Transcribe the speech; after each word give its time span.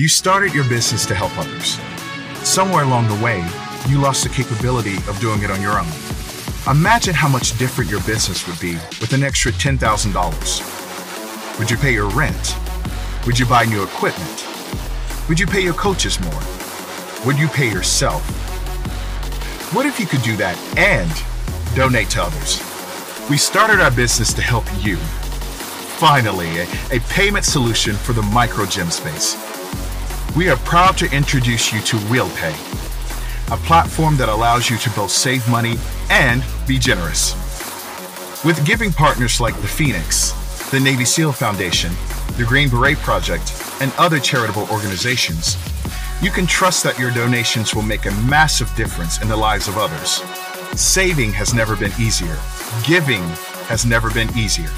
You 0.00 0.08
started 0.08 0.54
your 0.54 0.66
business 0.66 1.04
to 1.04 1.14
help 1.14 1.36
others. 1.36 1.78
Somewhere 2.42 2.84
along 2.84 3.08
the 3.08 3.22
way, 3.22 3.46
you 3.86 4.00
lost 4.00 4.22
the 4.22 4.30
capability 4.30 4.96
of 5.06 5.20
doing 5.20 5.42
it 5.42 5.50
on 5.50 5.60
your 5.60 5.78
own. 5.78 5.92
Imagine 6.74 7.12
how 7.12 7.28
much 7.28 7.58
different 7.58 7.90
your 7.90 8.00
business 8.04 8.48
would 8.48 8.58
be 8.60 8.76
with 8.98 9.12
an 9.12 9.22
extra 9.22 9.52
$10,000. 9.52 11.58
Would 11.58 11.70
you 11.70 11.76
pay 11.76 11.92
your 11.92 12.08
rent? 12.08 12.56
Would 13.26 13.38
you 13.38 13.44
buy 13.44 13.66
new 13.66 13.82
equipment? 13.82 14.46
Would 15.28 15.38
you 15.38 15.46
pay 15.46 15.60
your 15.60 15.74
coaches 15.74 16.18
more? 16.18 16.42
Would 17.26 17.38
you 17.38 17.48
pay 17.48 17.70
yourself? 17.70 18.22
What 19.74 19.84
if 19.84 20.00
you 20.00 20.06
could 20.06 20.22
do 20.22 20.34
that 20.38 20.56
and 20.78 21.12
donate 21.76 22.08
to 22.12 22.22
others? 22.22 22.58
We 23.28 23.36
started 23.36 23.80
our 23.80 23.90
business 23.90 24.32
to 24.32 24.40
help 24.40 24.64
you. 24.82 24.96
Finally, 26.00 26.60
a, 26.60 26.66
a 26.90 27.00
payment 27.10 27.44
solution 27.44 27.96
for 27.96 28.14
the 28.14 28.22
micro 28.22 28.64
gym 28.64 28.90
space. 28.90 29.49
We 30.36 30.48
are 30.48 30.56
proud 30.58 30.96
to 30.98 31.12
introduce 31.12 31.72
you 31.72 31.80
to 31.80 31.96
WheelPay, 32.06 32.54
a 33.52 33.56
platform 33.66 34.16
that 34.18 34.28
allows 34.28 34.70
you 34.70 34.78
to 34.78 34.90
both 34.90 35.10
save 35.10 35.46
money 35.50 35.74
and 36.08 36.44
be 36.68 36.78
generous. 36.78 37.34
With 38.44 38.64
giving 38.64 38.92
partners 38.92 39.40
like 39.40 39.56
the 39.56 39.66
Phoenix, 39.66 40.30
the 40.70 40.78
Navy 40.78 41.04
SEAL 41.04 41.32
Foundation, 41.32 41.90
the 42.36 42.44
Green 42.44 42.70
Beret 42.70 42.96
Project, 42.98 43.52
and 43.80 43.92
other 43.98 44.20
charitable 44.20 44.68
organizations, 44.70 45.56
you 46.22 46.30
can 46.30 46.46
trust 46.46 46.84
that 46.84 46.98
your 46.98 47.10
donations 47.10 47.74
will 47.74 47.82
make 47.82 48.06
a 48.06 48.12
massive 48.22 48.72
difference 48.76 49.20
in 49.20 49.28
the 49.28 49.36
lives 49.36 49.66
of 49.66 49.78
others. 49.78 50.22
Saving 50.80 51.32
has 51.32 51.52
never 51.52 51.74
been 51.74 51.92
easier. 51.98 52.38
Giving 52.84 53.24
has 53.66 53.84
never 53.84 54.12
been 54.12 54.30
easier. 54.38 54.70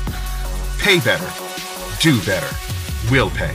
Pay 0.79 1.01
better. 1.01 1.31
Do 2.01 2.19
better. 2.25 2.57
Will 3.11 3.29
pay. 3.29 3.55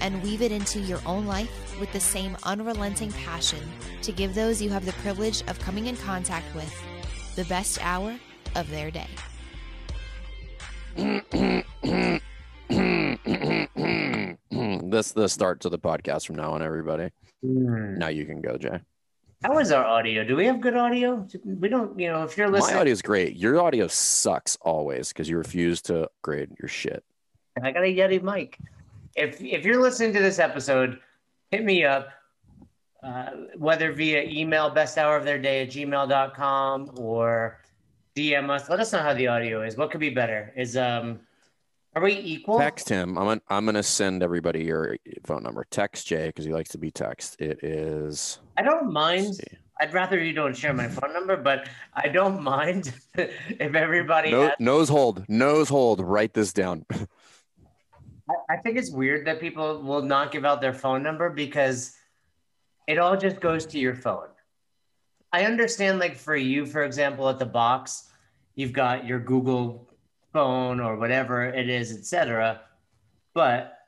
and 0.00 0.22
weave 0.22 0.42
it 0.42 0.52
into 0.52 0.80
your 0.80 1.00
own 1.06 1.26
life 1.26 1.78
with 1.80 1.92
the 1.92 2.00
same 2.00 2.36
unrelenting 2.44 3.12
passion 3.12 3.60
to 4.02 4.12
give 4.12 4.34
those 4.34 4.60
you 4.60 4.70
have 4.70 4.84
the 4.84 4.92
privilege 4.94 5.42
of 5.48 5.58
coming 5.60 5.86
in 5.86 5.96
contact 5.96 6.54
with 6.54 6.74
the 7.36 7.44
best 7.44 7.78
hour 7.84 8.14
of 8.54 8.70
their 8.70 8.90
day. 8.90 9.08
this 14.92 15.12
the 15.12 15.28
start 15.28 15.60
to 15.60 15.68
the 15.68 15.78
podcast 15.78 16.26
from 16.26 16.36
now 16.36 16.52
on, 16.52 16.62
everybody. 16.62 17.10
Hmm. 17.42 17.98
Now 17.98 18.08
you 18.08 18.24
can 18.24 18.40
go, 18.40 18.56
Jay. 18.56 18.78
How 19.42 19.58
is 19.58 19.72
our 19.72 19.84
audio? 19.84 20.22
Do 20.22 20.36
we 20.36 20.46
have 20.46 20.60
good 20.60 20.76
audio? 20.76 21.26
We 21.44 21.68
don't, 21.68 21.98
you 21.98 22.08
know, 22.08 22.22
if 22.22 22.36
you're 22.36 22.48
listening. 22.48 22.76
My 22.76 22.80
audio 22.82 22.92
is 22.92 23.02
great. 23.02 23.36
Your 23.36 23.60
audio 23.60 23.88
sucks 23.88 24.56
always 24.60 25.08
because 25.08 25.28
you 25.28 25.36
refuse 25.36 25.82
to 25.82 26.04
upgrade 26.04 26.50
your 26.60 26.68
shit. 26.68 27.02
I 27.60 27.72
got 27.72 27.82
a 27.82 27.86
Yeti 27.86 28.22
mic. 28.22 28.58
If 29.16 29.40
if 29.42 29.64
you're 29.64 29.80
listening 29.80 30.12
to 30.14 30.20
this 30.20 30.38
episode, 30.38 30.98
hit 31.50 31.64
me 31.64 31.84
up. 31.84 32.08
Uh, 33.02 33.30
whether 33.56 33.92
via 33.92 34.22
email, 34.22 34.70
best 34.70 34.96
hour 34.96 35.16
of 35.16 35.24
their 35.24 35.38
day 35.38 35.62
at 35.62 35.70
gmail.com 35.70 36.92
or 36.96 37.60
DM 38.14 38.48
us. 38.48 38.68
Let 38.68 38.78
us 38.78 38.92
know 38.92 39.00
how 39.00 39.12
the 39.12 39.26
audio 39.26 39.62
is. 39.62 39.76
What 39.76 39.90
could 39.90 40.00
be 40.00 40.10
better? 40.10 40.52
Is 40.56 40.76
um 40.76 41.18
are 41.94 42.02
we 42.02 42.12
equal? 42.14 42.58
Text 42.58 42.88
him. 42.88 43.18
I'm 43.18 43.24
gonna, 43.26 43.40
I'm 43.48 43.66
gonna 43.66 43.82
send 43.82 44.22
everybody 44.22 44.64
your 44.64 44.96
phone 45.24 45.42
number. 45.42 45.66
Text 45.70 46.06
Jay 46.06 46.28
because 46.28 46.44
he 46.44 46.52
likes 46.52 46.70
to 46.70 46.78
be 46.78 46.90
text. 46.90 47.40
It 47.40 47.62
is. 47.62 48.38
I 48.56 48.62
don't 48.62 48.92
mind. 48.92 49.40
I'd 49.80 49.92
rather 49.92 50.22
you 50.22 50.32
don't 50.32 50.56
share 50.56 50.72
my 50.72 50.86
phone 50.86 51.12
number, 51.12 51.36
but 51.36 51.68
I 51.94 52.06
don't 52.08 52.40
mind 52.40 52.92
if 53.14 53.74
everybody 53.74 54.30
No, 54.30 54.42
has- 54.42 54.52
nose 54.60 54.88
hold. 54.88 55.28
Nose 55.28 55.68
hold. 55.68 56.00
Write 56.00 56.34
this 56.34 56.52
down. 56.52 56.86
I- 58.48 58.56
think 58.58 58.76
it's 58.78 58.90
weird 58.90 59.26
that 59.26 59.40
people 59.40 59.82
will 59.82 60.02
not 60.02 60.32
give 60.32 60.44
out 60.44 60.60
their 60.60 60.72
phone 60.72 61.02
number 61.02 61.30
because 61.30 61.96
it 62.86 62.98
all 62.98 63.16
just 63.16 63.40
goes 63.40 63.66
to 63.66 63.78
your 63.78 63.94
phone. 63.94 64.28
I 65.32 65.44
understand, 65.44 65.98
like 65.98 66.16
for 66.16 66.36
you, 66.36 66.66
for 66.66 66.84
example, 66.84 67.28
at 67.28 67.38
the 67.38 67.46
box, 67.46 68.10
you've 68.54 68.72
got 68.72 69.06
your 69.06 69.18
Google 69.18 69.88
phone 70.32 70.80
or 70.80 70.96
whatever 70.96 71.44
it 71.44 71.68
is, 71.68 71.96
etc. 71.96 72.60
But 73.34 73.78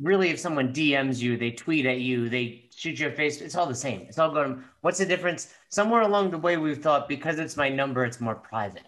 really, 0.00 0.30
if 0.30 0.38
someone 0.38 0.72
DMs 0.72 1.20
you, 1.20 1.36
they 1.36 1.50
tweet 1.50 1.86
at 1.86 2.00
you, 2.00 2.28
they 2.28 2.68
shoot 2.74 2.98
you 2.98 3.08
a 3.08 3.10
face, 3.10 3.40
it's 3.40 3.54
all 3.54 3.66
the 3.66 3.74
same. 3.74 4.02
It's 4.02 4.18
all 4.18 4.32
going. 4.32 4.62
What's 4.80 4.98
the 4.98 5.06
difference? 5.06 5.54
Somewhere 5.68 6.02
along 6.02 6.30
the 6.30 6.38
way, 6.38 6.56
we've 6.56 6.82
thought 6.82 7.08
because 7.08 7.38
it's 7.38 7.56
my 7.56 7.68
number, 7.68 8.04
it's 8.04 8.20
more 8.20 8.34
private. 8.34 8.86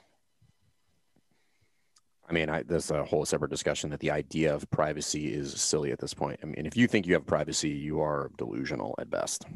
I 2.28 2.32
mean, 2.32 2.50
I, 2.50 2.62
this 2.62 2.90
a 2.90 3.04
whole 3.04 3.24
separate 3.24 3.50
discussion 3.50 3.90
that 3.90 4.00
the 4.00 4.10
idea 4.10 4.54
of 4.54 4.70
privacy 4.70 5.32
is 5.32 5.58
silly 5.58 5.92
at 5.92 5.98
this 5.98 6.12
point. 6.12 6.38
I 6.42 6.46
mean, 6.46 6.66
if 6.66 6.76
you 6.76 6.86
think 6.86 7.06
you 7.06 7.14
have 7.14 7.26
privacy, 7.26 7.70
you 7.70 8.00
are 8.00 8.30
delusional 8.36 8.94
at 8.98 9.08
best. 9.08 9.46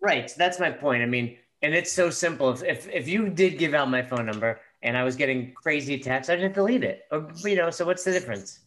Right. 0.00 0.32
That's 0.36 0.60
my 0.60 0.70
point. 0.70 1.02
I 1.02 1.06
mean, 1.06 1.36
and 1.62 1.74
it's 1.74 1.92
so 1.92 2.08
simple. 2.08 2.50
If, 2.50 2.62
if 2.62 2.88
if 2.88 3.08
you 3.08 3.28
did 3.28 3.58
give 3.58 3.74
out 3.74 3.90
my 3.90 4.02
phone 4.02 4.26
number 4.26 4.60
and 4.82 4.96
I 4.96 5.04
was 5.04 5.16
getting 5.16 5.52
crazy 5.52 5.98
texts, 5.98 6.30
I'd 6.30 6.40
just 6.40 6.54
delete 6.54 6.84
it. 6.84 7.02
Or 7.10 7.30
you 7.44 7.56
know, 7.56 7.70
so 7.70 7.84
what's 7.84 8.04
the 8.04 8.12
difference? 8.12 8.60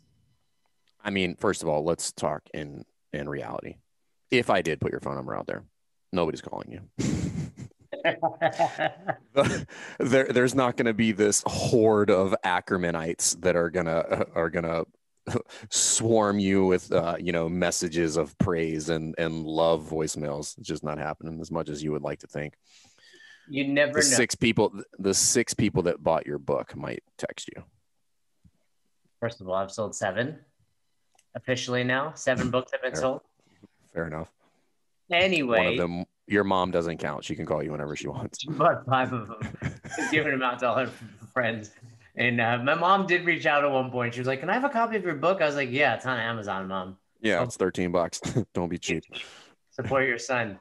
I 1.04 1.10
mean, 1.10 1.36
first 1.36 1.64
of 1.64 1.70
all, 1.70 1.84
let's 1.84 2.12
talk 2.12 2.44
in 2.54 2.86
in 3.14 3.28
reality. 3.28 3.78
If 4.30 4.50
I 4.50 4.62
did 4.62 4.82
put 4.82 4.92
your 4.92 5.02
phone 5.02 5.16
number 5.16 5.36
out 5.36 5.48
there, 5.48 5.64
nobody's 6.12 6.42
calling 6.42 6.72
you. 6.72 7.23
there, 10.00 10.26
there's 10.26 10.56
not 10.56 10.78
going 10.78 10.86
to 10.86 10.94
be 10.94 11.12
this 11.12 11.44
horde 11.46 12.10
of 12.10 12.36
Ackermanites 12.46 13.40
that 13.42 13.56
are 13.56 13.70
gonna 13.70 14.26
are 14.36 14.50
gonna 14.50 14.84
swarm 15.70 16.38
you 16.40 16.66
with 16.66 16.92
uh, 16.92 17.16
you 17.20 17.32
know 17.32 17.48
messages 17.48 18.18
of 18.18 18.38
praise 18.38 18.90
and 18.90 19.16
and 19.18 19.46
love 19.46 19.88
voicemails. 19.90 20.58
It's 20.58 20.68
just 20.68 20.84
not 20.84 20.98
happening 20.98 21.40
as 21.40 21.52
much 21.52 21.70
as 21.70 21.82
you 21.84 21.92
would 21.94 22.02
like 22.04 22.20
to 22.20 22.28
think. 22.28 22.54
you 23.48 23.68
never 23.68 23.94
The 23.94 23.98
know. 24.00 24.02
six 24.18 24.36
people, 24.36 24.74
the 25.00 25.14
six 25.14 25.54
people 25.54 25.84
that 25.84 26.04
bought 26.04 26.26
your 26.28 26.40
book 26.40 26.76
might 26.76 27.04
text 27.18 27.50
you. 27.56 27.64
First 29.20 29.40
of 29.42 29.48
all, 29.48 29.56
I've 29.56 29.72
sold 29.72 29.96
seven 29.96 30.40
officially 31.36 31.84
now. 31.84 32.14
Seven 32.16 32.50
books 32.52 32.72
have 32.74 32.82
been 32.82 32.92
Fair. 32.92 33.02
sold. 33.02 33.22
Fair 33.94 34.08
enough. 34.08 34.30
One 35.08 35.22
Anyway, 35.22 35.74
of 35.74 35.78
them, 35.78 36.06
your 36.28 36.44
mom 36.44 36.72
doesn't 36.72 36.98
count. 36.98 37.24
She 37.24 37.36
can 37.36 37.46
call 37.46 37.64
you 37.64 37.72
whenever 37.72 37.96
she 37.96 38.08
wants. 38.08 38.40
she 38.42 38.50
bought 38.50 38.86
five 38.86 39.12
of 39.14 39.28
them, 39.28 39.74
giving 40.12 40.32
them 40.32 40.42
out 40.42 40.60
to 40.60 40.68
all 40.68 40.78
her 40.78 40.92
friends. 41.34 41.72
And 42.16 42.40
uh, 42.40 42.60
my 42.60 42.76
mom 42.76 43.08
did 43.08 43.26
reach 43.26 43.46
out 43.46 43.64
at 43.66 43.72
one 43.72 43.90
point. 43.90 44.14
She 44.14 44.20
was 44.20 44.28
like, 44.28 44.40
"Can 44.40 44.50
I 44.50 44.54
have 44.54 44.64
a 44.64 44.70
copy 44.70 44.96
of 44.98 45.04
your 45.04 45.16
book?" 45.16 45.42
I 45.42 45.46
was 45.46 45.56
like, 45.56 45.72
"Yeah, 45.72 45.96
it's 45.96 46.06
on 46.06 46.20
Amazon, 46.20 46.68
mom." 46.68 46.98
Yeah, 47.22 47.42
it's 47.42 47.58
13 47.58 47.92
bucks. 47.92 48.20
Don't 48.54 48.70
be 48.70 48.78
cheap. 48.78 49.04
support 49.72 50.08
your 50.08 50.20
son. 50.20 50.60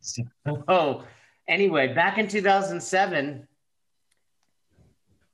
So, 0.00 1.04
anyway, 1.48 1.92
back 1.92 2.18
in 2.18 2.28
2007, 2.28 3.46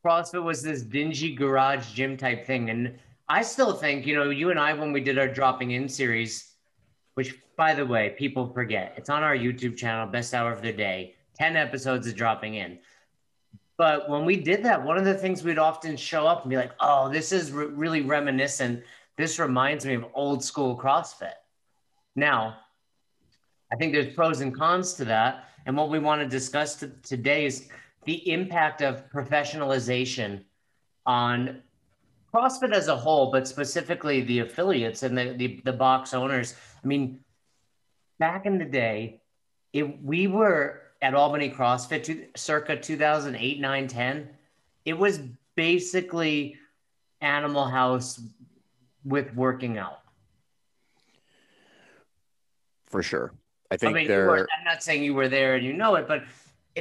CrossFit 0.05 0.43
was 0.43 0.63
this 0.63 0.83
dingy 0.83 1.35
garage 1.35 1.93
gym 1.93 2.17
type 2.17 2.47
thing. 2.47 2.71
And 2.71 2.99
I 3.29 3.43
still 3.43 3.75
think, 3.75 4.07
you 4.07 4.17
know, 4.17 4.31
you 4.31 4.51
and 4.51 4.59
I, 4.59 4.73
when 4.73 4.93
we 4.93 5.01
did 5.01 5.19
our 5.19 5.29
dropping 5.29 5.73
in 5.73 5.89
series, 5.89 6.50
which 7.21 7.39
by 7.55 7.75
the 7.75 7.85
way, 7.85 8.15
people 8.17 8.51
forget, 8.51 8.95
it's 8.97 9.11
on 9.11 9.23
our 9.23 9.37
YouTube 9.37 9.77
channel, 9.77 10.07
Best 10.07 10.33
Hour 10.33 10.51
of 10.51 10.63
the 10.63 10.73
Day, 10.73 11.17
10 11.37 11.55
episodes 11.55 12.07
of 12.07 12.17
dropping 12.17 12.55
in. 12.55 12.79
But 13.77 14.09
when 14.09 14.25
we 14.25 14.37
did 14.37 14.65
that, 14.65 14.83
one 14.83 14.97
of 14.97 15.05
the 15.05 15.13
things 15.13 15.45
we'd 15.45 15.59
often 15.59 15.99
show 15.99 16.27
up 16.27 16.41
and 16.41 16.51
be 16.51 16.57
like, 16.57 16.73
oh, 16.81 17.11
this 17.11 17.31
is 17.31 17.53
re- 17.53 17.67
really 17.67 18.01
reminiscent. 18.01 18.83
This 19.19 19.39
reminds 19.39 19.85
me 19.85 19.93
of 19.93 20.07
old 20.15 20.43
school 20.43 20.79
CrossFit. 20.79 21.35
Now, 22.17 22.57
I 23.71 23.77
think 23.77 23.93
there's 23.93 24.15
pros 24.15 24.41
and 24.41 24.57
cons 24.57 24.95
to 24.95 25.05
that. 25.05 25.45
And 25.67 25.77
what 25.77 25.91
we 25.91 25.99
want 25.99 26.23
to 26.23 26.27
discuss 26.27 26.77
t- 26.77 26.89
today 27.03 27.45
is 27.45 27.69
the 28.07 28.33
impact 28.33 28.81
of 28.81 29.11
professionalization 29.11 30.45
on 31.05 31.61
CrossFit 32.33 32.73
as 32.73 32.89
a 32.89 32.97
whole, 32.97 33.31
but 33.31 33.49
specifically 33.49 34.21
the 34.23 34.41
affiliates 34.41 35.03
and 35.03 35.17
the, 35.17 35.35
the, 35.37 35.61
the 35.65 35.73
box 35.73 36.15
owners. 36.15 36.55
I 36.83 36.87
mean, 36.87 37.21
back 38.19 38.47
in 38.47 38.59
the 38.59 38.65
day, 38.65 39.21
it, 39.73 40.03
we 40.03 40.27
were 40.27 40.83
at 41.03 41.15
Albany 41.15 41.51
CrossFit 41.51 42.05
to, 42.05 42.27
circa 42.37 42.77
2008, 42.77 43.61
9, 43.61 43.89
10. 43.89 44.29
It 44.85 44.99
was 44.99 45.21
basically 45.57 46.57
Animal 47.21 47.67
House 47.67 48.21
with 49.05 49.35
working 49.35 49.79
out. 49.79 50.01
For 52.87 53.03
sure. 53.03 53.33
I 53.71 53.77
think 53.77 53.97
I 53.97 54.01
mean, 54.01 54.09
were, 54.09 54.49
I'm 54.59 54.65
not 54.65 54.83
saying 54.83 55.05
you 55.05 55.15
were 55.15 55.29
there 55.29 55.55
and 55.55 55.65
you 55.65 55.73
know 55.73 55.95
it, 55.95 56.09
but 56.09 56.25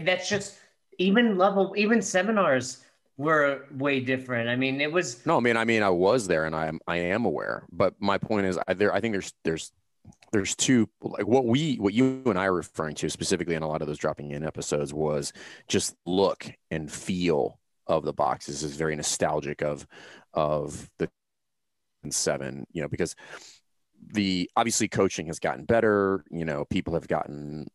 that's 0.03 0.27
just 0.27 0.57
even 0.97 1.37
level, 1.37 1.73
even 1.77 2.01
seminars 2.01 2.83
were 3.19 3.66
way 3.77 4.00
different. 4.00 4.48
I 4.50 4.56
mean, 4.56 4.80
it 4.80 4.92
was 4.92 5.25
No, 5.25 5.36
I 5.38 5.42
mean, 5.42 5.57
I 5.57 5.66
mean, 5.66 5.83
I 5.83 5.89
was 5.89 6.25
there, 6.25 6.45
and 6.45 6.56
I 6.56 6.68
am, 6.68 6.80
I 6.88 6.95
am 6.98 7.25
aware. 7.25 7.66
But 7.69 7.95
my 8.00 8.18
point 8.18 8.48
is, 8.48 8.57
I, 8.66 8.74
there, 8.74 8.94
I 8.94 9.01
think 9.01 9.12
there's, 9.12 9.33
there's, 9.44 9.74
there's 10.31 10.56
two, 10.56 10.89
like 11.01 11.27
what 11.27 11.45
we, 11.45 11.75
what 11.75 11.94
you 11.94 12.24
and 12.25 12.39
I 12.39 12.45
are 12.45 12.54
referring 12.54 12.95
to 12.95 13.10
specifically 13.10 13.56
in 13.56 13.62
a 13.62 13.68
lot 13.68 13.81
of 13.81 13.88
those 13.88 13.98
dropping 13.98 14.31
in 14.31 14.45
episodes 14.45 14.94
was 14.94 15.33
just 15.68 15.95
look 16.06 16.50
and 16.71 16.89
feel 16.89 17.60
of 17.88 18.06
the 18.06 18.13
boxes 18.13 18.63
is 18.63 18.77
very 18.77 18.95
nostalgic 18.95 19.62
of, 19.62 19.86
of 20.33 20.89
the 20.98 21.10
seven, 22.10 22.66
you 22.71 22.81
know, 22.81 22.88
because 22.88 23.16
the 24.13 24.50
obviously 24.56 24.88
coaching 24.88 25.27
has 25.27 25.39
gotten 25.39 25.66
better. 25.66 26.24
You 26.31 26.45
know, 26.45 26.63
people 26.63 26.94
have 26.94 27.10
gotten 27.10 27.68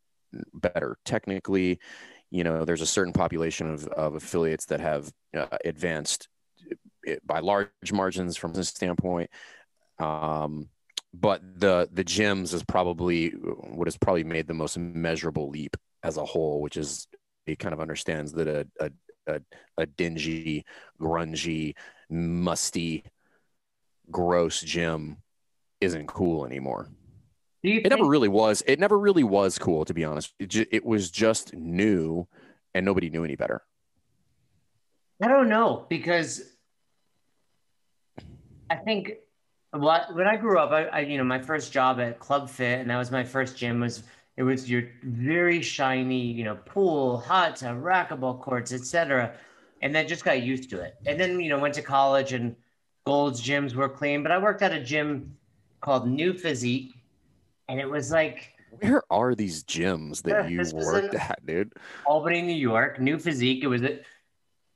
better 0.54 0.96
technically. 1.04 1.78
You 2.34 2.42
know, 2.42 2.64
there's 2.64 2.80
a 2.80 2.86
certain 2.86 3.12
population 3.12 3.72
of, 3.72 3.86
of 3.86 4.14
affiliates 4.16 4.66
that 4.66 4.80
have 4.80 5.08
uh, 5.36 5.56
advanced 5.64 6.26
eh, 7.06 7.16
by 7.24 7.38
large 7.38 7.92
margins 7.92 8.36
from 8.36 8.52
this 8.52 8.70
standpoint. 8.70 9.30
Um, 10.00 10.68
but 11.12 11.40
the 11.60 11.88
the 11.92 12.02
gyms 12.02 12.52
is 12.52 12.64
probably 12.64 13.28
what 13.28 13.86
has 13.86 13.96
probably 13.96 14.24
made 14.24 14.48
the 14.48 14.54
most 14.54 14.76
measurable 14.76 15.48
leap 15.48 15.76
as 16.02 16.16
a 16.16 16.24
whole, 16.24 16.60
which 16.60 16.76
is 16.76 17.06
it 17.46 17.60
kind 17.60 17.72
of 17.72 17.80
understands 17.80 18.32
that 18.32 18.48
a 18.48 18.66
a, 18.80 18.90
a, 19.28 19.40
a 19.78 19.86
dingy, 19.86 20.64
grungy, 21.00 21.76
musty, 22.10 23.04
gross 24.10 24.60
gym 24.60 25.18
isn't 25.80 26.08
cool 26.08 26.44
anymore. 26.44 26.88
It 27.64 27.88
never 27.88 28.04
really 28.04 28.28
was. 28.28 28.62
It 28.66 28.78
never 28.78 28.98
really 28.98 29.24
was 29.24 29.58
cool, 29.58 29.84
to 29.86 29.94
be 29.94 30.04
honest. 30.04 30.34
It, 30.38 30.48
ju- 30.48 30.66
it 30.70 30.84
was 30.84 31.10
just 31.10 31.54
new, 31.54 32.28
and 32.74 32.84
nobody 32.84 33.08
knew 33.08 33.24
any 33.24 33.36
better. 33.36 33.62
I 35.22 35.28
don't 35.28 35.48
know 35.48 35.86
because 35.88 36.42
I 38.68 38.76
think 38.76 39.12
what 39.70 40.14
when 40.14 40.26
I 40.26 40.36
grew 40.36 40.58
up, 40.58 40.72
I, 40.72 40.84
I 40.84 41.00
you 41.00 41.16
know 41.16 41.24
my 41.24 41.40
first 41.40 41.72
job 41.72 42.00
at 42.00 42.18
Club 42.18 42.50
Fit, 42.50 42.80
and 42.80 42.90
that 42.90 42.98
was 42.98 43.10
my 43.10 43.24
first 43.24 43.56
gym 43.56 43.80
was 43.80 44.02
it 44.36 44.42
was 44.42 44.68
your 44.68 44.82
very 45.02 45.62
shiny 45.62 46.20
you 46.20 46.44
know 46.44 46.56
pool, 46.56 47.18
hot 47.18 47.56
tub, 47.56 47.82
racquetball 47.82 48.40
courts, 48.42 48.72
etc. 48.72 49.32
And 49.80 49.94
then 49.94 50.06
just 50.06 50.24
got 50.24 50.42
used 50.42 50.68
to 50.70 50.80
it. 50.80 50.96
And 51.06 51.18
then 51.18 51.40
you 51.40 51.48
know 51.48 51.58
went 51.58 51.74
to 51.74 51.82
college 51.82 52.34
and 52.34 52.56
Gold's 53.06 53.42
gyms 53.42 53.74
were 53.74 53.88
clean, 53.88 54.22
but 54.22 54.32
I 54.32 54.38
worked 54.38 54.62
at 54.62 54.72
a 54.72 54.82
gym 54.82 55.36
called 55.80 56.08
New 56.08 56.32
Physique, 56.32 56.94
and 57.68 57.80
it 57.80 57.88
was 57.88 58.10
like 58.10 58.52
Where 58.80 59.02
are 59.10 59.34
these 59.34 59.64
gyms 59.64 60.22
that 60.22 60.50
you 60.50 60.62
worked 60.74 61.14
at, 61.14 61.44
dude? 61.46 61.72
Albany, 62.06 62.42
New 62.42 62.54
York, 62.54 63.00
New 63.00 63.18
Physique. 63.18 63.62
It 63.62 63.68
was 63.68 63.82
a, 63.82 64.00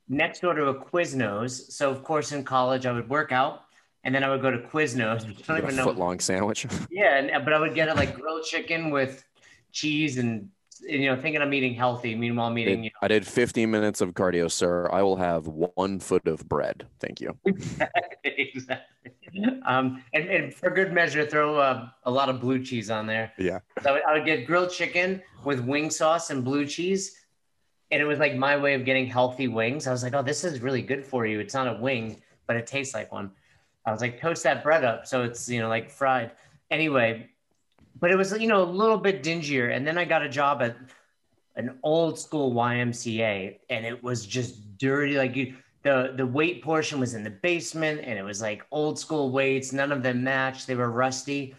next 0.07 0.41
door 0.41 0.53
to 0.53 0.67
a 0.67 0.85
Quiznos. 0.85 1.71
So 1.71 1.89
of 1.89 2.03
course 2.03 2.31
in 2.31 2.43
college 2.43 2.85
I 2.85 2.91
would 2.91 3.09
work 3.09 3.31
out 3.31 3.61
and 4.03 4.13
then 4.13 4.23
I 4.23 4.29
would 4.29 4.41
go 4.41 4.51
to 4.51 4.59
Quiznos. 4.59 5.25
I 5.25 5.33
don't 5.47 5.57
even 5.57 5.69
a 5.69 5.77
know. 5.77 5.83
foot 5.85 5.97
long 5.97 6.19
sandwich. 6.19 6.65
Yeah, 6.89 7.17
and, 7.17 7.45
but 7.45 7.53
I 7.53 7.59
would 7.59 7.75
get 7.75 7.87
it 7.87 7.95
like 7.95 8.15
grilled 8.15 8.43
chicken 8.43 8.89
with 8.89 9.23
cheese 9.71 10.17
and 10.17 10.49
you 10.81 11.05
know 11.09 11.15
thinking 11.15 11.41
I'm 11.41 11.53
eating 11.53 11.73
healthy. 11.73 12.15
Meanwhile, 12.15 12.47
I'm 12.47 12.57
eating 12.57 12.83
you 12.83 12.91
I 13.01 13.07
did 13.07 13.25
15 13.25 13.69
minutes 13.69 14.01
of 14.01 14.13
cardio, 14.13 14.49
sir. 14.49 14.89
I 14.91 15.01
will 15.01 15.15
have 15.15 15.47
one 15.47 15.99
foot 15.99 16.27
of 16.27 16.47
bread. 16.47 16.87
Thank 16.99 17.21
you. 17.21 17.37
know, 17.45 17.87
exactly. 18.23 19.13
Um, 19.65 20.03
and, 20.13 20.27
and 20.27 20.53
for 20.53 20.69
good 20.69 20.91
measure, 20.91 21.25
throw 21.25 21.57
uh, 21.57 21.89
a 22.03 22.11
lot 22.11 22.29
of 22.29 22.39
blue 22.39 22.63
cheese 22.63 22.89
on 22.89 23.05
there. 23.05 23.31
Yeah. 23.37 23.59
So 23.83 23.89
I 23.89 23.93
would, 23.93 24.03
I 24.03 24.13
would 24.13 24.25
get 24.25 24.45
grilled 24.45 24.71
chicken 24.71 25.21
with 25.43 25.59
wing 25.59 25.89
sauce 25.89 26.29
and 26.29 26.43
blue 26.43 26.65
cheese. 26.65 27.15
And 27.91 28.01
it 28.01 28.05
was 28.05 28.19
like 28.19 28.35
my 28.35 28.55
way 28.57 28.73
of 28.73 28.85
getting 28.85 29.07
healthy 29.07 29.47
wings. 29.47 29.87
I 29.87 29.91
was 29.91 30.03
like, 30.03 30.13
oh, 30.13 30.21
this 30.21 30.43
is 30.43 30.61
really 30.61 30.81
good 30.81 31.05
for 31.05 31.25
you. 31.25 31.39
It's 31.39 31.53
not 31.53 31.67
a 31.67 31.79
wing, 31.79 32.21
but 32.47 32.55
it 32.55 32.67
tastes 32.67 32.93
like 32.93 33.11
one. 33.11 33.31
I 33.85 33.91
was 33.91 34.01
like, 34.01 34.19
toast 34.19 34.43
that 34.43 34.63
bread 34.63 34.83
up. 34.83 35.07
So 35.07 35.23
it's, 35.23 35.49
you 35.49 35.59
know, 35.59 35.69
like 35.69 35.89
fried. 35.89 36.31
Anyway, 36.69 37.29
but 37.99 38.11
it 38.11 38.15
was, 38.15 38.37
you 38.39 38.47
know, 38.47 38.63
a 38.63 38.65
little 38.65 38.97
bit 38.97 39.23
dingier. 39.23 39.75
And 39.75 39.85
then 39.85 39.97
I 39.97 40.05
got 40.05 40.21
a 40.21 40.29
job 40.29 40.61
at 40.61 40.77
an 41.55 41.77
old 41.83 42.17
school 42.17 42.53
YMCA 42.53 43.59
and 43.69 43.85
it 43.85 44.01
was 44.01 44.25
just 44.25 44.77
dirty. 44.77 45.17
Like 45.17 45.35
you, 45.35 45.55
the, 45.83 46.13
the 46.15 46.25
weight 46.25 46.63
portion 46.63 46.99
was 46.99 47.13
in 47.13 47.23
the 47.23 47.29
basement 47.29 48.01
and 48.03 48.17
it 48.17 48.23
was 48.23 48.41
like 48.41 48.65
old 48.71 48.97
school 48.97 49.31
weights. 49.31 49.73
None 49.73 49.91
of 49.91 50.03
them 50.03 50.23
matched. 50.23 50.67
They 50.67 50.75
were 50.75 50.91
rusty. 50.91 51.55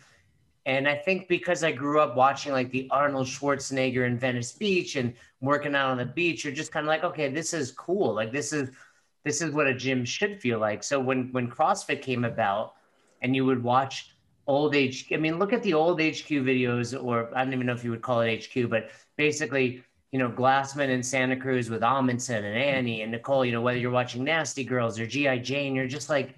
And 0.66 0.86
I 0.86 0.94
think 0.94 1.28
because 1.28 1.64
I 1.64 1.72
grew 1.72 2.00
up 2.00 2.16
watching 2.16 2.52
like 2.52 2.70
the 2.70 2.86
Arnold 2.90 3.26
Schwarzenegger 3.26 4.06
in 4.06 4.18
Venice 4.18 4.52
Beach 4.52 4.96
and 4.96 5.14
working 5.40 5.74
out 5.74 5.90
on 5.90 5.98
the 5.98 6.06
beach, 6.06 6.44
you're 6.44 6.52
just 6.52 6.70
kind 6.70 6.84
of 6.84 6.88
like, 6.88 7.02
okay, 7.02 7.28
this 7.28 7.54
is 7.54 7.72
cool. 7.72 8.14
Like 8.14 8.30
this 8.30 8.52
is 8.52 8.70
this 9.24 9.42
is 9.42 9.52
what 9.52 9.66
a 9.66 9.74
gym 9.74 10.04
should 10.04 10.40
feel 10.40 10.58
like. 10.58 10.82
So 10.82 11.00
when 11.00 11.32
when 11.32 11.50
CrossFit 11.50 12.02
came 12.02 12.24
about 12.24 12.74
and 13.22 13.34
you 13.34 13.44
would 13.46 13.62
watch 13.62 14.14
old 14.50 14.74
age, 14.74 15.06
I 15.12 15.16
mean, 15.16 15.38
look 15.38 15.52
at 15.52 15.62
the 15.62 15.74
old 15.74 16.00
HQ 16.00 16.28
videos, 16.28 17.00
or 17.02 17.30
I 17.34 17.44
don't 17.44 17.52
even 17.52 17.66
know 17.66 17.72
if 17.72 17.84
you 17.84 17.90
would 17.90 18.02
call 18.02 18.20
it 18.20 18.44
HQ, 18.44 18.68
but 18.68 18.90
basically, 19.16 19.82
you 20.12 20.18
know, 20.18 20.28
Glassman 20.28 20.90
and 20.90 21.04
Santa 21.04 21.36
Cruz 21.36 21.70
with 21.70 21.82
Amundson 21.82 22.38
and 22.38 22.56
Annie 22.56 23.02
and 23.02 23.12
Nicole, 23.12 23.44
you 23.44 23.52
know, 23.52 23.62
whether 23.62 23.78
you're 23.78 23.90
watching 23.90 24.24
Nasty 24.24 24.64
Girls 24.64 24.98
or 24.98 25.06
G.I. 25.06 25.38
Jane, 25.38 25.74
you're 25.74 25.86
just 25.86 26.10
like 26.10 26.34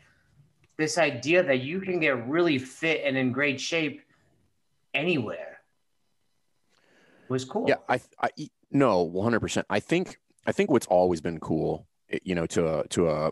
this 0.77 0.99
idea 0.99 1.43
that 1.43 1.61
you 1.61 1.81
can 1.81 2.01
get 2.01 2.29
really 2.29 2.59
fit 2.59 3.03
and 3.05 3.17
in 3.17 3.33
great 3.33 3.61
shape 3.61 4.03
anywhere 4.95 5.61
was 7.29 7.45
cool. 7.45 7.67
Yeah, 7.69 7.77
I, 7.89 8.01
I 8.21 8.31
no, 8.71 9.09
100%. 9.09 9.65
I 9.69 9.81
think 9.81 10.19
I 10.47 10.53
think 10.53 10.71
what's 10.71 10.87
always 10.87 11.21
been 11.21 11.41
cool, 11.41 11.87
you 12.23 12.35
know, 12.35 12.47
to 12.47 12.81
a 12.81 12.89
to 12.89 13.09
a 13.09 13.31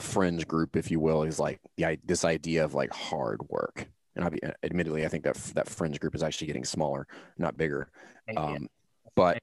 a 0.00 0.02
fringe 0.02 0.48
group, 0.48 0.76
if 0.76 0.90
you 0.90 0.98
will, 0.98 1.22
is 1.22 1.38
like 1.38 1.60
the 1.76 1.98
this 2.04 2.24
idea 2.24 2.64
of 2.64 2.74
like 2.74 2.92
hard 2.92 3.40
work. 3.48 3.88
And 4.16 4.24
I, 4.24 4.52
admittedly, 4.64 5.04
I 5.04 5.08
think 5.08 5.24
that 5.24 5.36
that 5.54 5.68
fringe 5.68 6.00
group 6.00 6.14
is 6.14 6.22
actually 6.22 6.48
getting 6.48 6.64
smaller, 6.64 7.06
not 7.38 7.56
bigger. 7.56 7.90
Um, 8.36 8.68
but 9.14 9.38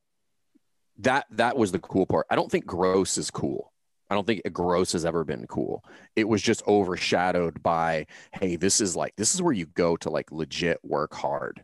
that 1.00 1.26
that 1.32 1.58
was 1.58 1.72
the 1.72 1.80
cool 1.80 2.06
part. 2.06 2.26
I 2.30 2.36
don't 2.36 2.52
think 2.52 2.66
gross 2.66 3.18
is 3.18 3.32
cool. 3.32 3.72
I 4.10 4.16
don't 4.16 4.26
think 4.26 4.42
gross 4.54 4.94
has 4.94 5.06
ever 5.06 5.24
been 5.24 5.46
cool. 5.48 5.84
It 6.16 6.28
was 6.28 6.42
just 6.42 6.66
overshadowed 6.66 7.62
by, 7.62 8.08
hey, 8.32 8.56
this 8.56 8.80
is 8.80 8.96
like 8.96 9.14
this 9.16 9.36
is 9.36 9.42
where 9.42 9.54
you 9.54 9.66
go 9.68 9.98
to 9.98 10.10
like 10.10 10.32
legit 10.32 10.80
work 10.84 11.14
hard, 11.14 11.64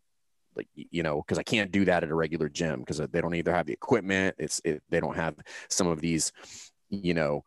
like 0.56 0.68
you 0.76 1.04
know, 1.04 1.22
because 1.22 1.40
I 1.40 1.44
can't 1.44 1.72
do 1.72 1.86
that 1.86 2.04
at 2.04 2.10
a 2.10 2.16
regular 2.16 2.50
gym 2.50 2.80
because 2.82 2.98
they 2.98 3.22
don't 3.22 3.36
either 3.36 3.54
have 3.54 3.66
the 3.66 3.74
equipment. 3.74 4.36
It's 4.38 4.62
it, 4.64 4.84
they 4.90 5.00
don't 5.00 5.16
have 5.16 5.36
some 5.70 5.88
of 5.88 6.02
these, 6.02 6.32
you 6.90 7.14
know, 7.14 7.44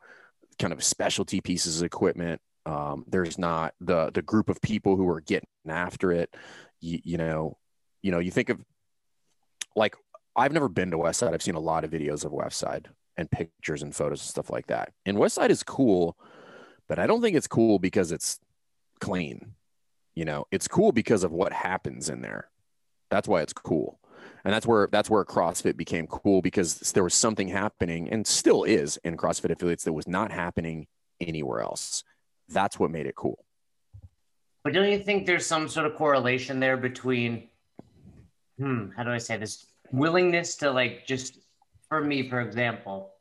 kind 0.59 0.73
of 0.73 0.83
specialty 0.83 1.41
pieces 1.41 1.81
of 1.81 1.87
equipment. 1.87 2.41
Um, 2.65 3.05
there's 3.07 3.39
not 3.39 3.75
the 3.81 4.11
the 4.13 4.23
group 4.23 4.49
of 4.49 4.61
people 4.61 4.97
who 4.97 5.09
are 5.09 5.21
getting 5.21 5.49
after 5.69 6.13
it. 6.13 6.35
You, 6.81 7.01
you 7.05 7.17
know, 7.17 7.59
you 8.03 8.11
know, 8.11 8.19
you 8.19 8.31
think 8.31 8.49
of 8.49 8.61
like 9.75 9.95
I've 10.35 10.53
never 10.53 10.69
been 10.69 10.91
to 10.91 10.99
Westside. 10.99 11.33
I've 11.33 11.43
seen 11.43 11.55
a 11.55 11.61
lot 11.61 11.85
of 11.85 11.91
videos 11.91 12.25
of 12.25 12.33
Westside 12.33 12.87
and 13.17 13.31
pictures 13.31 13.83
and 13.83 13.95
photos 13.95 14.21
and 14.21 14.29
stuff 14.29 14.51
like 14.51 14.67
that. 14.67 14.93
And 15.07 15.17
Westside 15.17 15.51
is 15.51 15.63
cool, 15.63 16.17
but 16.89 16.99
I 16.99 17.07
don't 17.07 17.23
think 17.23 17.37
it's 17.37 17.49
cool 17.49 17.79
because 17.79 18.13
it's 18.13 18.39
clean. 19.01 19.55
You 20.15 20.25
know, 20.25 20.47
it's 20.51 20.69
cool 20.69 20.93
because 20.93 21.25
of 21.25 21.33
what 21.33 21.53
happens 21.53 22.09
in 22.09 22.23
there. 22.23 22.51
That's 23.11 23.29
why 23.29 23.43
it's 23.43 23.53
cool. 23.53 23.99
And 24.47 24.55
that's 24.55 24.65
where 24.65 24.89
that's 24.93 25.11
where 25.11 25.25
CrossFit 25.25 25.77
became 25.77 26.07
cool 26.07 26.41
because 26.41 26.79
there 26.93 27.03
was 27.03 27.15
something 27.15 27.49
happening 27.49 28.09
and 28.11 28.25
still 28.25 28.63
is 28.63 28.97
in 28.99 29.17
CrossFit 29.17 29.51
affiliates 29.51 29.83
that 29.83 29.93
was 29.93 30.07
not 30.07 30.31
happening 30.31 30.87
anywhere 31.21 31.63
else. 31.63 32.05
That's 32.49 32.79
what 32.79 32.93
made 32.93 33.07
it 33.07 33.17
cool. 33.17 33.45
But 34.63 34.73
don't 34.73 34.89
you 34.89 35.01
think 35.01 35.27
there's 35.27 35.45
some 35.45 35.69
sort 35.69 35.87
of 35.87 35.97
correlation 35.97 36.61
there 36.61 36.77
between, 36.77 37.49
hmm, 38.57 38.91
how 38.97 39.03
do 39.03 39.11
I 39.11 39.19
say 39.19 39.37
this? 39.37 39.67
Willingness 39.91 40.55
to 40.59 40.71
like 40.71 41.09
just, 41.09 41.41
for 41.89 42.01
me, 42.01 42.29
for 42.31 42.41
example, 42.41 43.15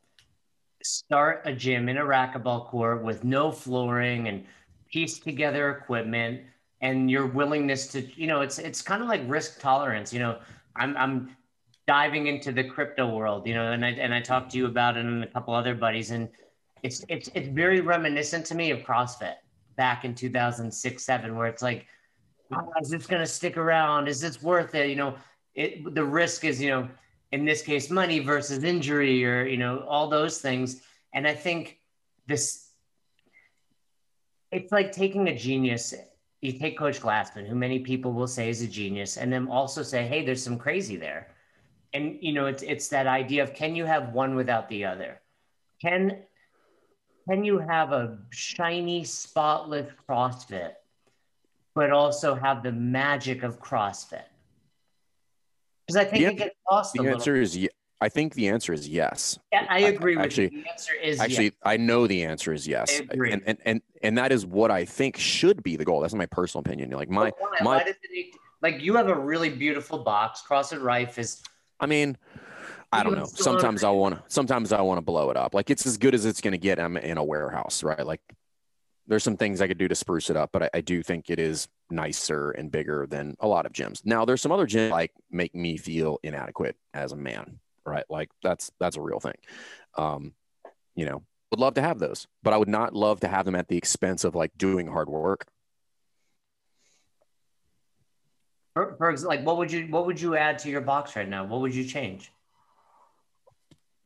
start 0.83 1.41
a 1.45 1.53
gym 1.53 1.89
in 1.89 1.97
a 1.97 2.03
racquetball 2.03 2.67
court 2.67 3.03
with 3.03 3.23
no 3.23 3.51
flooring 3.51 4.27
and 4.27 4.45
piece 4.91 5.17
together 5.17 5.71
equipment 5.71 6.41
and 6.81 7.09
your 7.09 7.25
willingness 7.25 7.87
to, 7.87 8.01
you 8.15 8.27
know, 8.27 8.41
it's 8.41 8.59
it's 8.59 8.83
kind 8.83 9.01
of 9.01 9.07
like 9.07 9.21
risk 9.25 9.59
tolerance. 9.59 10.13
You 10.13 10.19
know, 10.19 10.37
I'm 10.75 10.95
I'm 10.97 11.35
diving 11.87 12.27
into 12.27 12.51
the 12.51 12.63
crypto 12.63 13.15
world, 13.15 13.47
you 13.47 13.53
know, 13.53 13.71
and 13.71 13.85
I 13.85 13.89
and 13.91 14.13
I 14.13 14.21
talked 14.21 14.51
to 14.51 14.57
you 14.57 14.65
about 14.65 14.97
it 14.97 15.05
and 15.05 15.23
a 15.23 15.27
couple 15.27 15.53
other 15.53 15.75
buddies, 15.75 16.11
and 16.11 16.29
it's 16.83 17.05
it's 17.09 17.29
it's 17.33 17.47
very 17.47 17.81
reminiscent 17.81 18.45
to 18.47 18.55
me 18.55 18.71
of 18.71 18.79
CrossFit 18.79 19.35
back 19.75 20.05
in 20.05 20.15
2006 20.15 21.03
7 21.03 21.35
where 21.35 21.47
it's 21.47 21.61
like 21.61 21.85
oh, 22.53 22.71
is 22.81 22.89
this 22.89 23.07
going 23.07 23.21
to 23.21 23.27
stick 23.27 23.57
around? 23.57 24.07
Is 24.07 24.21
this 24.21 24.41
worth 24.41 24.75
it? 24.75 24.89
You 24.89 24.95
know 24.95 25.15
it 25.55 25.93
the 25.95 26.03
risk 26.03 26.43
is 26.43 26.61
you 26.61 26.69
know 26.69 26.87
in 27.31 27.45
this 27.45 27.61
case 27.61 27.89
money 27.89 28.19
versus 28.19 28.63
injury 28.63 29.25
or 29.25 29.45
you 29.45 29.57
know 29.57 29.85
all 29.87 30.09
those 30.09 30.39
things. 30.39 30.81
And 31.13 31.25
i 31.25 31.33
think 31.33 31.79
this 32.27 32.69
it's 34.51 34.71
like 34.71 34.91
taking 34.91 35.27
a 35.27 35.35
genius 35.35 35.93
you 36.45 36.59
take 36.59 36.77
Coach 36.77 37.01
Glassman, 37.01 37.47
who 37.47 37.55
many 37.55 37.79
people 37.79 38.13
will 38.13 38.27
say 38.27 38.49
is 38.49 38.61
a 38.61 38.67
genius, 38.67 39.17
and 39.17 39.31
then 39.31 39.47
also 39.47 39.83
say, 39.83 40.05
hey, 40.05 40.25
there's 40.25 40.43
some 40.43 40.57
crazy 40.57 40.95
there. 40.95 41.27
And 41.93 42.17
you 42.21 42.33
know, 42.33 42.45
it's 42.45 42.63
it's 42.63 42.87
that 42.89 43.07
idea 43.07 43.43
of 43.43 43.53
can 43.53 43.75
you 43.75 43.85
have 43.85 44.13
one 44.13 44.35
without 44.35 44.69
the 44.69 44.85
other? 44.85 45.21
Can 45.81 46.23
can 47.27 47.43
you 47.43 47.57
have 47.57 47.91
a 47.91 48.19
shiny, 48.29 49.03
spotless 49.03 49.91
CrossFit, 50.07 50.73
but 51.73 51.91
also 51.91 52.35
have 52.35 52.63
the 52.63 52.71
magic 52.71 53.43
of 53.43 53.59
CrossFit? 53.59 54.25
Because 55.87 55.97
I 55.97 56.05
think 56.05 56.23
The 56.23 56.33
it 56.33 56.37
gets 56.37 56.55
lost. 56.69 56.93
The 56.93 57.07
answer 57.07 57.35
is 57.35 57.55
ye- 57.57 57.69
I 58.05 58.09
think 58.09 58.35
the 58.35 58.49
answer 58.49 58.71
is 58.71 58.87
yes. 58.87 59.39
Yeah, 59.51 59.65
I 59.67 59.79
agree 59.79 60.15
with 60.15 60.25
actually- 60.25 60.51
you. 60.53 60.61
The 60.61 60.69
answer 60.69 60.93
is 61.01 61.19
Actually, 61.19 61.45
yes. 61.45 61.53
I 61.63 61.77
know 61.77 62.05
the 62.05 62.23
answer 62.23 62.53
is 62.53 62.67
yes. 62.67 63.01
I 63.01 63.07
agree. 63.09 63.31
And, 63.31 63.41
and 63.47 63.57
and 63.65 63.81
and 64.03 64.17
that 64.19 64.31
is 64.31 64.45
what 64.45 64.69
I 64.69 64.85
think 64.85 65.17
should 65.17 65.63
be 65.63 65.75
the 65.75 65.85
goal. 65.85 66.01
That's 66.01 66.13
my 66.13 66.27
personal 66.27 66.61
opinion. 66.61 66.91
Like 66.91 67.09
my 67.09 67.31
why? 67.39 67.57
my 67.61 67.77
Why 67.77 67.83
it 67.87 68.35
like 68.61 68.79
you 68.79 68.95
have 68.95 69.07
a 69.07 69.15
really 69.15 69.49
beautiful 69.49 69.97
box. 69.97 70.43
CrossFit 70.47 70.83
Rife 70.83 71.17
is 71.17 71.41
I 71.79 71.87
mean, 71.87 72.15
I 72.91 73.01
don't 73.01 73.17
know. 73.17 73.25
Sometimes 73.25 73.83
I 73.83 73.89
want 73.89 74.15
to. 74.15 74.23
Sometimes 74.27 74.71
I 74.71 74.81
want 74.81 74.99
to 74.99 75.01
blow 75.01 75.31
it 75.31 75.37
up. 75.37 75.55
Like 75.55 75.71
it's 75.71 75.87
as 75.87 75.97
good 75.97 76.13
as 76.13 76.25
it's 76.25 76.41
going 76.41 76.51
to 76.51 76.59
get. 76.59 76.79
I'm 76.79 76.97
in 76.97 77.17
a 77.17 77.23
warehouse, 77.23 77.81
right? 77.81 78.05
Like 78.05 78.21
there's 79.07 79.23
some 79.23 79.37
things 79.37 79.61
I 79.61 79.67
could 79.67 79.79
do 79.79 79.87
to 79.87 79.95
spruce 79.95 80.29
it 80.29 80.37
up, 80.37 80.51
but 80.51 80.63
I, 80.63 80.69
I 80.75 80.81
do 80.81 81.03
think 81.03 81.31
it 81.31 81.39
is 81.39 81.67
nicer 81.89 82.51
and 82.51 82.71
bigger 82.71 83.05
than 83.07 83.35
a 83.39 83.47
lot 83.47 83.65
of 83.65 83.73
gyms. 83.73 84.01
Now 84.05 84.25
there's 84.25 84.41
some 84.41 84.51
other 84.51 84.67
gyms 84.67 84.91
like 84.91 85.11
make 85.29 85.53
me 85.53 85.77
feel 85.77 86.19
inadequate 86.23 86.75
as 86.93 87.11
a 87.11 87.15
man, 87.15 87.59
right? 87.85 88.05
Like 88.09 88.29
that's 88.43 88.71
that's 88.79 88.97
a 88.97 89.01
real 89.01 89.19
thing. 89.19 89.35
Um, 89.97 90.33
you 90.95 91.05
know, 91.05 91.23
would 91.51 91.59
love 91.59 91.75
to 91.75 91.81
have 91.81 91.99
those, 91.99 92.27
but 92.43 92.53
I 92.53 92.57
would 92.57 92.67
not 92.67 92.93
love 92.93 93.19
to 93.21 93.27
have 93.27 93.45
them 93.45 93.55
at 93.55 93.67
the 93.67 93.77
expense 93.77 94.23
of 94.23 94.35
like 94.35 94.51
doing 94.57 94.87
hard 94.87 95.09
work. 95.09 95.47
for, 98.75 98.95
for 98.97 99.15
like 99.25 99.43
what 99.43 99.57
would 99.57 99.71
you 99.71 99.85
what 99.85 100.05
would 100.05 100.21
you 100.21 100.35
add 100.35 100.59
to 100.59 100.69
your 100.69 100.81
box 100.81 101.15
right 101.15 101.27
now? 101.27 101.45
What 101.45 101.61
would 101.61 101.73
you 101.73 101.85
change? 101.85 102.31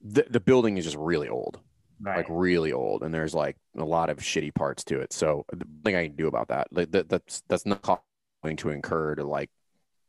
The 0.02 0.26
the 0.30 0.40
building 0.40 0.78
is 0.78 0.86
just 0.86 0.98
really 0.98 1.28
old. 1.28 1.60
Right. 2.02 2.16
like 2.16 2.28
really 2.30 2.72
old 2.72 3.04
and 3.04 3.14
there's 3.14 3.34
like 3.34 3.58
a 3.78 3.84
lot 3.84 4.10
of 4.10 4.20
shitty 4.20 4.56
parts 4.56 4.86
to 4.86 5.02
it 5.02 5.12
so 5.12 5.44
the 5.52 5.66
thing 5.84 5.98
i 5.98 6.08
can 6.08 6.16
do 6.16 6.28
about 6.28 6.48
that 6.48 6.68
like 6.72 6.90
that, 6.92 7.10
that's 7.10 7.44
that's 7.50 7.66
not 7.66 8.02
going 8.42 8.56
to 8.56 8.70
incur 8.70 9.16
to 9.16 9.26
like 9.26 9.50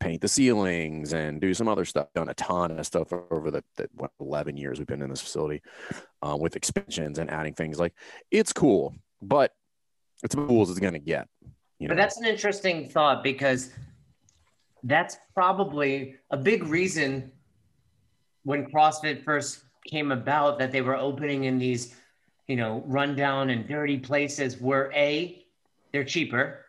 paint 0.00 0.20
the 0.20 0.28
ceilings 0.28 1.12
and 1.12 1.40
do 1.40 1.52
some 1.54 1.68
other 1.68 1.84
stuff 1.84 2.08
done 2.14 2.28
a 2.28 2.34
ton 2.34 2.78
of 2.78 2.86
stuff 2.86 3.12
over 3.12 3.50
the, 3.50 3.62
the 3.76 3.88
what 3.94 4.10
11 4.20 4.56
years 4.56 4.78
we've 4.78 4.88
been 4.88 5.02
in 5.02 5.10
this 5.10 5.20
facility 5.20 5.62
uh, 6.22 6.36
with 6.38 6.56
expansions 6.56 7.18
and 7.18 7.30
adding 7.30 7.54
things 7.54 7.78
like 7.78 7.94
it's 8.30 8.52
cool 8.52 8.94
but 9.20 9.52
it's 10.22 10.34
as 10.34 10.46
cool 10.46 10.62
as 10.62 10.70
it's 10.70 10.80
going 10.80 10.94
to 10.94 10.98
get 10.98 11.28
you 11.78 11.86
know 11.86 11.94
But 11.94 12.00
that's 12.00 12.18
an 12.18 12.26
interesting 12.26 12.88
thought 12.88 13.22
because 13.22 13.70
that's 14.84 15.18
probably 15.34 16.16
a 16.30 16.36
big 16.36 16.64
reason 16.64 17.30
when 18.44 18.70
CrossFit 18.70 19.24
first 19.24 19.64
came 19.86 20.12
about 20.12 20.58
that 20.58 20.72
they 20.72 20.80
were 20.80 20.96
opening 20.96 21.44
in 21.44 21.58
these, 21.58 21.94
you 22.46 22.56
know, 22.56 22.82
rundown 22.86 23.50
and 23.50 23.66
dirty 23.68 23.98
places 23.98 24.60
where 24.60 24.90
A, 24.94 25.44
they're 25.92 26.04
cheaper. 26.04 26.64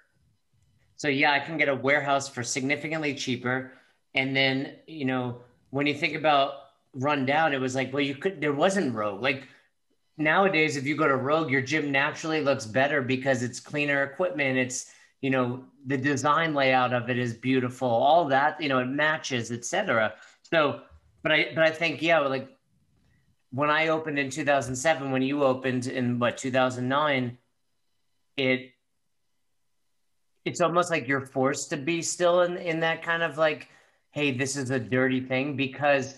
So 1.01 1.08
yeah, 1.08 1.31
I 1.31 1.39
can 1.39 1.58
get 1.58 1.67
a 1.67 1.74
warehouse 1.74 2.29
for 2.29 2.43
significantly 2.43 3.15
cheaper. 3.15 3.72
And 4.13 4.36
then, 4.36 4.75
you 4.86 5.05
know, 5.05 5.41
when 5.72 5.88
you 5.88 5.96
think 5.96 6.13
about 6.13 6.53
rundown, 6.93 7.53
it 7.53 7.60
was 7.60 7.74
like, 7.74 7.91
well, 7.91 8.03
you 8.03 8.13
could 8.13 8.39
there 8.39 8.53
wasn't 8.53 8.93
Rogue. 8.93 9.20
Like 9.20 9.48
nowadays, 10.20 10.77
if 10.77 10.86
you 10.86 10.96
go 10.96 11.08
to 11.08 11.15
Rogue, 11.15 11.50
your 11.50 11.63
gym 11.63 11.91
naturally 11.91 12.41
looks 12.41 12.67
better 12.67 13.01
because 13.01 13.41
it's 13.41 13.60
cleaner 13.60 14.03
equipment. 14.03 14.60
It's 14.60 14.91
you 15.22 15.31
know 15.31 15.63
the 15.88 15.98
design 15.98 16.53
layout 16.53 16.93
of 16.93 17.10
it 17.10 17.17
is 17.17 17.34
beautiful. 17.34 17.89
All 17.89 18.25
that 18.25 18.62
you 18.62 18.70
know 18.70 18.77
it 18.77 18.86
matches, 18.86 19.51
etc. 19.51 20.13
So, 20.53 20.81
but 21.24 21.31
I 21.31 21.48
but 21.55 21.63
I 21.63 21.72
think 21.72 22.03
yeah, 22.03 22.20
like 22.20 22.48
when 23.50 23.72
I 23.72 23.88
opened 23.88 24.20
in 24.20 24.29
2007, 24.29 25.10
when 25.10 25.24
you 25.24 25.43
opened 25.46 25.88
in 25.88 26.20
what 26.20 26.38
2009, 26.38 27.39
it 28.38 28.72
it's 30.45 30.62
almost 30.62 30.89
like 30.89 31.07
you're 31.07 31.25
forced 31.25 31.69
to 31.69 31.77
be 31.77 32.01
still 32.01 32.41
in 32.41 32.57
in 32.57 32.79
that 32.81 33.03
kind 33.03 33.24
of 33.24 33.38
like, 33.38 33.69
hey, 34.12 34.31
this 34.31 34.55
is 34.55 34.71
a 34.71 34.79
dirty 34.79 35.21
thing 35.21 35.55
because 35.55 36.15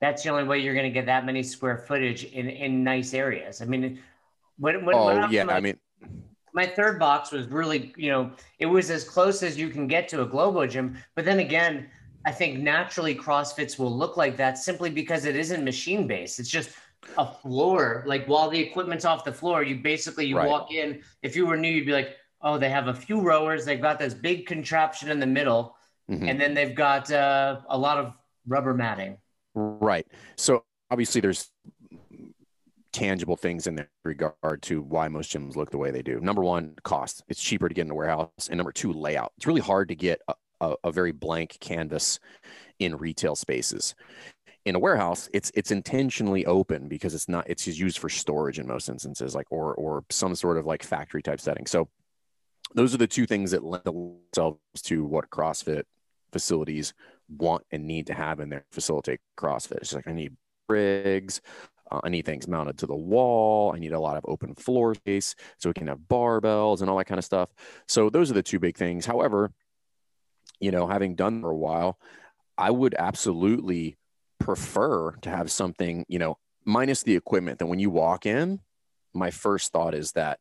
that's 0.00 0.22
the 0.22 0.30
only 0.30 0.44
way 0.44 0.58
you're 0.60 0.74
going 0.74 0.86
to 0.86 0.92
get 0.92 1.06
that 1.06 1.26
many 1.26 1.42
square 1.42 1.76
footage 1.78 2.24
in 2.24 2.48
in 2.48 2.84
nice 2.84 3.14
areas. 3.14 3.60
I 3.60 3.64
mean, 3.64 3.98
when 4.58 4.84
when, 4.84 4.94
oh 4.96 5.06
when 5.06 5.30
yeah 5.30 5.44
like- 5.44 5.56
i 5.56 5.60
mean 5.60 5.78
my 6.54 6.66
third 6.66 6.98
box 6.98 7.30
was 7.30 7.46
really, 7.48 7.92
you 7.96 8.10
know, 8.10 8.32
it 8.58 8.66
was 8.66 8.90
as 8.90 9.04
close 9.04 9.42
as 9.42 9.56
you 9.58 9.68
can 9.68 9.86
get 9.86 10.08
to 10.08 10.22
a 10.22 10.26
Globo 10.26 10.66
gym. 10.66 10.96
But 11.14 11.24
then 11.24 11.38
again, 11.40 11.88
I 12.24 12.32
think 12.32 12.58
naturally 12.58 13.14
CrossFits 13.14 13.78
will 13.78 13.94
look 13.96 14.16
like 14.16 14.36
that 14.38 14.58
simply 14.58 14.90
because 14.90 15.24
it 15.24 15.36
isn't 15.36 15.62
machine 15.62 16.08
based. 16.08 16.40
It's 16.40 16.48
just 16.48 16.70
a 17.16 17.26
floor. 17.26 18.02
Like 18.06 18.26
while 18.26 18.48
the 18.50 18.58
equipment's 18.58 19.04
off 19.04 19.24
the 19.24 19.32
floor, 19.32 19.62
you 19.62 19.76
basically 19.76 20.26
you 20.26 20.36
Right. 20.36 20.48
walk 20.48 20.72
in. 20.72 21.02
If 21.22 21.36
you 21.36 21.46
were 21.46 21.56
new, 21.56 21.68
you'd 21.70 21.86
be 21.86 21.92
like, 21.92 22.16
oh, 22.40 22.58
they 22.58 22.70
have 22.70 22.88
a 22.88 22.94
few 22.94 23.20
rowers. 23.20 23.64
They've 23.64 23.80
got 23.80 23.98
this 23.98 24.14
big 24.14 24.46
contraption 24.46 25.10
in 25.10 25.20
the 25.20 25.26
middle, 25.26 25.76
mhm. 26.10 26.28
and 26.28 26.40
then 26.40 26.54
they've 26.54 26.74
got 26.74 27.10
uh, 27.10 27.60
a 27.68 27.78
lot 27.78 27.98
of 27.98 28.12
rubber 28.46 28.74
matting. 28.74 29.18
Right. 29.54 30.06
So 30.36 30.64
obviously 30.90 31.20
there's 31.20 31.50
tangible 32.92 33.36
things 33.36 33.66
in 33.66 33.86
regard 34.04 34.62
to 34.62 34.82
why 34.82 35.08
most 35.08 35.32
gyms 35.32 35.56
look 35.56 35.70
the 35.70 35.78
way 35.78 35.90
they 35.90 36.02
do. 36.02 36.20
Number 36.20 36.42
one, 36.42 36.74
cost. 36.84 37.22
It's 37.28 37.42
cheaper 37.42 37.68
to 37.68 37.74
get 37.74 37.84
in 37.84 37.90
a 37.90 37.94
warehouse. 37.94 38.48
And 38.48 38.56
number 38.56 38.72
two, 38.72 38.92
layout. 38.92 39.32
It's 39.36 39.46
really 39.46 39.60
hard 39.60 39.88
to 39.88 39.94
get 39.94 40.20
a, 40.28 40.34
a, 40.60 40.74
a 40.84 40.92
very 40.92 41.12
blank 41.12 41.58
canvas 41.60 42.18
in 42.78 42.96
retail 42.96 43.36
spaces. 43.36 43.94
In 44.64 44.74
a 44.74 44.78
warehouse, 44.78 45.30
it's 45.32 45.50
it's 45.54 45.70
intentionally 45.70 46.44
open 46.44 46.88
because 46.88 47.14
it's 47.14 47.28
not 47.28 47.48
it's 47.48 47.64
just 47.64 47.78
used 47.78 47.98
for 47.98 48.08
storage 48.08 48.58
in 48.58 48.66
most 48.66 48.88
instances, 48.88 49.34
like 49.34 49.46
or 49.50 49.74
or 49.76 50.04
some 50.10 50.34
sort 50.34 50.58
of 50.58 50.66
like 50.66 50.82
factory 50.82 51.22
type 51.22 51.40
setting. 51.40 51.64
So 51.64 51.88
those 52.74 52.94
are 52.94 52.98
the 52.98 53.06
two 53.06 53.26
things 53.26 53.50
that 53.52 53.64
lend 53.64 53.84
themselves 53.84 54.58
to 54.82 55.04
what 55.04 55.30
CrossFit 55.30 55.84
facilities 56.32 56.94
want 57.28 57.64
and 57.70 57.86
need 57.86 58.06
to 58.06 58.14
have 58.14 58.40
in 58.40 58.48
there 58.48 58.60
to 58.60 58.74
facilitate 58.74 59.20
CrossFit. 59.36 59.78
It's 59.78 59.94
like 59.94 60.08
I 60.08 60.12
need 60.12 60.36
rigs, 60.68 61.40
uh, 61.90 62.00
I 62.04 62.08
need 62.08 62.26
things 62.26 62.48
mounted 62.48 62.78
to 62.78 62.86
the 62.86 62.94
wall, 62.94 63.72
I 63.74 63.78
need 63.78 63.92
a 63.92 64.00
lot 64.00 64.16
of 64.16 64.24
open 64.26 64.54
floor 64.54 64.94
space 64.94 65.34
so 65.58 65.70
we 65.70 65.74
can 65.74 65.88
have 65.88 65.98
barbells 65.98 66.80
and 66.80 66.90
all 66.90 66.98
that 66.98 67.06
kind 67.06 67.18
of 67.18 67.24
stuff. 67.24 67.50
So 67.86 68.10
those 68.10 68.30
are 68.30 68.34
the 68.34 68.42
two 68.42 68.58
big 68.58 68.76
things. 68.76 69.06
However, 69.06 69.52
you 70.60 70.70
know, 70.70 70.86
having 70.86 71.14
done 71.14 71.40
for 71.40 71.50
a 71.50 71.56
while, 71.56 71.98
I 72.56 72.70
would 72.70 72.94
absolutely 72.98 73.96
prefer 74.38 75.12
to 75.22 75.30
have 75.30 75.50
something, 75.50 76.04
you 76.08 76.18
know, 76.18 76.38
minus 76.64 77.02
the 77.02 77.16
equipment 77.16 77.58
that 77.58 77.66
when 77.66 77.78
you 77.78 77.90
walk 77.90 78.26
in, 78.26 78.60
my 79.14 79.30
first 79.30 79.72
thought 79.72 79.94
is 79.94 80.12
that, 80.12 80.38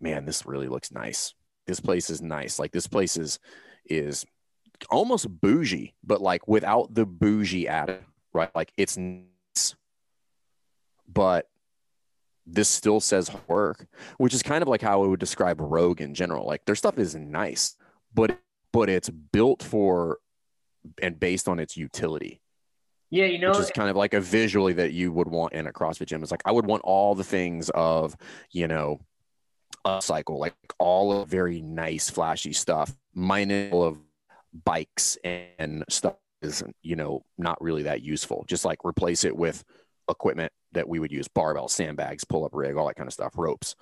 man, 0.00 0.26
this 0.26 0.44
really 0.44 0.68
looks 0.68 0.90
nice. 0.90 1.34
This 1.66 1.80
place 1.80 2.10
is 2.10 2.22
nice. 2.22 2.58
Like 2.58 2.72
this 2.72 2.86
place 2.86 3.16
is 3.16 3.38
is 3.88 4.24
almost 4.90 5.28
bougie, 5.40 5.94
but 6.04 6.20
like 6.20 6.46
without 6.48 6.94
the 6.94 7.06
bougie 7.06 7.68
added, 7.68 8.04
right? 8.32 8.54
Like 8.54 8.72
it's 8.76 8.96
nice, 8.96 9.74
but 11.08 11.48
this 12.46 12.68
still 12.68 13.00
says 13.00 13.30
work, 13.48 13.86
which 14.18 14.32
is 14.34 14.42
kind 14.42 14.62
of 14.62 14.68
like 14.68 14.82
how 14.82 15.02
I 15.02 15.06
would 15.06 15.20
describe 15.20 15.60
Rogue 15.60 16.00
in 16.00 16.14
general. 16.14 16.46
Like 16.46 16.64
their 16.64 16.74
stuff 16.76 16.98
is 16.98 17.14
nice, 17.14 17.76
but 18.14 18.38
but 18.72 18.88
it's 18.88 19.08
built 19.08 19.62
for 19.62 20.18
and 21.02 21.18
based 21.18 21.48
on 21.48 21.58
its 21.58 21.76
utility, 21.76 22.40
Yeah, 23.10 23.26
you 23.26 23.38
know, 23.38 23.50
which 23.50 23.58
is 23.58 23.70
kind 23.70 23.90
of 23.90 23.96
like 23.96 24.14
a 24.14 24.20
visually 24.20 24.74
that 24.74 24.92
you 24.92 25.12
would 25.12 25.28
want 25.28 25.54
in 25.54 25.66
a 25.66 25.72
CrossFit 25.72 26.06
gym. 26.06 26.22
It's 26.22 26.30
like 26.30 26.42
I 26.44 26.52
would 26.52 26.66
want 26.66 26.82
all 26.84 27.14
the 27.14 27.24
things 27.24 27.70
of, 27.70 28.16
you 28.50 28.68
know, 28.68 29.00
cycle, 30.00 30.38
like 30.38 30.54
all 30.78 31.12
of 31.12 31.28
very 31.28 31.60
nice, 31.60 32.10
flashy 32.10 32.52
stuff, 32.52 32.94
minus 33.14 33.72
all 33.72 33.84
of 33.84 33.98
bikes 34.64 35.16
and 35.24 35.84
stuff 35.88 36.16
is, 36.42 36.62
you 36.82 36.96
know, 36.96 37.22
not 37.38 37.60
really 37.60 37.84
that 37.84 38.02
useful. 38.02 38.44
Just 38.46 38.64
like 38.64 38.84
replace 38.84 39.24
it 39.24 39.36
with 39.36 39.64
equipment 40.08 40.52
that 40.72 40.88
we 40.88 40.98
would 40.98 41.12
use, 41.12 41.28
barbell, 41.28 41.68
sandbags, 41.68 42.24
pull-up 42.24 42.54
rig, 42.54 42.76
all 42.76 42.86
that 42.86 42.96
kind 42.96 43.06
of 43.06 43.12
stuff, 43.12 43.34
ropes. 43.36 43.74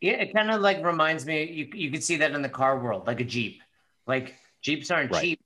Yeah, 0.00 0.14
it 0.14 0.34
kind 0.34 0.50
of 0.50 0.60
like 0.60 0.84
reminds 0.84 1.24
me. 1.24 1.44
You 1.44 1.68
you 1.72 1.90
could 1.90 2.02
see 2.02 2.16
that 2.16 2.32
in 2.32 2.42
the 2.42 2.48
car 2.48 2.78
world, 2.78 3.06
like 3.06 3.20
a 3.20 3.24
Jeep. 3.24 3.62
Like 4.06 4.34
Jeeps 4.60 4.90
aren't 4.90 5.10
Right. 5.10 5.22
cheap; 5.22 5.40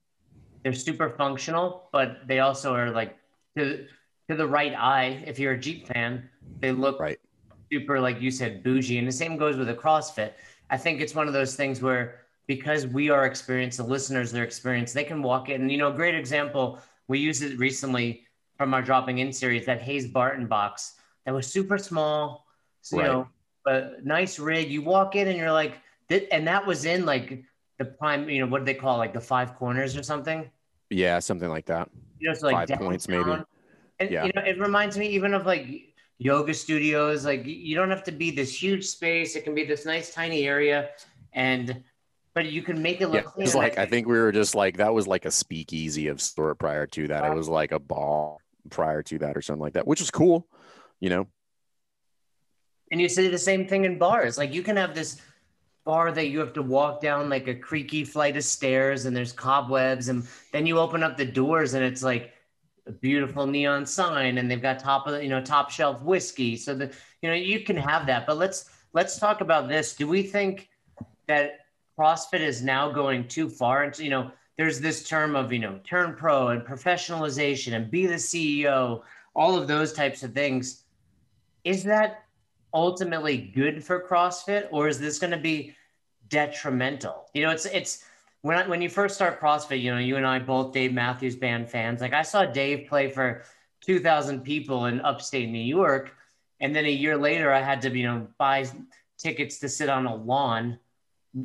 they're 0.62 0.72
super 0.72 1.10
functional, 1.10 1.88
but 1.92 2.26
they 2.26 2.40
also 2.40 2.74
are 2.74 2.90
like 2.90 3.16
to 3.56 3.86
to 4.28 4.36
the 4.36 4.46
right 4.46 4.74
eye. 4.74 5.22
If 5.26 5.38
you're 5.38 5.52
a 5.52 5.58
Jeep 5.58 5.86
fan, 5.86 6.28
they 6.60 6.72
look 6.72 6.98
Right. 6.98 7.20
Super, 7.70 8.00
like 8.00 8.20
you 8.20 8.30
said, 8.30 8.62
bougie. 8.62 8.98
And 8.98 9.06
the 9.06 9.12
same 9.12 9.36
goes 9.36 9.56
with 9.56 9.68
a 9.68 9.74
CrossFit. 9.74 10.32
I 10.70 10.76
think 10.76 11.00
it's 11.00 11.14
one 11.14 11.26
of 11.26 11.32
those 11.32 11.56
things 11.56 11.80
where 11.80 12.20
because 12.46 12.86
we 12.86 13.10
are 13.10 13.26
experienced, 13.26 13.78
the 13.78 13.84
listeners 13.84 14.34
are 14.34 14.42
experienced, 14.42 14.94
they 14.94 15.04
can 15.04 15.22
walk 15.22 15.48
in. 15.48 15.62
And 15.62 15.70
you 15.70 15.78
know, 15.78 15.92
great 15.92 16.14
example. 16.14 16.80
We 17.06 17.18
used 17.18 17.42
it 17.42 17.58
recently 17.58 18.26
from 18.56 18.74
our 18.74 18.82
dropping 18.82 19.18
in 19.18 19.32
series, 19.32 19.66
that 19.66 19.80
Hayes 19.82 20.06
Barton 20.08 20.46
box 20.46 20.94
that 21.24 21.34
was 21.34 21.46
super 21.46 21.78
small. 21.78 22.46
So, 22.80 22.96
you 22.96 23.02
know, 23.02 23.28
but 23.64 24.04
nice 24.04 24.38
rig. 24.38 24.70
You 24.70 24.82
walk 24.82 25.14
in 25.14 25.28
and 25.28 25.36
you're 25.36 25.52
like, 25.52 25.78
and 26.32 26.46
that 26.48 26.66
was 26.66 26.86
in 26.86 27.04
like 27.04 27.44
the 27.78 27.84
prime, 27.84 28.28
you 28.30 28.40
know, 28.40 28.46
what 28.46 28.60
do 28.60 28.64
they 28.64 28.74
call 28.74 28.96
like 28.96 29.12
the 29.12 29.20
five 29.20 29.54
corners 29.56 29.96
or 29.96 30.02
something? 30.02 30.50
Yeah, 30.90 31.18
something 31.18 31.50
like 31.50 31.66
that. 31.66 31.90
You 32.18 32.28
know, 32.28 32.34
so 32.34 32.46
like 32.46 32.68
Five 32.68 32.78
points, 32.78 33.08
maybe. 33.08 33.30
And 34.00 34.10
Yeah. 34.10 34.24
you 34.24 34.32
know, 34.34 34.42
it 34.42 34.58
reminds 34.58 34.96
me 34.96 35.06
even 35.08 35.34
of 35.34 35.44
like 35.44 35.92
yoga 36.18 36.52
studios. 36.52 37.24
Like 37.24 37.46
you 37.46 37.74
don't 37.74 37.90
have 37.90 38.04
to 38.04 38.12
be 38.12 38.30
this 38.30 38.60
huge 38.60 38.84
space. 38.86 39.36
It 39.36 39.44
can 39.44 39.54
be 39.54 39.64
this 39.64 39.86
nice 39.86 40.12
tiny 40.12 40.46
area, 40.46 40.90
and 41.32 41.82
but 42.34 42.46
you 42.46 42.62
can 42.62 42.82
make 42.82 43.00
it 43.00 43.08
look. 43.08 43.24
it 43.24 43.36
was 43.36 43.52
clean. 43.52 43.62
like 43.62 43.78
I 43.78 43.86
think 43.86 44.06
we 44.06 44.18
were 44.18 44.32
just 44.32 44.54
like 44.54 44.76
that 44.76 44.92
was 44.92 45.06
like 45.06 45.24
a 45.24 45.30
speakeasy 45.30 46.08
of 46.08 46.20
sort 46.20 46.58
prior 46.58 46.86
to 46.88 47.08
that. 47.08 47.24
It 47.24 47.34
was 47.34 47.48
like 47.48 47.72
a 47.72 47.78
bar 47.78 48.36
prior 48.70 49.02
to 49.04 49.18
that 49.20 49.36
or 49.36 49.42
something 49.42 49.62
like 49.62 49.74
that, 49.74 49.86
which 49.86 50.00
was 50.00 50.10
cool. 50.10 50.46
You 51.00 51.10
know, 51.10 51.28
And 52.90 53.00
you 53.00 53.08
see 53.08 53.28
the 53.28 53.38
same 53.38 53.68
thing 53.68 53.84
in 53.84 53.98
bars. 53.98 54.36
Like 54.36 54.52
you 54.52 54.62
can 54.62 54.76
have 54.76 54.94
this 54.94 55.20
bar 55.84 56.10
that 56.12 56.28
you 56.28 56.40
have 56.40 56.52
to 56.52 56.62
walk 56.62 57.00
down 57.00 57.30
like 57.30 57.46
a 57.46 57.54
creaky 57.54 58.04
flight 58.04 58.36
of 58.36 58.44
stairs 58.44 59.06
and 59.06 59.16
there's 59.16 59.32
cobwebs 59.32 60.08
and 60.08 60.26
then 60.52 60.66
you 60.66 60.78
open 60.78 61.02
up 61.02 61.16
the 61.16 61.24
doors 61.24 61.72
and 61.72 61.82
it's 61.82 62.02
like 62.02 62.34
a 62.88 62.92
beautiful 62.92 63.46
neon 63.46 63.86
sign 63.86 64.38
and 64.38 64.50
they've 64.50 64.62
got 64.62 64.78
top 64.78 65.06
of 65.06 65.22
you 65.22 65.28
know 65.28 65.42
top 65.42 65.70
shelf 65.70 66.02
whiskey. 66.02 66.56
So 66.56 66.74
that 66.74 66.92
you 67.22 67.28
know 67.28 67.34
you 67.34 67.60
can 67.60 67.76
have 67.76 68.06
that. 68.06 68.26
But 68.26 68.38
let's 68.38 68.70
let's 68.92 69.18
talk 69.18 69.40
about 69.40 69.68
this. 69.68 69.94
Do 69.94 70.08
we 70.08 70.22
think 70.22 70.68
that 71.26 71.66
CrossFit 71.98 72.40
is 72.40 72.62
now 72.62 72.90
going 72.90 73.28
too 73.28 73.48
far 73.48 73.82
and 73.82 73.98
you 73.98 74.10
know 74.10 74.30
there's 74.56 74.80
this 74.80 75.08
term 75.08 75.36
of 75.36 75.52
you 75.52 75.60
know 75.60 75.78
turn 75.84 76.14
pro 76.14 76.48
and 76.48 76.62
professionalization 76.62 77.74
and 77.74 77.90
be 77.90 78.06
the 78.06 78.14
CEO, 78.14 79.02
all 79.34 79.56
of 79.56 79.68
those 79.68 79.92
types 79.92 80.22
of 80.22 80.34
things. 80.34 80.84
Is 81.64 81.84
that 81.84 82.24
ultimately 82.74 83.52
good 83.54 83.84
for 83.84 84.06
CrossFit, 84.06 84.68
or 84.70 84.88
is 84.88 84.98
this 84.98 85.18
going 85.18 85.30
to 85.30 85.38
be 85.38 85.74
detrimental? 86.28 87.30
You 87.34 87.42
know, 87.42 87.50
it's 87.50 87.66
it's 87.66 88.04
when 88.42 88.56
I, 88.56 88.68
when 88.68 88.80
you 88.80 88.88
first 88.88 89.14
start 89.14 89.40
CrossFit, 89.40 89.80
you 89.80 89.92
know, 89.92 89.98
you 89.98 90.16
and 90.16 90.26
I 90.26 90.38
both 90.38 90.72
Dave 90.72 90.92
Matthews 90.92 91.36
Band 91.36 91.68
fans. 91.68 92.00
Like 92.00 92.12
I 92.12 92.22
saw 92.22 92.44
Dave 92.44 92.88
play 92.88 93.10
for 93.10 93.42
two 93.80 93.98
thousand 93.98 94.42
people 94.42 94.86
in 94.86 95.00
upstate 95.00 95.48
New 95.48 95.58
York, 95.58 96.12
and 96.60 96.74
then 96.74 96.84
a 96.84 96.90
year 96.90 97.16
later, 97.16 97.52
I 97.52 97.60
had 97.60 97.82
to 97.82 97.96
you 97.96 98.06
know 98.06 98.28
buy 98.38 98.66
tickets 99.18 99.58
to 99.60 99.68
sit 99.68 99.88
on 99.88 100.06
a 100.06 100.14
lawn 100.14 100.78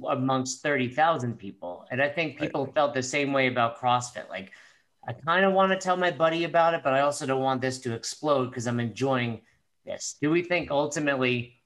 amongst 0.07 0.62
thirty 0.62 0.88
thousand 0.88 1.38
people, 1.39 1.85
and 1.91 2.01
I 2.01 2.09
think 2.09 2.39
people 2.39 2.65
felt 2.65 2.93
the 2.93 3.03
same 3.03 3.33
way 3.33 3.47
about 3.47 3.79
CrossFit. 3.79 4.29
Like 4.29 4.51
I 5.07 5.13
kind 5.13 5.45
of 5.45 5.53
want 5.53 5.71
to 5.71 5.77
tell 5.77 5.97
my 5.97 6.12
buddy 6.12 6.43
about 6.43 6.73
it, 6.73 6.81
but 6.83 6.93
I 6.93 7.01
also 7.01 7.25
don't 7.25 7.41
want 7.41 7.62
this 7.62 7.79
to 7.79 7.93
explode 7.93 8.45
because 8.47 8.67
I'm 8.67 8.79
enjoying 8.79 9.41
this. 9.85 10.15
Do 10.21 10.29
we 10.29 10.43
think 10.43 10.71
ultimately 10.71 11.59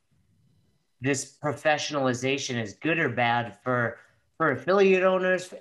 this 1.02 1.38
professionalization 1.44 2.60
is 2.60 2.74
good 2.74 2.98
or 2.98 3.10
bad 3.10 3.58
for 3.64 4.00
for 4.38 4.52
affiliate 4.52 5.04
owners 5.04 5.54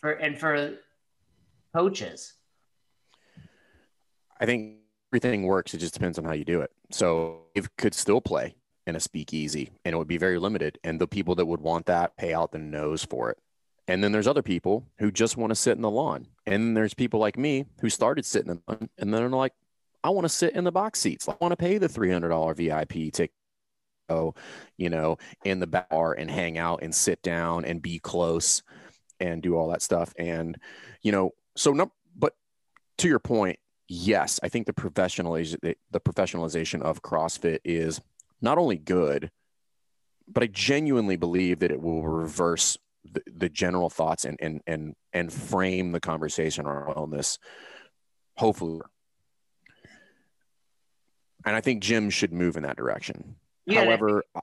for 0.00 0.12
and 0.12 0.38
for 0.38 0.78
coaches? 1.74 2.34
I 4.40 4.46
think 4.46 4.76
everything 5.10 5.44
works. 5.44 5.74
It 5.74 5.78
just 5.78 5.94
depends 5.94 6.18
on 6.18 6.24
how 6.24 6.32
you 6.32 6.44
do 6.44 6.60
it. 6.60 6.70
So 6.90 7.42
it 7.54 7.66
could 7.76 7.94
still 7.94 8.20
play 8.20 8.56
in 8.86 8.96
a 8.96 9.00
speakeasy 9.00 9.70
and 9.84 9.94
it 9.94 9.96
would 9.96 10.08
be 10.08 10.18
very 10.18 10.38
limited. 10.38 10.78
And 10.84 11.00
the 11.00 11.06
people 11.06 11.34
that 11.36 11.46
would 11.46 11.60
want 11.60 11.86
that 11.86 12.16
pay 12.16 12.34
out 12.34 12.52
the 12.52 12.58
nose 12.58 13.04
for 13.04 13.30
it. 13.30 13.38
And 13.86 14.02
then 14.02 14.12
there's 14.12 14.26
other 14.26 14.42
people 14.42 14.86
who 14.98 15.10
just 15.10 15.36
want 15.36 15.50
to 15.50 15.54
sit 15.54 15.76
in 15.76 15.82
the 15.82 15.90
lawn. 15.90 16.26
And 16.46 16.76
there's 16.76 16.94
people 16.94 17.20
like 17.20 17.38
me 17.38 17.66
who 17.80 17.90
started 17.90 18.24
sitting 18.24 18.50
in 18.50 18.62
the 18.66 18.72
lawn 18.72 18.88
and 18.98 19.14
then 19.14 19.22
are 19.22 19.28
like, 19.28 19.52
I 20.02 20.10
want 20.10 20.24
to 20.24 20.30
sit 20.30 20.54
in 20.54 20.64
the 20.64 20.72
box 20.72 20.98
seats. 21.00 21.28
I 21.28 21.36
want 21.40 21.52
to 21.52 21.56
pay 21.56 21.78
the 21.78 21.88
$300 21.88 22.56
VIP 22.56 23.12
ticket. 23.12 23.34
You 24.08 24.90
know, 24.90 25.18
in 25.44 25.60
the 25.60 25.66
bar 25.66 26.12
and 26.12 26.30
hang 26.30 26.58
out 26.58 26.82
and 26.82 26.94
sit 26.94 27.22
down 27.22 27.64
and 27.64 27.80
be 27.82 27.98
close 27.98 28.62
and 29.20 29.42
do 29.42 29.56
all 29.56 29.68
that 29.68 29.82
stuff. 29.82 30.12
And, 30.18 30.58
you 31.02 31.12
know, 31.12 31.30
so 31.56 31.72
no, 31.72 31.92
but 32.16 32.34
to 32.98 33.08
your 33.08 33.18
point, 33.20 33.58
yes, 33.88 34.40
I 34.42 34.48
think 34.48 34.66
the 34.66 34.72
professionalization 34.72 35.74
the 35.90 36.00
professionalization 36.00 36.82
of 36.82 37.02
CrossFit 37.02 37.60
is 37.64 38.00
not 38.40 38.58
only 38.58 38.76
good, 38.76 39.30
but 40.26 40.42
I 40.42 40.46
genuinely 40.46 41.16
believe 41.16 41.60
that 41.60 41.70
it 41.70 41.80
will 41.80 42.02
reverse 42.02 42.76
the, 43.04 43.22
the 43.26 43.48
general 43.48 43.90
thoughts 43.90 44.24
and 44.24 44.38
and 44.40 44.60
and 44.66 44.94
and 45.12 45.32
frame 45.32 45.92
the 45.92 46.00
conversation 46.00 46.66
around 46.66 46.94
wellness. 46.94 47.38
Hopefully, 48.36 48.80
and 51.44 51.54
I 51.54 51.60
think 51.60 51.82
gyms 51.82 52.12
should 52.12 52.32
move 52.32 52.56
in 52.56 52.62
that 52.64 52.76
direction. 52.76 53.36
Yeah, 53.66 53.80
I 53.80 53.84
However, 53.84 54.24
uh, 54.34 54.40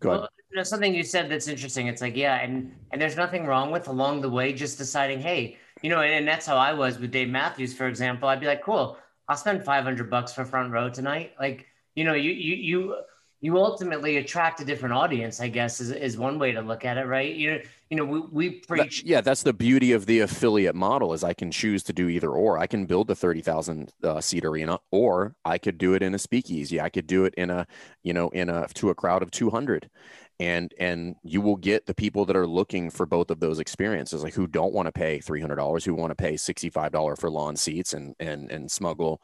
go 0.00 0.10
ahead. 0.10 0.20
Well, 0.20 0.28
you 0.50 0.56
know, 0.56 0.62
something 0.62 0.94
you 0.94 1.02
said 1.02 1.30
that's 1.30 1.48
interesting. 1.48 1.86
It's 1.86 2.02
like, 2.02 2.16
yeah, 2.16 2.36
and 2.40 2.74
and 2.90 3.00
there's 3.00 3.16
nothing 3.16 3.46
wrong 3.46 3.70
with 3.70 3.88
along 3.88 4.20
the 4.20 4.28
way 4.30 4.52
just 4.52 4.78
deciding, 4.78 5.20
hey, 5.20 5.56
you 5.82 5.90
know, 5.90 6.00
and, 6.00 6.12
and 6.12 6.28
that's 6.28 6.46
how 6.46 6.56
I 6.56 6.72
was 6.72 6.98
with 6.98 7.10
Dave 7.10 7.28
Matthews, 7.28 7.72
for 7.74 7.86
example. 7.86 8.28
I'd 8.28 8.40
be 8.40 8.46
like, 8.46 8.62
cool, 8.62 8.98
I'll 9.28 9.36
spend 9.36 9.64
500 9.64 10.10
bucks 10.10 10.32
for 10.32 10.44
front 10.44 10.72
row 10.72 10.90
tonight. 10.90 11.32
Like, 11.40 11.66
you 11.94 12.04
know, 12.04 12.14
you 12.14 12.30
you 12.32 12.56
you 12.56 12.96
you 13.42 13.58
ultimately 13.58 14.18
attract 14.18 14.60
a 14.60 14.64
different 14.64 14.94
audience, 14.94 15.40
I 15.40 15.48
guess, 15.48 15.80
is, 15.80 15.90
is 15.90 16.16
one 16.16 16.38
way 16.38 16.52
to 16.52 16.60
look 16.60 16.84
at 16.84 16.96
it, 16.96 17.06
right? 17.06 17.34
You 17.34 17.50
know, 17.50 17.60
you 17.90 17.96
know, 17.96 18.04
we, 18.04 18.20
we 18.20 18.48
That- 18.48 18.68
preach. 18.68 19.02
yeah, 19.04 19.20
that's 19.20 19.42
the 19.42 19.52
beauty 19.52 19.90
of 19.90 20.06
the 20.06 20.20
affiliate 20.20 20.76
model 20.76 21.12
is 21.12 21.24
I 21.24 21.34
can 21.34 21.50
choose 21.50 21.82
to 21.84 21.92
do 21.92 22.08
either 22.08 22.30
or. 22.30 22.56
I 22.56 22.68
can 22.68 22.86
build 22.86 23.10
a 23.10 23.16
30,000 23.16 23.92
uh, 24.04 24.20
seat 24.20 24.44
arena 24.44 24.78
or 24.92 25.34
I 25.44 25.58
could 25.58 25.76
do 25.76 25.92
it 25.94 26.02
in 26.04 26.14
a 26.14 26.18
speakeasy. 26.20 26.80
I 26.80 26.88
could 26.88 27.08
do 27.08 27.24
it 27.24 27.34
in 27.34 27.50
a, 27.50 27.66
you 28.04 28.12
know, 28.14 28.28
in 28.28 28.48
a 28.48 28.68
to 28.74 28.90
a 28.90 28.94
crowd 28.94 29.22
of 29.24 29.32
200. 29.32 29.90
And 30.38 30.72
and 30.78 31.16
you 31.24 31.40
will 31.40 31.56
get 31.56 31.86
the 31.86 31.94
people 31.94 32.24
that 32.26 32.36
are 32.36 32.46
looking 32.46 32.90
for 32.90 33.06
both 33.06 33.30
of 33.30 33.38
those 33.40 33.58
experiences, 33.58 34.22
like 34.22 34.34
who 34.34 34.46
don't 34.46 34.72
want 34.72 34.86
to 34.86 34.92
pay 34.92 35.18
$300, 35.18 35.84
who 35.84 35.94
want 35.94 36.10
to 36.10 36.14
pay 36.16 36.34
$65 36.34 37.18
for 37.20 37.28
lawn 37.30 37.56
seats 37.56 37.92
and 37.92 38.14
and 38.18 38.50
and 38.50 38.70
smuggle, 38.70 39.20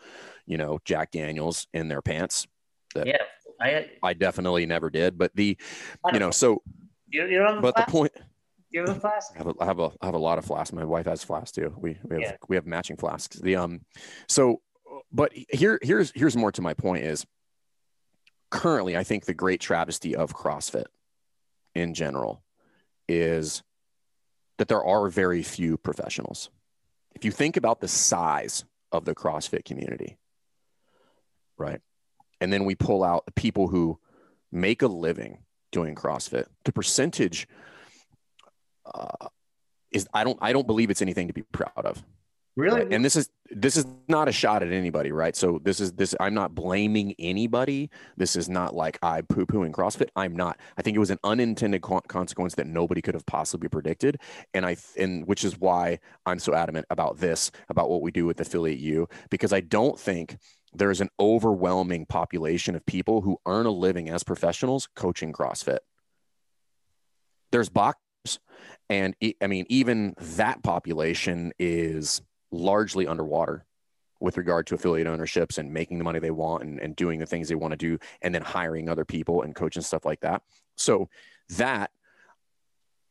you 0.46 0.58
know, 0.58 0.78
Jack 0.84 1.12
Daniels 1.12 1.66
in 1.72 1.88
their 1.88 2.02
pants. 2.02 2.46
Yeah, 2.96 3.18
I, 3.60 3.90
I 4.02 4.14
definitely 4.14 4.66
never 4.66 4.90
did, 4.90 5.18
but 5.18 5.34
the, 5.34 5.56
you 6.12 6.18
know, 6.18 6.30
so 6.30 6.62
you, 7.08 7.26
you 7.26 7.38
don't 7.38 7.48
have 7.48 7.58
a 7.58 7.60
but 7.60 7.76
the 7.76 7.82
point 7.90 8.12
you 8.70 8.80
have 8.80 8.96
a 8.96 9.00
flask? 9.00 9.32
I 9.34 9.38
have 9.38 9.46
a, 9.48 9.54
I 9.60 9.64
have 9.64 9.78
a, 9.80 9.90
I 10.00 10.06
have 10.06 10.14
a 10.14 10.18
lot 10.18 10.38
of 10.38 10.44
flasks. 10.44 10.72
My 10.72 10.84
wife 10.84 11.06
has 11.06 11.24
flasks 11.24 11.52
too. 11.52 11.74
We, 11.76 11.98
we 12.04 12.16
have, 12.16 12.22
Yeah. 12.22 12.36
we 12.48 12.56
have 12.56 12.66
matching 12.66 12.96
flasks. 12.96 13.36
The, 13.36 13.56
um, 13.56 13.80
so, 14.28 14.60
but 15.10 15.32
here, 15.50 15.78
here's, 15.82 16.12
here's 16.14 16.36
more 16.36 16.52
to 16.52 16.62
my 16.62 16.74
point 16.74 17.04
is 17.04 17.26
currently, 18.50 18.96
I 18.96 19.04
think 19.04 19.24
the 19.24 19.34
great 19.34 19.60
travesty 19.60 20.14
of 20.14 20.34
CrossFit 20.34 20.86
in 21.74 21.94
general 21.94 22.42
is 23.08 23.62
that 24.58 24.68
there 24.68 24.84
are 24.84 25.08
very 25.08 25.42
few 25.42 25.78
professionals. 25.78 26.50
If 27.14 27.24
you 27.24 27.30
think 27.30 27.56
about 27.56 27.80
the 27.80 27.88
size 27.88 28.64
of 28.92 29.04
the 29.04 29.14
CrossFit 29.14 29.64
community, 29.64 30.18
right? 31.56 31.80
And 32.40 32.52
then 32.52 32.64
we 32.64 32.74
pull 32.74 33.02
out 33.02 33.26
the 33.26 33.32
people 33.32 33.68
who 33.68 33.98
make 34.52 34.82
a 34.82 34.86
living 34.86 35.44
doing 35.72 35.94
CrossFit, 35.94 36.46
the 36.64 36.72
percentage 36.72 37.48
uh, 38.86 39.28
is 39.90 40.08
I 40.14 40.24
don't 40.24 40.38
I 40.40 40.52
don't 40.52 40.66
believe 40.66 40.90
it's 40.90 41.02
anything 41.02 41.28
to 41.28 41.34
be 41.34 41.42
proud 41.42 41.84
of. 41.84 42.02
Really? 42.56 42.80
Right? 42.80 42.92
And 42.92 43.04
this 43.04 43.14
is 43.14 43.30
this 43.50 43.76
is 43.76 43.86
not 44.08 44.28
a 44.28 44.32
shot 44.32 44.64
at 44.64 44.72
anybody, 44.72 45.12
right? 45.12 45.36
So 45.36 45.60
this 45.62 45.78
is 45.78 45.92
this 45.92 46.12
I'm 46.18 46.34
not 46.34 46.56
blaming 46.56 47.14
anybody. 47.18 47.88
This 48.16 48.34
is 48.34 48.48
not 48.48 48.74
like 48.74 48.98
I 49.00 49.20
poo 49.20 49.46
pooing 49.46 49.70
CrossFit. 49.70 50.08
I'm 50.16 50.34
not. 50.34 50.58
I 50.76 50.82
think 50.82 50.96
it 50.96 51.00
was 51.00 51.10
an 51.10 51.20
unintended 51.22 51.82
con- 51.82 52.00
consequence 52.08 52.56
that 52.56 52.66
nobody 52.66 53.00
could 53.00 53.14
have 53.14 53.24
possibly 53.26 53.68
predicted, 53.68 54.20
and 54.54 54.66
I 54.66 54.76
and 54.98 55.24
which 55.26 55.44
is 55.44 55.56
why 55.56 56.00
I'm 56.26 56.40
so 56.40 56.52
adamant 56.52 56.86
about 56.90 57.18
this 57.18 57.52
about 57.68 57.90
what 57.90 58.02
we 58.02 58.10
do 58.10 58.26
with 58.26 58.40
affiliate 58.40 58.80
U 58.80 59.08
because 59.30 59.52
I 59.52 59.60
don't 59.60 59.98
think 59.98 60.38
there's 60.74 61.00
an 61.00 61.10
overwhelming 61.18 62.06
population 62.06 62.74
of 62.74 62.84
people 62.84 63.22
who 63.22 63.38
earn 63.46 63.66
a 63.66 63.70
living 63.70 64.08
as 64.08 64.22
professionals 64.22 64.88
coaching 64.94 65.32
CrossFit. 65.32 65.78
There's 67.50 67.68
boxers, 67.68 68.38
and 68.90 69.14
I 69.40 69.46
mean 69.46 69.64
even 69.68 70.14
that 70.18 70.62
population 70.62 71.52
is 71.58 72.20
largely 72.50 73.06
underwater 73.06 73.64
with 74.20 74.36
regard 74.36 74.66
to 74.66 74.74
affiliate 74.74 75.06
ownerships 75.06 75.58
and 75.58 75.72
making 75.72 75.98
the 75.98 76.04
money 76.04 76.18
they 76.18 76.30
want 76.30 76.64
and, 76.64 76.80
and 76.80 76.96
doing 76.96 77.20
the 77.20 77.26
things 77.26 77.48
they 77.48 77.54
want 77.54 77.72
to 77.72 77.76
do 77.76 77.98
and 78.20 78.34
then 78.34 78.42
hiring 78.42 78.88
other 78.88 79.04
people 79.04 79.42
and 79.42 79.54
coaching 79.54 79.82
stuff 79.82 80.04
like 80.04 80.20
that 80.20 80.42
so 80.76 81.08
that 81.50 81.90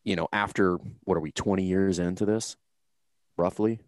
you 0.04 0.16
know 0.16 0.28
after 0.34 0.78
what 1.06 1.16
are 1.16 1.22
we 1.22 1.32
20 1.32 1.64
years 1.64 1.98
into 2.00 2.26
this 2.26 2.58
roughly 3.38 3.80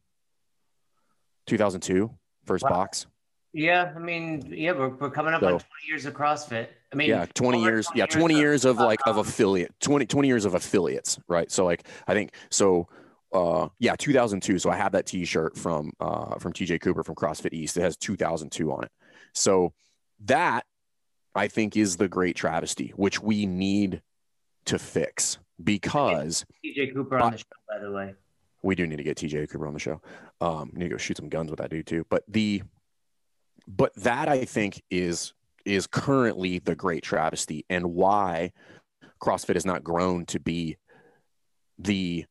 2002 1.47 2.09
first 2.45 2.63
Wow. 2.63 2.69
box 2.69 3.05
yeah, 3.53 3.93
I 3.95 3.99
mean, 3.99 4.53
yeah, 4.55 4.71
we're, 4.73 4.89
we're 4.89 5.09
coming 5.11 5.33
up 5.33 5.41
So- 5.41 5.47
on 5.47 5.51
20 5.51 5.65
years 5.87 6.05
of 6.05 6.13
CrossFit. 6.13 6.67
I 6.91 6.95
mean, 6.95 7.09
yeah 7.09 7.27
20 7.35 7.59
over 7.59 7.69
years 7.69 7.87
yeah 7.93 8.07
20 8.07 8.33
years 8.33 8.65
of 8.65 8.77
like 8.79 8.99
of 9.05 9.17
um, 9.17 9.19
affiliate 9.21 9.71
20 9.79 10.07
20 10.07 10.27
years 10.27 10.43
of 10.45 10.55
affiliates 10.55 11.19
right 11.27 11.51
so 11.51 11.63
like 11.63 11.83
i 12.07 12.15
think 12.15 12.33
so 12.49 12.87
uh 13.31 13.67
yeah 13.77 13.95
2002 13.95 14.57
so 14.57 14.71
i 14.71 14.75
have 14.75 14.93
that 14.93 15.05
t-shirt 15.05 15.55
from 15.55 15.91
uh 15.99 16.39
from 16.39 16.51
tj 16.51 16.81
cooper 16.81 17.03
from 17.03 17.13
crossfit 17.13 17.53
east 17.53 17.77
it 17.77 17.81
has 17.81 17.95
2002 17.95 18.71
on 18.71 18.85
it 18.85 18.91
so 19.35 19.71
that 20.25 20.65
i 21.35 21.47
think 21.47 21.77
is 21.77 21.97
the 21.97 22.07
great 22.07 22.35
travesty 22.35 22.91
which 22.95 23.21
we 23.21 23.45
need 23.45 24.01
to 24.65 24.79
fix 24.79 25.37
because 25.63 26.45
TJ 26.65 26.93
Cooper 26.93 27.19
on 27.19 27.33
the 27.33 27.37
show, 27.37 27.43
by 27.67 27.79
the 27.79 27.91
way. 27.91 28.15
we 28.63 28.75
do 28.75 28.87
need 28.87 28.97
to 28.97 29.03
get 29.03 29.17
TJ 29.17 29.49
Cooper 29.49 29.67
on 29.67 29.73
the 29.73 29.79
show. 29.79 30.01
Um, 30.41 30.71
need 30.73 30.85
to 30.85 30.89
go 30.89 30.97
shoot 30.97 31.17
some 31.17 31.29
guns 31.29 31.49
with 31.49 31.59
that 31.59 31.69
dude 31.69 31.85
too. 31.87 32.05
But 32.09 32.23
the, 32.27 32.63
but 33.69 33.93
that 33.95 34.27
I 34.27 34.45
think 34.45 34.81
is 34.89 35.33
is 35.63 35.85
currently 35.85 36.59
the 36.59 36.75
great 36.75 37.03
travesty 37.03 37.65
and 37.69 37.93
why 37.93 38.51
CrossFit 39.21 39.53
has 39.53 39.65
not 39.65 39.83
grown 39.83 40.25
to 40.27 40.39
be 40.39 40.77
the 41.77 42.25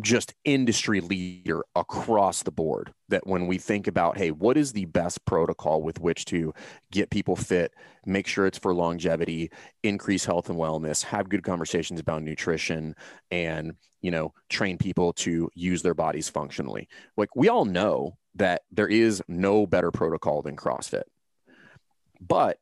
just 0.00 0.32
industry 0.44 1.00
leader 1.00 1.62
across 1.74 2.42
the 2.42 2.50
board. 2.50 2.94
That 3.08 3.26
when 3.26 3.46
we 3.46 3.58
think 3.58 3.86
about, 3.86 4.16
hey, 4.16 4.30
what 4.30 4.56
is 4.56 4.72
the 4.72 4.86
best 4.86 5.22
protocol 5.26 5.82
with 5.82 6.00
which 6.00 6.24
to 6.26 6.54
get 6.90 7.10
people 7.10 7.36
fit, 7.36 7.72
make 8.06 8.26
sure 8.26 8.46
it's 8.46 8.56
for 8.56 8.72
longevity, 8.72 9.50
increase 9.82 10.24
health 10.24 10.48
and 10.48 10.58
wellness, 10.58 11.02
have 11.02 11.28
good 11.28 11.42
conversations 11.42 12.00
about 12.00 12.22
nutrition, 12.22 12.94
and 13.30 13.74
you 14.00 14.10
know, 14.10 14.32
train 14.48 14.78
people 14.78 15.12
to 15.12 15.50
use 15.54 15.82
their 15.82 15.92
bodies 15.92 16.30
functionally. 16.30 16.88
Like 17.18 17.36
we 17.36 17.50
all 17.50 17.66
know 17.66 18.16
that 18.34 18.62
there 18.70 18.88
is 18.88 19.22
no 19.28 19.66
better 19.66 19.90
protocol 19.90 20.42
than 20.42 20.56
CrossFit. 20.56 21.02
But 22.20 22.58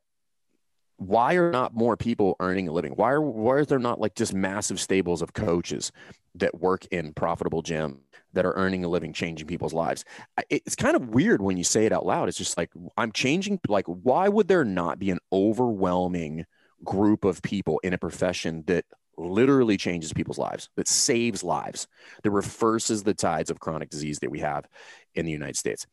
why 0.96 1.34
are 1.34 1.50
not 1.50 1.74
more 1.74 1.96
people 1.96 2.36
earning 2.40 2.68
a 2.68 2.72
living? 2.72 2.92
Why 2.92 3.12
are 3.12 3.20
why 3.20 3.58
is 3.58 3.68
there 3.68 3.78
not 3.78 4.00
like 4.00 4.14
just 4.14 4.34
massive 4.34 4.80
stables 4.80 5.22
of 5.22 5.32
coaches 5.32 5.92
that 6.34 6.60
work 6.60 6.86
in 6.86 7.12
profitable 7.12 7.62
gym 7.62 8.00
that 8.32 8.44
are 8.44 8.54
earning 8.54 8.84
a 8.84 8.88
living, 8.88 9.12
changing 9.12 9.46
people's 9.46 9.72
lives? 9.72 10.04
It's 10.50 10.74
kind 10.74 10.96
of 10.96 11.10
weird 11.10 11.40
when 11.40 11.56
you 11.56 11.64
say 11.64 11.86
it 11.86 11.92
out 11.92 12.04
loud. 12.04 12.28
It's 12.28 12.38
just 12.38 12.56
like 12.56 12.70
I'm 12.96 13.12
changing. 13.12 13.60
Like, 13.68 13.86
why 13.86 14.28
would 14.28 14.48
there 14.48 14.64
not 14.64 14.98
be 14.98 15.10
an 15.10 15.20
overwhelming 15.32 16.46
group 16.84 17.24
of 17.24 17.42
people 17.42 17.80
in 17.84 17.92
a 17.92 17.98
profession 17.98 18.64
that 18.66 18.84
literally 19.18 19.76
changes 19.76 20.12
people's 20.12 20.38
lives, 20.38 20.68
that 20.76 20.88
saves 20.88 21.42
lives, 21.42 21.86
that 22.22 22.30
reverses 22.30 23.02
the 23.02 23.14
tides 23.14 23.50
of 23.50 23.60
chronic 23.60 23.90
disease 23.90 24.18
that 24.20 24.30
we 24.30 24.40
have 24.40 24.66
in 25.14 25.26
the 25.26 25.32
United 25.32 25.56
States? 25.56 25.86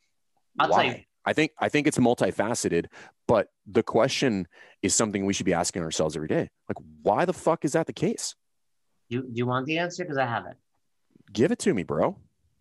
I'll 0.59 0.69
why? 0.69 0.83
tell 0.83 0.97
you. 0.97 1.03
I 1.27 1.33
think 1.33 1.51
I 1.59 1.69
think 1.69 1.87
it's 1.87 1.97
multifaceted, 1.97 2.85
but 3.27 3.47
the 3.65 3.81
question 3.81 4.47
is 4.83 4.93
something 4.93 5.25
we 5.25 5.33
should 5.33 5.47
be 5.47 5.53
asking 5.53 5.81
ourselves 5.81 6.15
every 6.15 6.27
day. 6.27 6.49
Like, 6.69 6.77
why 7.01 7.25
the 7.25 7.33
fuck 7.33 7.65
is 7.65 7.73
that 7.73 7.87
the 7.87 7.93
case? 7.93 8.35
You, 9.09 9.23
do 9.23 9.31
you 9.33 9.47
want 9.47 9.65
the 9.65 9.79
answer? 9.79 10.03
Because 10.03 10.17
I 10.17 10.25
have 10.25 10.45
it. 10.45 10.55
Give 11.33 11.51
it 11.51 11.59
to 11.59 11.73
me, 11.73 11.83
bro. 11.83 12.17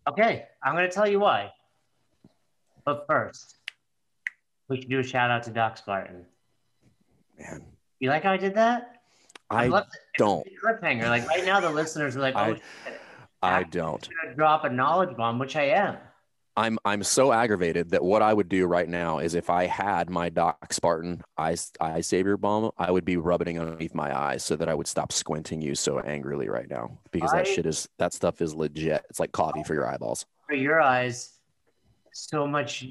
Okay, 0.09 0.47
I'm 0.63 0.75
going 0.75 0.89
to 0.89 0.95
tell 0.95 1.09
you 1.09 1.21
why. 1.21 1.53
But 2.87 3.05
first, 3.07 3.57
we 4.69 4.81
should 4.81 4.91
do 4.91 4.99
a 4.99 5.03
shout 5.03 5.31
out 5.31 5.43
to 5.45 5.51
Doc 5.51 5.77
Spartan. 5.77 6.25
Man, 7.39 7.65
You 8.01 8.11
like 8.11 8.23
how 8.23 8.33
I 8.33 8.37
did 8.37 8.55
that? 8.55 8.94
I 9.55 9.79
it- 9.79 9.85
don't. 10.19 10.47
cliffhanger. 10.65 11.09
Like 11.09 11.27
right 11.29 11.45
now, 11.45 11.61
the 11.61 11.71
listeners 11.71 12.17
are 12.17 12.21
like, 12.21 12.35
"Oh, 12.37 12.57
I- 13.43 13.59
I 13.59 13.63
don't. 13.65 14.09
drop 14.37 14.65
a 14.65 14.71
knowledge 14.71 15.17
bomb," 15.17 15.39
which 15.39 15.57
I 15.57 15.65
am. 15.65 15.97
I'm 16.57 16.79
I'm 16.85 17.03
so 17.03 17.33
aggravated 17.33 17.91
that 17.91 18.05
what 18.05 18.23
I 18.23 18.33
would 18.33 18.49
do 18.49 18.67
right 18.67 18.89
now 18.89 19.19
is 19.19 19.35
if 19.35 19.51
I 19.51 19.67
had 19.67 20.09
my 20.09 20.29
Doc 20.29 20.73
Spartan 20.73 21.23
eye 21.37 21.57
eye 21.81 22.01
savior 22.01 22.37
bomb, 22.37 22.71
I 22.79 22.93
would 22.93 23.05
be 23.05 23.17
rubbing 23.17 23.57
it 23.57 23.61
underneath 23.61 23.95
my 23.95 24.17
eyes 24.17 24.45
so 24.45 24.55
that 24.57 24.69
I 24.69 24.75
would 24.75 24.87
stop 24.87 25.11
squinting 25.11 25.61
you 25.61 25.75
so 25.75 25.99
angrily 25.99 26.49
right 26.49 26.71
now 26.71 26.99
because 27.11 27.33
that 27.33 27.47
shit 27.49 27.67
is 27.67 27.89
that 27.99 28.13
stuff 28.13 28.41
is 28.41 28.55
legit. 28.55 29.05
It's 29.11 29.19
like 29.19 29.33
coffee 29.33 29.65
for 29.65 29.75
your 29.75 29.89
eyeballs. 29.89 30.27
For 30.47 30.55
your 30.55 30.81
eyes, 30.81 31.33
so 32.13 32.47
much 32.47 32.83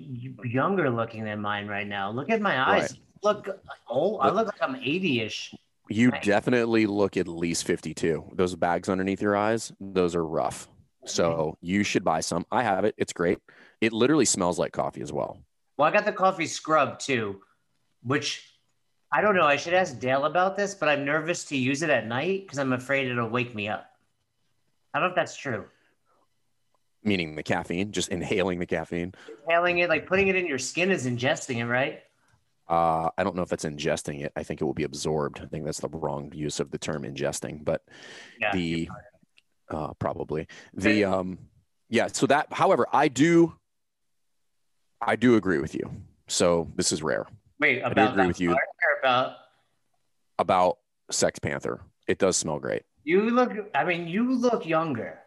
younger 0.43 0.89
looking 0.89 1.23
than 1.23 1.39
mine 1.39 1.67
right 1.67 1.87
now. 1.87 2.11
Look 2.11 2.29
at 2.29 2.41
my 2.41 2.59
eyes. 2.59 2.81
Right. 2.91 2.99
Look, 3.23 3.61
oh, 3.89 4.17
I 4.17 4.29
look 4.29 4.47
like 4.47 4.61
I'm 4.61 4.75
80ish. 4.75 5.53
You 5.89 6.09
Right. 6.09 6.23
definitely 6.23 6.85
look 6.85 7.17
at 7.17 7.27
least 7.27 7.65
52. 7.65 8.31
Those 8.33 8.55
bags 8.55 8.89
underneath 8.89 9.21
your 9.21 9.35
eyes, 9.35 9.71
those 9.79 10.15
are 10.15 10.25
rough. 10.25 10.69
So 11.05 11.57
you 11.61 11.83
should 11.83 12.03
buy 12.03 12.21
some. 12.21 12.45
I 12.51 12.63
have 12.63 12.85
it. 12.85 12.95
It's 12.97 13.11
great. 13.11 13.39
It 13.81 13.91
literally 13.91 14.23
smells 14.25 14.57
like 14.57 14.71
coffee 14.71 15.01
as 15.01 15.11
well. 15.11 15.37
Well, 15.77 15.87
I 15.87 15.91
got 15.91 16.05
the 16.05 16.13
coffee 16.13 16.45
scrub 16.45 16.99
too, 16.99 17.41
which 18.03 18.49
I 19.11 19.21
don't 19.21 19.35
know. 19.35 19.45
I 19.45 19.57
should 19.57 19.73
ask 19.73 19.99
Dale 19.99 20.23
about 20.25 20.55
this, 20.55 20.73
but 20.73 20.87
I'm 20.87 21.03
nervous 21.03 21.43
to 21.45 21.57
use 21.57 21.83
it 21.83 21.89
at 21.89 22.07
night 22.07 22.43
because 22.43 22.57
I'm 22.57 22.71
afraid 22.73 23.07
it'll 23.07 23.29
wake 23.29 23.53
me 23.53 23.67
up. 23.67 23.85
I 24.93 24.99
don't 24.99 25.09
know 25.09 25.11
if 25.11 25.15
that's 25.15 25.35
true. 25.35 25.65
Meaning 27.03 27.35
the 27.35 27.43
caffeine, 27.43 27.91
just 27.91 28.09
inhaling 28.09 28.59
the 28.59 28.65
caffeine. 28.65 29.13
Inhaling 29.45 29.79
it, 29.79 29.89
like 29.89 30.07
putting 30.07 30.29
it 30.29 30.37
in 30.37 30.47
your 30.47 30.57
skin, 30.57 30.89
is 30.89 31.05
ingesting 31.05 31.57
it, 31.57 31.65
right? 31.65 32.01
Uh, 32.73 33.09
I 33.19 33.23
don't 33.23 33.35
know 33.35 33.43
if 33.43 33.49
that's 33.49 33.65
ingesting 33.65 34.21
it. 34.25 34.31
I 34.35 34.41
think 34.41 34.59
it 34.59 34.63
will 34.63 34.73
be 34.73 34.83
absorbed. 34.83 35.41
I 35.41 35.45
think 35.45 35.63
that's 35.63 35.79
the 35.79 35.89
wrong 35.89 36.31
use 36.33 36.59
of 36.59 36.71
the 36.71 36.79
term 36.79 37.03
ingesting, 37.03 37.63
but 37.63 37.83
Yeah. 38.39 38.51
the 38.51 38.89
uh, 39.69 39.93
probably 39.99 40.47
the 40.73 41.05
um 41.05 41.37
yeah. 41.89 42.07
So 42.07 42.25
that, 42.27 42.47
however, 42.51 42.87
I 42.91 43.09
do 43.09 43.53
I 45.01 45.15
do 45.15 45.35
agree 45.35 45.59
with 45.59 45.75
you. 45.75 45.85
So 46.27 46.71
this 46.75 46.91
is 46.91 47.03
rare 47.03 47.27
Wait, 47.59 47.79
do 47.79 47.85
about 47.85 48.11
agree 48.13 48.23
that 48.23 48.27
with 48.27 48.41
you. 48.41 48.55
about 49.01 49.35
about 50.39 50.79
Sex 51.11 51.37
Panther. 51.39 51.81
It 52.07 52.17
does 52.17 52.37
smell 52.37 52.59
great. 52.59 52.83
you 53.03 53.29
look. 53.29 53.51
I 53.75 53.83
mean, 53.83 54.07
you 54.07 54.33
look 54.33 54.65
younger. 54.65 55.19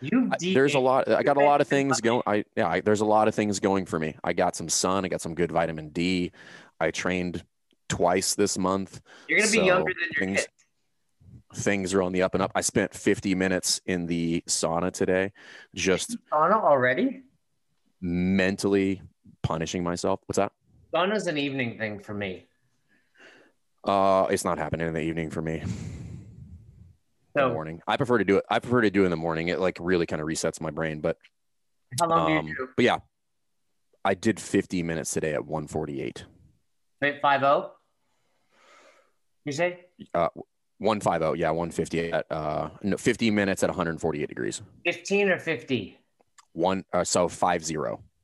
You 0.00 0.30
there's 0.40 0.74
a 0.74 0.78
lot 0.78 1.08
i 1.08 1.22
got 1.22 1.36
a 1.36 1.40
lot 1.44 1.60
of 1.60 1.68
things 1.68 2.00
going 2.00 2.22
i 2.26 2.44
yeah 2.56 2.68
I, 2.68 2.80
there's 2.80 3.00
a 3.00 3.04
lot 3.06 3.28
of 3.28 3.34
things 3.34 3.60
going 3.60 3.86
for 3.86 3.98
me. 3.98 4.16
I 4.24 4.32
got 4.32 4.56
some 4.56 4.68
sun 4.68 5.04
i 5.04 5.08
got 5.08 5.20
some 5.20 5.34
good 5.34 5.52
vitamin 5.52 5.90
d. 5.90 6.32
I 6.80 6.90
trained 6.90 7.44
twice 7.88 8.34
this 8.34 8.56
month 8.56 9.00
You're 9.28 9.40
gonna 9.40 9.50
be 9.50 9.58
younger 9.58 9.92
than 9.92 10.08
your 10.16 10.26
things 10.26 10.46
kids. 11.52 11.64
things 11.64 11.94
are 11.94 12.02
on 12.02 12.12
the 12.12 12.22
up 12.22 12.34
and 12.34 12.42
up. 12.42 12.52
I 12.54 12.60
spent 12.60 12.94
50 12.94 13.34
minutes 13.34 13.80
in 13.86 14.06
the 14.06 14.42
sauna 14.46 14.92
today 14.92 15.32
just 15.74 16.16
Sauna 16.32 16.62
already? 16.62 17.22
mentally 18.00 19.02
punishing 19.42 19.82
myself. 19.82 20.20
What's 20.26 20.36
that? 20.38 20.52
Sauna's 20.94 21.26
an 21.26 21.36
evening 21.38 21.78
thing 21.78 21.98
for 22.00 22.14
me. 22.14 22.46
uh 23.84 24.26
it's 24.30 24.44
not 24.44 24.58
happening 24.58 24.86
in 24.86 24.94
the 24.94 25.00
evening 25.00 25.30
for 25.30 25.42
me 25.42 25.62
the 27.48 27.54
morning 27.54 27.80
i 27.86 27.96
prefer 27.96 28.18
to 28.18 28.24
do 28.24 28.36
it 28.36 28.44
i 28.50 28.58
prefer 28.58 28.80
to 28.80 28.90
do 28.90 29.02
it 29.02 29.06
in 29.06 29.10
the 29.10 29.16
morning 29.16 29.48
it 29.48 29.58
like 29.60 29.76
really 29.80 30.06
kind 30.06 30.20
of 30.22 30.28
resets 30.28 30.60
my 30.60 30.70
brain 30.70 31.00
but 31.00 31.16
how 32.00 32.08
long 32.08 32.36
um 32.38 32.44
do 32.44 32.50
you 32.50 32.56
do? 32.56 32.68
but 32.76 32.84
yeah 32.84 32.98
i 34.04 34.14
did 34.14 34.40
50 34.40 34.82
minutes 34.82 35.10
today 35.10 35.34
at 35.34 35.44
148 35.44 36.24
Wait, 37.02 37.20
five 37.22 37.40
zero. 37.40 37.72
You 39.46 39.52
say 39.52 39.86
150 40.78 41.38
yeah 41.38 41.50
150 41.50 42.12
at 42.12 42.26
uh 42.30 42.70
no 42.82 42.96
50 42.96 43.30
minutes 43.30 43.62
at 43.62 43.70
148 43.70 44.28
degrees 44.28 44.62
fifteen 44.84 45.28
or 45.28 45.38
fifty? 45.38 45.98
one 46.52 46.84
uh, 46.92 47.04
so 47.04 47.28
50 47.28 47.76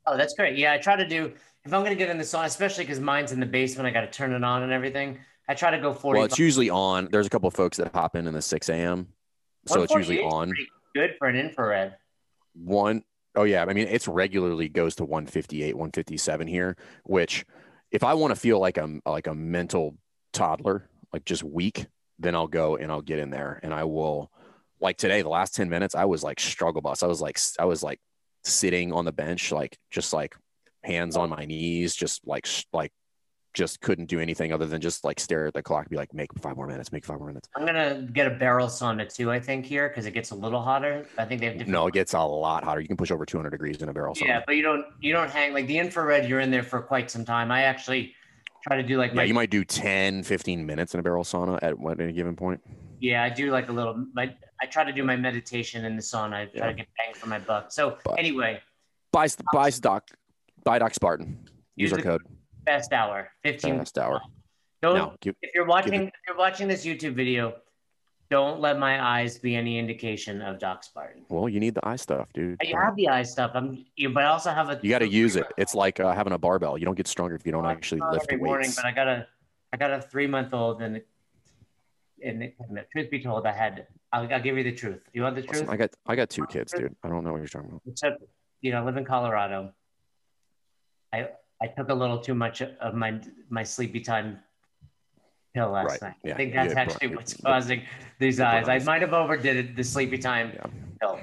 Oh, 0.08 0.16
that's 0.16 0.34
great. 0.34 0.56
Yeah, 0.56 0.72
I 0.72 0.78
try 0.78 0.94
to 0.96 1.06
do 1.06 1.32
if 1.64 1.74
I'm 1.74 1.82
gonna 1.82 1.96
get 1.96 2.10
in 2.10 2.16
the 2.18 2.24
sauna, 2.24 2.44
especially 2.44 2.84
because 2.84 3.00
mine's 3.00 3.32
in 3.32 3.40
the 3.40 3.46
basement. 3.46 3.88
I 3.88 3.90
got 3.90 4.02
to 4.02 4.06
turn 4.06 4.32
it 4.32 4.44
on 4.44 4.62
and 4.62 4.72
everything. 4.72 5.18
I 5.48 5.54
try 5.54 5.70
to 5.70 5.78
go 5.78 5.92
forty. 5.94 6.18
well 6.18 6.26
it's 6.26 6.38
usually 6.38 6.70
on 6.70 7.08
there's 7.10 7.26
a 7.26 7.30
couple 7.30 7.48
of 7.48 7.54
folks 7.54 7.76
that 7.76 7.92
hop 7.94 8.16
in 8.16 8.26
in 8.26 8.34
the 8.34 8.42
6 8.42 8.68
a.m 8.68 9.08
so 9.66 9.82
it's 9.82 9.94
usually 9.94 10.22
on 10.22 10.52
Good 10.94 11.14
for 11.18 11.28
an 11.28 11.36
infrared. 11.36 11.96
one 12.54 13.02
oh 13.34 13.44
yeah 13.44 13.64
i 13.68 13.72
mean 13.72 13.86
it's 13.88 14.08
regularly 14.08 14.68
goes 14.68 14.96
to 14.96 15.04
158 15.04 15.74
157 15.74 16.46
here 16.46 16.76
which 17.04 17.44
if 17.90 18.02
i 18.02 18.14
want 18.14 18.34
to 18.34 18.40
feel 18.40 18.58
like 18.58 18.78
i'm 18.78 19.02
like 19.06 19.26
a 19.26 19.34
mental 19.34 19.96
toddler 20.32 20.88
like 21.12 21.24
just 21.24 21.42
weak 21.42 21.86
then 22.18 22.34
i'll 22.34 22.46
go 22.48 22.76
and 22.76 22.90
i'll 22.90 23.02
get 23.02 23.18
in 23.18 23.30
there 23.30 23.60
and 23.62 23.74
i 23.74 23.84
will 23.84 24.30
like 24.80 24.96
today 24.96 25.22
the 25.22 25.28
last 25.28 25.54
10 25.54 25.68
minutes 25.68 25.94
i 25.94 26.04
was 26.04 26.22
like 26.22 26.40
struggle 26.40 26.80
bus 26.80 27.02
i 27.02 27.06
was 27.06 27.20
like 27.20 27.38
i 27.58 27.64
was 27.64 27.82
like 27.82 28.00
sitting 28.44 28.92
on 28.92 29.04
the 29.04 29.12
bench 29.12 29.52
like 29.52 29.76
just 29.90 30.12
like 30.12 30.34
hands 30.82 31.16
on 31.16 31.28
my 31.28 31.44
knees 31.44 31.94
just 31.94 32.26
like 32.26 32.46
like 32.72 32.92
just 33.56 33.80
couldn't 33.80 34.04
do 34.04 34.20
anything 34.20 34.52
other 34.52 34.66
than 34.66 34.82
just 34.82 35.02
like 35.02 35.18
stare 35.18 35.46
at 35.46 35.54
the 35.54 35.62
clock 35.62 35.84
and 35.86 35.90
be 35.90 35.96
like 35.96 36.12
make 36.12 36.28
five 36.40 36.54
more 36.56 36.66
minutes 36.66 36.92
make 36.92 37.06
five 37.06 37.18
more 37.18 37.26
minutes 37.28 37.48
I'm 37.56 37.64
gonna 37.64 38.06
get 38.12 38.26
a 38.26 38.30
barrel 38.30 38.66
sauna 38.68 39.12
too. 39.12 39.32
I 39.32 39.40
think 39.40 39.64
here 39.64 39.88
because 39.88 40.04
it 40.04 40.10
gets 40.12 40.30
a 40.30 40.34
little 40.34 40.60
hotter. 40.60 41.06
I 41.16 41.24
think 41.24 41.40
they 41.40 41.46
have 41.46 41.54
different. 41.54 41.72
no 41.72 41.86
it 41.86 41.94
gets 41.94 42.12
a 42.12 42.20
lot 42.20 42.62
hotter 42.64 42.82
you 42.82 42.86
can 42.86 42.98
push 42.98 43.10
over 43.10 43.24
200 43.24 43.48
degrees 43.50 43.80
in 43.80 43.88
a 43.88 43.94
barrel 43.94 44.14
sauna. 44.14 44.26
Yeah, 44.26 44.42
but 44.46 44.56
you 44.56 44.62
don't 44.62 44.84
you 45.00 45.12
don't 45.14 45.30
hang 45.30 45.54
like 45.54 45.66
the 45.66 45.78
infrared. 45.78 46.28
You're 46.28 46.40
in 46.40 46.50
there 46.50 46.62
for 46.62 46.80
quite 46.82 47.10
some 47.10 47.24
time. 47.24 47.50
I 47.50 47.62
actually 47.62 48.14
try 48.62 48.76
to 48.76 48.82
do 48.82 48.98
like 48.98 49.12
Yeah, 49.12 49.16
my 49.16 49.22
you 49.24 49.32
might 49.34 49.48
do 49.50 49.64
10, 49.64 50.22
15 50.22 50.66
minutes 50.66 50.92
in 50.92 51.00
a 51.00 51.02
barrel 51.02 51.24
sauna 51.24 51.58
at 51.62 51.78
what 51.78 51.98
any 51.98 52.12
given 52.12 52.36
point. 52.36 52.60
Yeah, 53.00 53.22
I 53.24 53.30
do 53.30 53.50
like 53.50 53.70
a 53.70 53.72
little. 53.72 54.04
My 54.12 54.34
I 54.60 54.66
try 54.66 54.84
to 54.84 54.92
do 54.92 55.02
my 55.02 55.16
meditation 55.16 55.86
in 55.86 55.96
the 55.96 56.02
sauna. 56.02 56.34
I 56.34 56.44
try 56.44 56.50
Yeah. 56.54 56.66
to 56.66 56.72
get 56.74 56.88
bang 56.98 57.14
for 57.14 57.26
my 57.28 57.38
buck. 57.38 57.72
So 57.72 57.96
But- 58.04 58.18
anyway, 58.18 58.60
Buy 59.12 59.28
buy 59.54 59.70
stock, 59.70 60.10
buy 60.62 60.78
Doc 60.78 60.92
Spartan. 60.92 61.38
Use 61.74 61.90
Use 61.90 61.92
our 61.92 61.96
the- 61.98 62.02
code 62.02 62.22
best 62.66 62.92
hour, 62.92 63.30
fifteen. 63.42 63.78
Best 63.78 63.96
hour. 63.96 64.20
Don't 64.82 64.94
Now, 64.94 65.14
give, 65.22 65.34
if 65.40 65.52
you're 65.54 65.64
watching 65.64 65.94
if 65.94 66.12
you're 66.26 66.36
watching 66.36 66.68
this 66.68 66.84
YouTube 66.84 67.14
video, 67.14 67.54
don't 68.28 68.60
let 68.60 68.78
my 68.78 69.02
eyes 69.02 69.38
be 69.38 69.54
any 69.54 69.78
indication 69.78 70.42
of 70.42 70.58
Doc 70.58 70.84
Spartan. 70.84 71.24
well, 71.30 71.48
you 71.48 71.60
need 71.60 71.74
the 71.74 71.88
eye 71.88 71.96
stuff, 71.96 72.28
dude. 72.34 72.58
You 72.62 72.76
have 72.76 72.94
the 72.96 73.08
eye 73.08 73.22
stuff. 73.22 73.52
I'm, 73.54 73.86
you, 73.96 74.10
but 74.10 74.24
I 74.24 74.26
also 74.26 74.50
have 74.50 74.68
a. 74.68 74.78
You 74.82 74.90
got 74.90 74.98
to 74.98 75.08
use 75.08 75.36
it. 75.36 75.46
It's 75.56 75.74
like 75.74 76.00
uh, 76.00 76.12
having 76.12 76.34
a 76.34 76.38
barbell. 76.38 76.76
You 76.76 76.84
don't 76.84 76.96
get 76.96 77.06
stronger 77.06 77.34
if 77.34 77.46
you 77.46 77.52
don't 77.52 77.66
actually 77.66 78.02
lift 78.12 78.26
every 78.30 78.44
morning, 78.44 78.70
but 78.76 78.84
I 78.84 78.92
got 78.92 79.08
a 79.08 79.26
I 79.72 79.76
got 79.76 79.92
a 79.92 80.02
three 80.02 80.26
month 80.26 80.52
old 80.52 80.82
and 80.82 81.00
and 82.22 82.52
truth 82.92 83.10
be 83.10 83.20
told, 83.20 83.46
I 83.46 83.52
had. 83.52 83.86
I'll, 84.12 84.32
I'll, 84.32 84.40
give 84.40 84.56
you 84.56 84.62
the 84.62 84.72
truth. 84.72 85.00
You 85.12 85.22
want 85.22 85.34
the 85.34 85.42
truth? 85.42 85.62
Listen, 85.62 85.68
I 85.68 85.76
got 85.76 85.90
I 86.06 86.16
got 86.16 86.30
two 86.30 86.46
kids, 86.46 86.72
dude. 86.72 86.94
I 87.02 87.08
don't 87.08 87.24
know 87.24 87.32
what 87.32 87.38
you're 87.38 87.48
talking 87.48 87.68
about. 87.68 87.82
Except, 87.86 88.22
you 88.60 88.72
know, 88.72 88.82
I 88.82 88.84
live 88.84 88.96
in 88.96 89.04
Colorado. 89.04 89.72
I 91.12 91.28
I 91.60 91.66
took 91.68 91.88
a 91.88 91.94
little 91.94 92.18
too 92.18 92.34
much 92.34 92.62
of 92.62 92.94
my 92.94 93.20
my 93.48 93.62
sleepy 93.62 94.00
time 94.00 94.38
pill 95.54 95.70
last 95.70 95.90
right. 95.90 96.02
night. 96.02 96.14
Yeah. 96.22 96.34
I 96.34 96.36
think 96.36 96.54
that's 96.54 96.74
yeah, 96.74 96.80
actually 96.80 97.14
what's 97.14 97.34
causing 97.34 97.82
these 98.18 98.40
eyes. 98.40 98.68
I 98.68 98.78
might 98.80 99.02
have 99.02 99.14
overdid 99.14 99.56
it, 99.56 99.76
the 99.76 99.84
sleepy 99.84 100.18
time 100.18 100.52
yeah. 100.54 100.66
pill. 101.00 101.20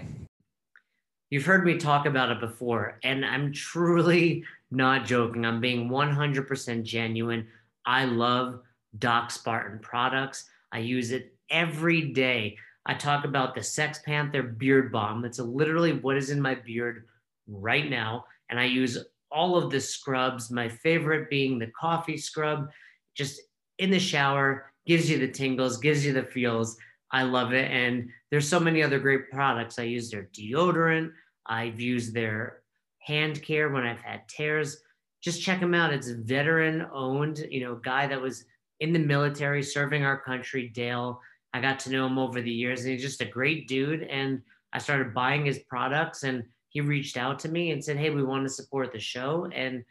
You've 1.29 1.45
heard 1.45 1.65
me 1.65 1.77
talk 1.77 2.05
about 2.05 2.31
it 2.31 2.39
before, 2.39 2.99
and 3.03 3.25
I'm 3.25 3.51
truly 3.51 4.43
not 4.69 5.05
joking. 5.05 5.45
I'm 5.45 5.61
being 5.61 5.89
100% 5.89 6.83
genuine. 6.83 7.47
I 7.85 8.05
love 8.05 8.61
Doc 8.99 9.31
Spartan 9.31 9.79
products. 9.79 10.45
I 10.71 10.79
use 10.79 11.11
it 11.11 11.33
every 11.49 12.13
day. 12.13 12.57
I 12.85 12.93
talk 12.93 13.25
about 13.25 13.55
the 13.55 13.63
Sex 13.63 13.99
Panther 14.05 14.43
Beard 14.43 14.91
Balm. 14.91 15.21
That's 15.21 15.39
literally 15.39 15.93
what 15.93 16.17
is 16.17 16.29
in 16.29 16.41
my 16.41 16.55
beard 16.55 17.07
right 17.47 17.89
now. 17.89 18.25
And 18.49 18.59
I 18.59 18.65
use 18.65 18.97
all 19.33 19.57
of 19.57 19.71
the 19.71 19.79
scrubs, 19.79 20.51
my 20.51 20.69
favorite 20.69 21.29
being 21.29 21.57
the 21.57 21.71
coffee 21.79 22.17
scrub, 22.17 22.69
just 23.15 23.41
in 23.79 23.89
the 23.89 23.99
shower, 23.99 24.71
gives 24.85 25.09
you 25.09 25.17
the 25.17 25.27
tingles, 25.27 25.77
gives 25.77 26.05
you 26.05 26.13
the 26.13 26.23
feels. 26.23 26.77
I 27.11 27.23
love 27.23 27.53
it. 27.53 27.69
And 27.71 28.09
there's 28.31 28.47
so 28.47 28.59
many 28.59 28.83
other 28.83 28.99
great 28.99 29.29
products. 29.31 29.79
I 29.79 29.83
use 29.83 30.09
their 30.09 30.29
deodorant. 30.33 31.11
I've 31.45 31.79
used 31.79 32.13
their 32.13 32.61
hand 32.99 33.41
care 33.41 33.69
when 33.69 33.83
I've 33.85 33.99
had 33.99 34.27
tears. 34.27 34.81
Just 35.21 35.41
check 35.41 35.59
them 35.59 35.73
out. 35.73 35.93
It's 35.93 36.09
veteran 36.09 36.85
owned, 36.91 37.45
you 37.49 37.61
know, 37.61 37.75
guy 37.75 38.07
that 38.07 38.21
was 38.21 38.45
in 38.79 38.93
the 38.93 38.99
military 38.99 39.63
serving 39.63 40.03
our 40.03 40.19
country, 40.19 40.69
Dale. 40.69 41.19
I 41.53 41.61
got 41.61 41.79
to 41.79 41.91
know 41.91 42.05
him 42.05 42.17
over 42.17 42.41
the 42.41 42.51
years 42.51 42.81
and 42.81 42.91
he's 42.91 43.01
just 43.01 43.21
a 43.21 43.25
great 43.25 43.67
dude. 43.67 44.03
And 44.03 44.41
I 44.73 44.79
started 44.79 45.13
buying 45.13 45.45
his 45.45 45.59
products 45.59 46.23
and 46.23 46.43
he 46.73 46.81
reached 46.81 47.17
out 47.17 47.39
to 47.39 47.49
me 47.49 47.71
and 47.71 47.83
said, 47.83 47.97
Hey, 47.97 48.09
we 48.09 48.23
want 48.23 48.43
to 48.43 48.53
support 48.53 48.91
the 48.91 48.99
show 48.99 49.47
and 49.53 49.85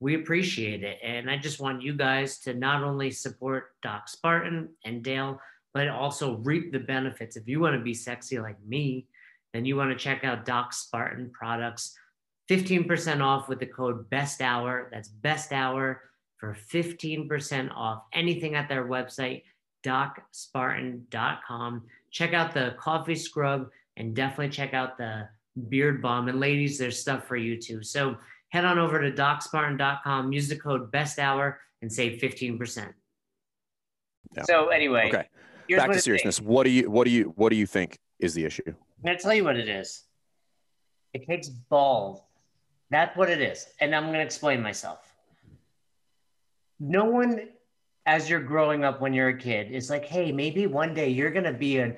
we 0.00 0.16
appreciate 0.16 0.82
it. 0.82 0.98
And 1.02 1.30
I 1.30 1.38
just 1.38 1.60
want 1.60 1.82
you 1.82 1.94
guys 1.94 2.38
to 2.40 2.54
not 2.54 2.82
only 2.82 3.10
support 3.10 3.74
Doc 3.82 4.08
Spartan 4.08 4.70
and 4.84 5.02
Dale, 5.02 5.40
but 5.72 5.88
also 5.88 6.36
reap 6.38 6.72
the 6.72 6.80
benefits. 6.80 7.36
If 7.36 7.46
you 7.46 7.60
want 7.60 7.76
to 7.76 7.82
be 7.82 7.94
sexy 7.94 8.40
like 8.40 8.56
me, 8.66 9.06
then 9.52 9.64
you 9.64 9.76
want 9.76 9.90
to 9.90 9.96
check 9.96 10.24
out 10.24 10.44
Doc 10.44 10.72
Spartan 10.72 11.30
products. 11.30 11.96
15% 12.50 13.22
off 13.22 13.48
with 13.48 13.60
the 13.60 13.66
code 13.66 14.10
best 14.10 14.42
hour. 14.42 14.88
That's 14.90 15.08
best 15.08 15.52
hour 15.52 16.02
for 16.38 16.56
15% 16.72 17.70
off 17.72 18.02
anything 18.12 18.56
at 18.56 18.68
their 18.68 18.86
website, 18.86 19.44
docspartan.com. 19.84 21.84
Check 22.10 22.32
out 22.32 22.52
the 22.52 22.74
coffee 22.78 23.14
scrub 23.14 23.70
and 23.96 24.16
definitely 24.16 24.48
check 24.48 24.74
out 24.74 24.98
the 24.98 25.28
beard 25.68 26.00
balm. 26.00 26.28
And 26.28 26.40
ladies, 26.40 26.78
there's 26.78 26.98
stuff 26.98 27.26
for 27.26 27.36
you 27.36 27.60
too. 27.60 27.82
So 27.82 28.16
head 28.50 28.64
on 28.64 28.78
over 28.78 29.00
to 29.00 29.10
docspartan.com, 29.10 30.32
use 30.32 30.48
the 30.48 30.56
code 30.56 30.90
best 30.90 31.18
hour 31.18 31.60
and 31.82 31.92
save 31.92 32.20
15%. 32.20 32.92
Yeah. 34.36 34.42
So 34.44 34.68
anyway, 34.68 35.08
okay. 35.08 35.28
Back 35.76 35.92
to 35.92 36.00
seriousness. 36.00 36.40
What 36.40 36.64
do 36.64 36.70
you 36.70 36.90
what 36.90 37.04
do 37.04 37.10
you 37.10 37.32
what 37.36 37.50
do 37.50 37.56
you 37.56 37.66
think 37.66 37.98
is 38.18 38.34
the 38.34 38.44
issue? 38.44 38.62
I'm 38.66 38.74
gonna 39.04 39.18
tell 39.18 39.34
you 39.34 39.44
what 39.44 39.56
it 39.56 39.68
is. 39.68 40.04
It 41.12 41.26
takes 41.26 41.48
balls. 41.48 42.20
That's 42.90 43.16
what 43.16 43.30
it 43.30 43.40
is. 43.40 43.66
And 43.80 43.94
I'm 43.94 44.06
gonna 44.06 44.18
explain 44.18 44.62
myself. 44.62 44.98
No 46.80 47.04
one 47.04 47.48
as 48.06 48.28
you're 48.28 48.40
growing 48.40 48.84
up 48.84 49.00
when 49.00 49.12
you're 49.12 49.28
a 49.28 49.38
kid 49.38 49.70
is 49.70 49.90
like, 49.90 50.04
hey, 50.04 50.32
maybe 50.32 50.66
one 50.66 50.94
day 50.94 51.08
you're 51.08 51.30
gonna 51.30 51.52
be 51.52 51.78
a 51.78 51.96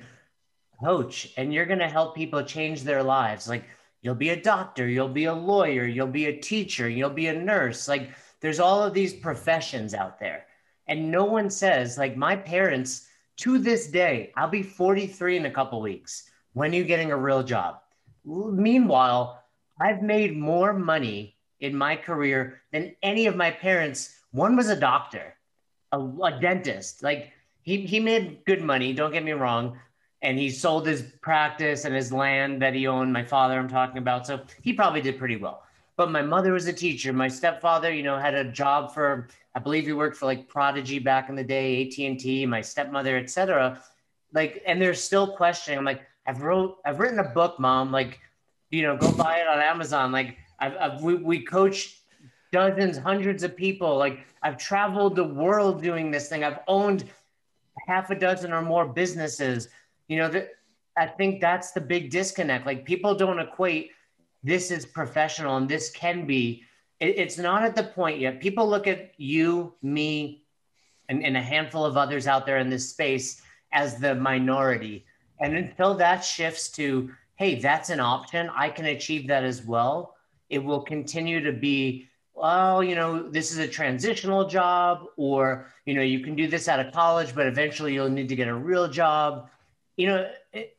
coach 0.82 1.32
and 1.36 1.52
you're 1.52 1.66
going 1.66 1.78
to 1.78 1.88
help 1.88 2.14
people 2.14 2.42
change 2.42 2.82
their 2.82 3.02
lives. 3.02 3.48
Like 3.48 3.64
you'll 4.02 4.14
be 4.14 4.30
a 4.30 4.42
doctor, 4.42 4.88
you'll 4.88 5.08
be 5.08 5.24
a 5.24 5.34
lawyer, 5.34 5.86
you'll 5.86 6.06
be 6.06 6.26
a 6.26 6.40
teacher, 6.40 6.88
you'll 6.88 7.10
be 7.10 7.28
a 7.28 7.40
nurse. 7.40 7.88
Like 7.88 8.10
there's 8.40 8.60
all 8.60 8.82
of 8.82 8.94
these 8.94 9.14
professions 9.14 9.94
out 9.94 10.18
there. 10.18 10.46
And 10.88 11.10
no 11.10 11.24
one 11.24 11.48
says, 11.48 11.96
like 11.96 12.16
my 12.16 12.34
parents 12.36 13.06
to 13.38 13.58
this 13.58 13.86
day, 13.86 14.32
I'll 14.36 14.48
be 14.48 14.62
43 14.62 15.38
in 15.38 15.46
a 15.46 15.50
couple 15.50 15.80
weeks. 15.80 16.28
When 16.52 16.72
are 16.72 16.76
you 16.76 16.84
getting 16.84 17.12
a 17.12 17.16
real 17.16 17.42
job? 17.42 17.78
Meanwhile, 18.24 19.42
I've 19.80 20.02
made 20.02 20.36
more 20.36 20.72
money 20.72 21.36
in 21.60 21.76
my 21.76 21.96
career 21.96 22.60
than 22.72 22.94
any 23.02 23.26
of 23.26 23.36
my 23.36 23.50
parents. 23.50 24.14
One 24.32 24.56
was 24.56 24.68
a 24.68 24.76
doctor, 24.78 25.34
a, 25.92 25.98
a 25.98 26.38
dentist. 26.40 27.02
Like 27.02 27.32
he, 27.62 27.86
he 27.86 28.00
made 28.00 28.44
good 28.44 28.62
money, 28.62 28.92
don't 28.92 29.12
get 29.12 29.24
me 29.24 29.32
wrong, 29.32 29.78
and 30.22 30.38
he 30.38 30.48
sold 30.50 30.86
his 30.86 31.02
practice 31.20 31.84
and 31.84 31.94
his 31.94 32.12
land 32.12 32.62
that 32.62 32.74
he 32.74 32.86
owned. 32.86 33.12
My 33.12 33.24
father, 33.24 33.58
I'm 33.58 33.68
talking 33.68 33.98
about. 33.98 34.26
So 34.26 34.40
he 34.62 34.72
probably 34.72 35.00
did 35.00 35.18
pretty 35.18 35.36
well. 35.36 35.64
But 35.96 36.10
my 36.10 36.22
mother 36.22 36.52
was 36.52 36.66
a 36.66 36.72
teacher. 36.72 37.12
My 37.12 37.28
stepfather, 37.28 37.92
you 37.92 38.02
know, 38.02 38.16
had 38.16 38.34
a 38.34 38.44
job 38.44 38.94
for, 38.94 39.28
I 39.54 39.58
believe 39.58 39.84
he 39.84 39.92
worked 39.92 40.16
for 40.16 40.26
like 40.26 40.48
Prodigy 40.48 40.98
back 40.98 41.28
in 41.28 41.34
the 41.34 41.44
day, 41.44 41.86
AT 41.86 41.98
and 41.98 42.18
T. 42.18 42.46
My 42.46 42.60
stepmother, 42.60 43.18
etc. 43.18 43.82
Like, 44.32 44.62
and 44.66 44.80
they're 44.80 44.94
still 44.94 45.36
questioning. 45.36 45.78
I'm 45.78 45.84
like, 45.84 46.02
I've 46.26 46.42
wrote, 46.42 46.78
I've 46.84 47.00
written 47.00 47.18
a 47.18 47.28
book, 47.28 47.58
mom. 47.58 47.90
Like, 47.90 48.20
you 48.70 48.82
know, 48.82 48.96
go 48.96 49.12
buy 49.12 49.38
it 49.38 49.48
on 49.48 49.58
Amazon. 49.58 50.12
Like, 50.12 50.38
I've, 50.60 50.76
I've 50.76 51.02
we, 51.02 51.16
we 51.16 51.44
coach 51.44 51.98
dozens, 52.52 52.96
hundreds 52.96 53.42
of 53.42 53.56
people. 53.56 53.98
Like, 53.98 54.20
I've 54.42 54.56
traveled 54.56 55.16
the 55.16 55.24
world 55.24 55.82
doing 55.82 56.10
this 56.10 56.28
thing. 56.28 56.44
I've 56.44 56.60
owned 56.68 57.04
half 57.86 58.10
a 58.10 58.14
dozen 58.14 58.52
or 58.52 58.62
more 58.62 58.86
businesses 58.86 59.68
you 60.12 60.18
know 60.18 60.28
that 60.28 60.50
i 60.96 61.06
think 61.06 61.40
that's 61.40 61.72
the 61.72 61.80
big 61.80 62.10
disconnect. 62.10 62.66
Like 62.66 62.84
people 62.84 63.14
don't 63.14 63.38
equate 63.38 63.90
this 64.42 64.70
is 64.70 64.84
professional 64.84 65.56
and 65.56 65.68
this 65.68 65.90
can 65.90 66.26
be 66.26 66.64
it, 67.00 67.18
it's 67.22 67.38
not 67.38 67.64
at 67.64 67.74
the 67.74 67.84
point 67.84 68.20
yet. 68.20 68.40
People 68.40 68.68
look 68.68 68.86
at 68.86 69.12
you 69.16 69.74
me 69.82 70.44
and, 71.08 71.24
and 71.24 71.36
a 71.36 71.40
handful 71.40 71.84
of 71.84 71.96
others 71.96 72.26
out 72.26 72.44
there 72.44 72.58
in 72.58 72.68
this 72.68 72.90
space 72.90 73.40
as 73.72 73.98
the 73.98 74.14
minority. 74.14 75.04
And 75.40 75.56
until 75.56 75.94
that 75.94 76.20
shifts 76.22 76.68
to 76.72 77.10
hey 77.36 77.58
that's 77.58 77.88
an 77.88 77.98
option 77.98 78.50
i 78.54 78.68
can 78.68 78.84
achieve 78.84 79.26
that 79.26 79.42
as 79.42 79.64
well 79.64 80.14
it 80.50 80.62
will 80.62 80.82
continue 80.82 81.40
to 81.42 81.52
be 81.52 82.06
well, 82.34 82.82
you 82.82 82.94
know, 82.94 83.28
this 83.28 83.52
is 83.52 83.58
a 83.58 83.68
transitional 83.68 84.48
job, 84.48 85.06
or, 85.16 85.66
you 85.84 85.94
know, 85.94 86.02
you 86.02 86.20
can 86.20 86.34
do 86.34 86.46
this 86.48 86.68
out 86.68 86.80
of 86.80 86.92
college, 86.92 87.34
but 87.34 87.46
eventually 87.46 87.94
you'll 87.94 88.08
need 88.08 88.28
to 88.28 88.36
get 88.36 88.48
a 88.48 88.54
real 88.54 88.88
job 88.88 89.50
you 89.96 90.06
know, 90.06 90.30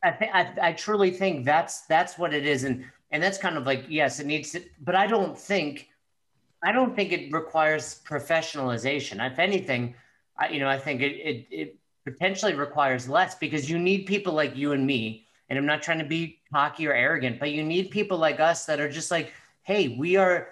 I 0.02 0.10
think 0.10 0.34
I, 0.34 0.72
truly 0.72 1.10
think 1.10 1.44
that's 1.44 1.82
that's 1.82 2.18
what 2.18 2.34
it 2.34 2.46
is, 2.46 2.64
and 2.64 2.84
and 3.10 3.22
that's 3.22 3.38
kind 3.38 3.56
of 3.56 3.64
like 3.64 3.84
yes, 3.88 4.20
it 4.20 4.26
needs 4.26 4.52
to, 4.52 4.62
but 4.82 4.94
I 4.94 5.06
don't 5.06 5.38
think, 5.38 5.88
I 6.62 6.72
don't 6.72 6.96
think 6.96 7.12
it 7.12 7.32
requires 7.32 8.00
professionalization. 8.04 9.24
If 9.30 9.38
anything, 9.38 9.94
I, 10.36 10.48
you 10.48 10.58
know, 10.58 10.68
I 10.68 10.78
think 10.78 11.00
it, 11.00 11.12
it 11.12 11.46
it 11.50 11.78
potentially 12.04 12.54
requires 12.54 13.08
less 13.08 13.34
because 13.36 13.70
you 13.70 13.78
need 13.78 14.06
people 14.06 14.32
like 14.32 14.56
you 14.56 14.72
and 14.72 14.84
me, 14.84 15.26
and 15.48 15.58
I'm 15.58 15.66
not 15.66 15.82
trying 15.82 16.00
to 16.00 16.04
be 16.04 16.40
cocky 16.52 16.86
or 16.86 16.92
arrogant, 16.92 17.38
but 17.38 17.52
you 17.52 17.62
need 17.62 17.90
people 17.90 18.18
like 18.18 18.40
us 18.40 18.66
that 18.66 18.80
are 18.80 18.90
just 18.90 19.10
like, 19.10 19.32
hey, 19.62 19.96
we 19.96 20.16
are 20.16 20.48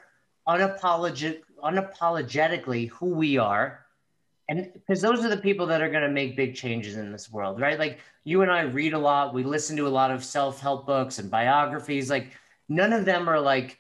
unapologetic, 0.48 1.40
unapologetically 1.62 2.90
who 2.90 3.06
we 3.06 3.38
are 3.38 3.81
and 4.52 4.70
because 4.74 5.00
those 5.00 5.24
are 5.24 5.30
the 5.30 5.36
people 5.36 5.66
that 5.66 5.80
are 5.80 5.88
going 5.88 6.02
to 6.02 6.10
make 6.10 6.36
big 6.36 6.54
changes 6.54 6.96
in 6.96 7.10
this 7.10 7.30
world 7.30 7.60
right? 7.60 7.78
Like 7.78 7.98
you 8.24 8.42
and 8.42 8.50
i 8.50 8.60
read 8.60 8.92
a 8.92 8.98
lot 8.98 9.34
we 9.34 9.42
listen 9.42 9.76
to 9.76 9.86
a 9.86 9.96
lot 10.00 10.10
of 10.10 10.24
self-help 10.24 10.86
books 10.86 11.18
and 11.18 11.30
biographies 11.30 12.10
like 12.10 12.32
none 12.68 12.92
of 12.92 13.04
them 13.04 13.28
are 13.28 13.40
like 13.40 13.78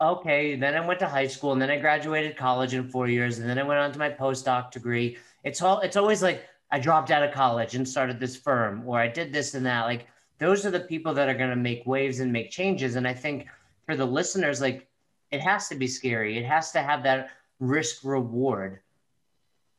okay 0.00 0.56
then 0.56 0.74
i 0.74 0.86
went 0.86 0.98
to 0.98 1.06
high 1.06 1.26
school 1.26 1.52
and 1.52 1.60
then 1.60 1.70
i 1.70 1.78
graduated 1.78 2.36
college 2.36 2.74
in 2.74 2.88
four 2.88 3.08
years 3.08 3.38
and 3.38 3.48
then 3.48 3.58
i 3.58 3.62
went 3.62 3.80
on 3.80 3.92
to 3.92 3.98
my 3.98 4.10
postdoc 4.10 4.70
degree. 4.70 5.16
It's 5.44 5.60
all 5.62 5.80
it's 5.80 5.96
always 5.96 6.22
like 6.22 6.44
i 6.70 6.78
dropped 6.78 7.10
out 7.10 7.22
of 7.22 7.34
college 7.34 7.74
and 7.74 7.86
started 7.86 8.18
this 8.18 8.36
firm 8.36 8.82
or 8.86 8.98
i 8.98 9.08
did 9.08 9.32
this 9.32 9.54
and 9.54 9.66
that. 9.66 9.84
Like 9.84 10.06
those 10.38 10.64
are 10.66 10.70
the 10.70 10.80
people 10.80 11.14
that 11.14 11.28
are 11.28 11.34
going 11.34 11.50
to 11.50 11.56
make 11.56 11.86
waves 11.86 12.20
and 12.20 12.32
make 12.32 12.50
changes. 12.50 12.96
And 12.96 13.06
i 13.06 13.14
think 13.14 13.46
for 13.86 13.96
the 13.96 14.06
listeners 14.06 14.60
like 14.60 14.88
it 15.30 15.40
has 15.40 15.68
to 15.68 15.74
be 15.74 15.86
scary. 15.86 16.38
It 16.38 16.44
has 16.44 16.70
to 16.72 16.82
have 16.82 17.02
that 17.02 17.30
risk 17.60 18.04
reward 18.04 18.80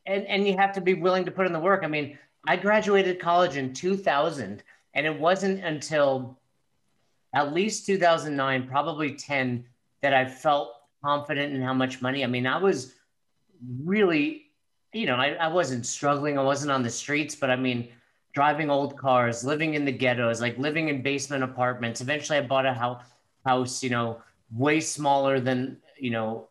and 0.06 0.26
and 0.26 0.48
you 0.48 0.58
have 0.58 0.74
to 0.74 0.82
be 0.82 0.94
willing 0.94 1.26
to 1.26 1.32
put 1.32 1.46
in 1.46 1.54
the 1.54 1.60
work. 1.60 1.84
I 1.84 1.88
mean, 1.88 2.18
I 2.48 2.56
graduated 2.56 3.20
college 3.20 3.58
in 3.58 3.74
2000, 3.74 4.64
and 4.94 5.06
it 5.06 5.20
wasn't 5.20 5.64
until 5.64 6.38
at 7.34 7.54
least 7.54 7.86
2009, 7.86 8.68
probably 8.68 9.14
10, 9.14 9.66
that 10.02 10.14
I 10.14 10.26
felt 10.26 10.74
confident 11.04 11.54
in 11.54 11.62
how 11.62 11.74
much 11.74 12.02
money. 12.02 12.24
I 12.24 12.28
mean, 12.28 12.48
I 12.48 12.58
was 12.58 12.94
really, 13.84 14.52
you 14.94 15.06
know, 15.06 15.16
I, 15.16 15.34
I 15.34 15.48
wasn't 15.50 15.86
struggling. 15.86 16.40
I 16.40 16.44
wasn't 16.44 16.72
on 16.72 16.82
the 16.82 16.90
streets, 16.90 17.36
but 17.36 17.50
I 17.50 17.58
mean, 17.58 17.90
driving 18.34 18.70
old 18.70 18.98
cars, 18.98 19.44
living 19.44 19.74
in 19.74 19.86
the 19.86 19.92
ghettos, 19.92 20.40
like 20.40 20.58
living 20.58 20.88
in 20.90 21.02
basement 21.02 21.44
apartments. 21.44 22.00
Eventually, 22.00 22.38
I 22.38 22.42
bought 22.42 22.66
a 22.66 22.74
house, 22.74 23.04
house, 23.46 23.84
you 23.84 23.90
know, 23.90 24.22
way 24.52 24.80
smaller 24.80 25.40
than 25.40 25.78
you 25.98 26.12
know 26.12 26.48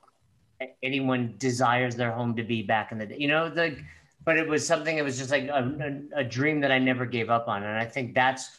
anyone 0.82 1.34
desires 1.38 1.96
their 1.96 2.12
home 2.12 2.36
to 2.36 2.42
be 2.42 2.62
back 2.62 2.92
in 2.92 2.98
the 2.98 3.06
day. 3.06 3.16
You 3.18 3.28
know, 3.28 3.48
the 3.48 3.76
but 4.24 4.38
it 4.38 4.48
was 4.48 4.66
something 4.66 4.96
that 4.96 5.04
was 5.04 5.18
just 5.18 5.30
like 5.30 5.44
a, 5.48 6.02
a, 6.14 6.20
a 6.20 6.24
dream 6.24 6.60
that 6.60 6.72
I 6.72 6.78
never 6.78 7.04
gave 7.04 7.28
up 7.28 7.46
on. 7.46 7.62
And 7.62 7.76
I 7.76 7.84
think 7.84 8.14
that's 8.14 8.58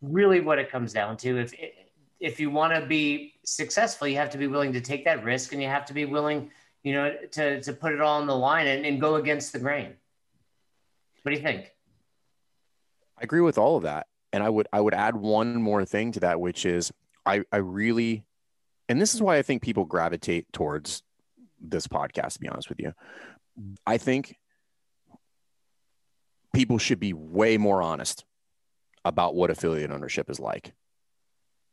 really 0.00 0.40
what 0.40 0.58
it 0.58 0.70
comes 0.70 0.92
down 0.92 1.16
to. 1.18 1.38
If 1.38 1.54
if 2.20 2.38
you 2.38 2.50
want 2.50 2.74
to 2.74 2.86
be 2.86 3.34
successful, 3.44 4.06
you 4.06 4.16
have 4.16 4.30
to 4.30 4.38
be 4.38 4.46
willing 4.46 4.72
to 4.74 4.80
take 4.80 5.04
that 5.06 5.24
risk, 5.24 5.52
and 5.52 5.62
you 5.62 5.68
have 5.68 5.86
to 5.86 5.94
be 5.94 6.04
willing, 6.04 6.50
you 6.82 6.92
know, 6.92 7.14
to 7.32 7.60
to 7.62 7.72
put 7.72 7.92
it 7.92 8.00
all 8.00 8.20
on 8.20 8.26
the 8.26 8.36
line 8.36 8.66
and, 8.66 8.86
and 8.86 9.00
go 9.00 9.16
against 9.16 9.52
the 9.52 9.58
grain. 9.58 9.94
What 11.22 11.32
do 11.32 11.36
you 11.36 11.42
think? 11.42 11.72
I 13.18 13.22
agree 13.22 13.40
with 13.40 13.58
all 13.58 13.76
of 13.76 13.82
that, 13.82 14.06
and 14.32 14.42
I 14.42 14.48
would 14.48 14.68
I 14.72 14.80
would 14.80 14.94
add 14.94 15.16
one 15.16 15.60
more 15.60 15.84
thing 15.84 16.12
to 16.12 16.20
that, 16.20 16.40
which 16.40 16.64
is 16.64 16.92
I 17.26 17.42
I 17.50 17.56
really, 17.56 18.24
and 18.88 19.00
this 19.00 19.14
is 19.14 19.20
why 19.20 19.36
I 19.36 19.42
think 19.42 19.62
people 19.62 19.84
gravitate 19.84 20.52
towards 20.52 21.02
this 21.60 21.86
podcast. 21.86 22.34
To 22.34 22.40
be 22.40 22.48
honest 22.48 22.68
with 22.68 22.80
you, 22.80 22.92
I 23.86 23.98
think 23.98 24.36
people 26.54 26.78
should 26.78 27.00
be 27.00 27.12
way 27.12 27.58
more 27.58 27.82
honest 27.82 28.24
about 29.04 29.34
what 29.34 29.50
affiliate 29.50 29.90
ownership 29.90 30.28
is 30.30 30.40
like. 30.40 30.72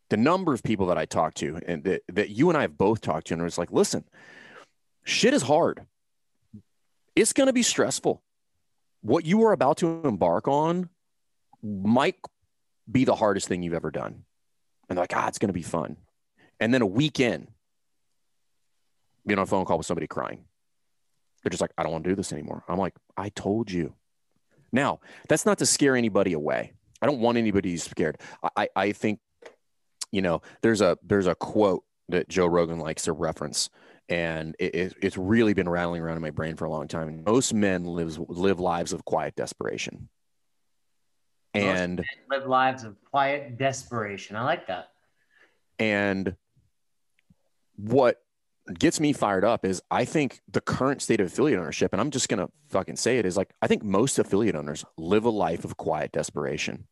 The 0.10 0.18
number 0.18 0.54
of 0.54 0.64
people 0.64 0.88
that 0.88 0.98
I 0.98 1.06
talk 1.06 1.34
to 1.36 1.60
and 1.66 1.84
that, 1.84 2.04
that 2.10 2.30
you 2.30 2.50
and 2.50 2.58
I 2.58 2.62
have 2.62 2.78
both 2.78 3.02
talked 3.02 3.28
to, 3.28 3.34
and 3.34 3.44
it's 3.44 3.58
like, 3.58 3.72
listen, 3.72 4.06
shit 5.04 5.34
is 5.34 5.42
hard. 5.42 5.86
It's 7.16 7.34
going 7.34 7.48
to 7.48 7.54
be 7.54 7.64
stressful. 7.64 8.22
What 9.02 9.26
you 9.26 9.44
are 9.44 9.52
about 9.52 9.78
to 9.78 10.02
embark 10.04 10.48
on 10.48 10.90
might 11.62 12.16
be 12.90 13.04
the 13.04 13.16
hardest 13.16 13.48
thing 13.48 13.64
you've 13.64 13.74
ever 13.74 13.92
done. 13.92 14.24
And 14.90 14.98
they're 14.98 15.04
like, 15.04 15.16
ah, 15.16 15.28
it's 15.28 15.40
going 15.40 15.50
to 15.50 15.54
be 15.54 15.62
fun. 15.62 15.98
And 16.60 16.74
then 16.74 16.82
a 16.82 16.88
weekend, 16.88 17.50
being 19.28 19.38
on 19.38 19.44
a 19.44 19.48
phone 19.48 19.66
call 19.66 19.78
with 19.78 19.86
somebody 19.86 20.08
crying. 20.08 20.46
They're 21.44 21.50
just 21.50 21.62
like, 21.62 21.72
I 21.78 21.84
don't 21.84 21.92
want 21.92 22.04
to 22.06 22.10
do 22.10 22.16
this 22.16 22.34
anymore. 22.34 22.64
I'm 22.68 22.80
like, 22.80 22.96
I 23.16 23.30
told 23.30 23.70
you. 23.70 23.94
Now, 24.72 25.00
that's 25.30 25.46
not 25.46 25.60
to 25.60 25.66
scare 25.66 25.96
anybody 25.96 26.34
away. 26.34 26.74
I 27.02 27.06
don't 27.06 27.20
want 27.20 27.38
anybody 27.38 27.70
to 27.70 27.74
be 27.74 27.78
scared. 27.78 28.20
I, 28.56 28.70
I 28.76 28.92
think, 28.92 29.20
you 30.12 30.22
know, 30.22 30.42
there's 30.62 30.82
a 30.82 30.98
there's 31.04 31.28
a 31.28 31.36
quote 31.36 31.84
that 32.10 32.28
Joe 32.28 32.48
Rogan 32.48 32.80
likes 32.80 33.04
to 33.04 33.14
reference, 33.14 33.70
and 34.10 34.56
it, 34.60 34.76
it, 34.76 34.94
it's 35.02 35.18
really 35.18 35.54
been 35.54 35.70
rattling 35.70 36.02
around 36.02 36.18
in 36.18 36.22
my 36.22 36.32
brain 36.32 36.56
for 36.56 36.66
a 36.66 36.70
long 36.70 36.88
time. 36.88 37.24
Most 37.26 37.54
men 37.54 37.86
lives 37.86 38.18
live 38.18 38.60
lives 38.60 38.94
of 38.94 39.06
quiet 39.06 39.36
desperation, 39.36 40.10
and 41.54 42.04
live 42.30 42.48
lives 42.48 42.84
of 42.84 42.96
quiet 43.12 43.58
desperation. 43.58 44.36
I 44.36 44.44
like 44.44 44.68
that. 44.68 44.90
And 45.78 46.36
what 47.76 48.22
gets 48.74 49.00
me 49.00 49.14
fired 49.14 49.44
up 49.44 49.66
is 49.66 49.82
I 49.90 50.06
think 50.06 50.42
the 50.52 50.62
current 50.62 51.02
state 51.02 51.20
of 51.20 51.28
affiliate 51.28 51.60
ownership, 51.60 51.94
and 51.94 52.02
I'm 52.02 52.12
just 52.12 52.30
gonna 52.30 52.50
fucking 52.70 52.98
say 52.98 53.18
it, 53.18 53.26
is 53.26 53.38
like 53.38 53.54
I 53.62 53.68
think 53.68 53.84
most 53.84 54.20
affiliate 54.20 54.56
owners 54.56 54.84
live 54.98 55.26
a 55.26 55.30
life 55.30 55.66
of 55.66 55.78
quiet 55.78 56.12
desperation. 56.12 56.88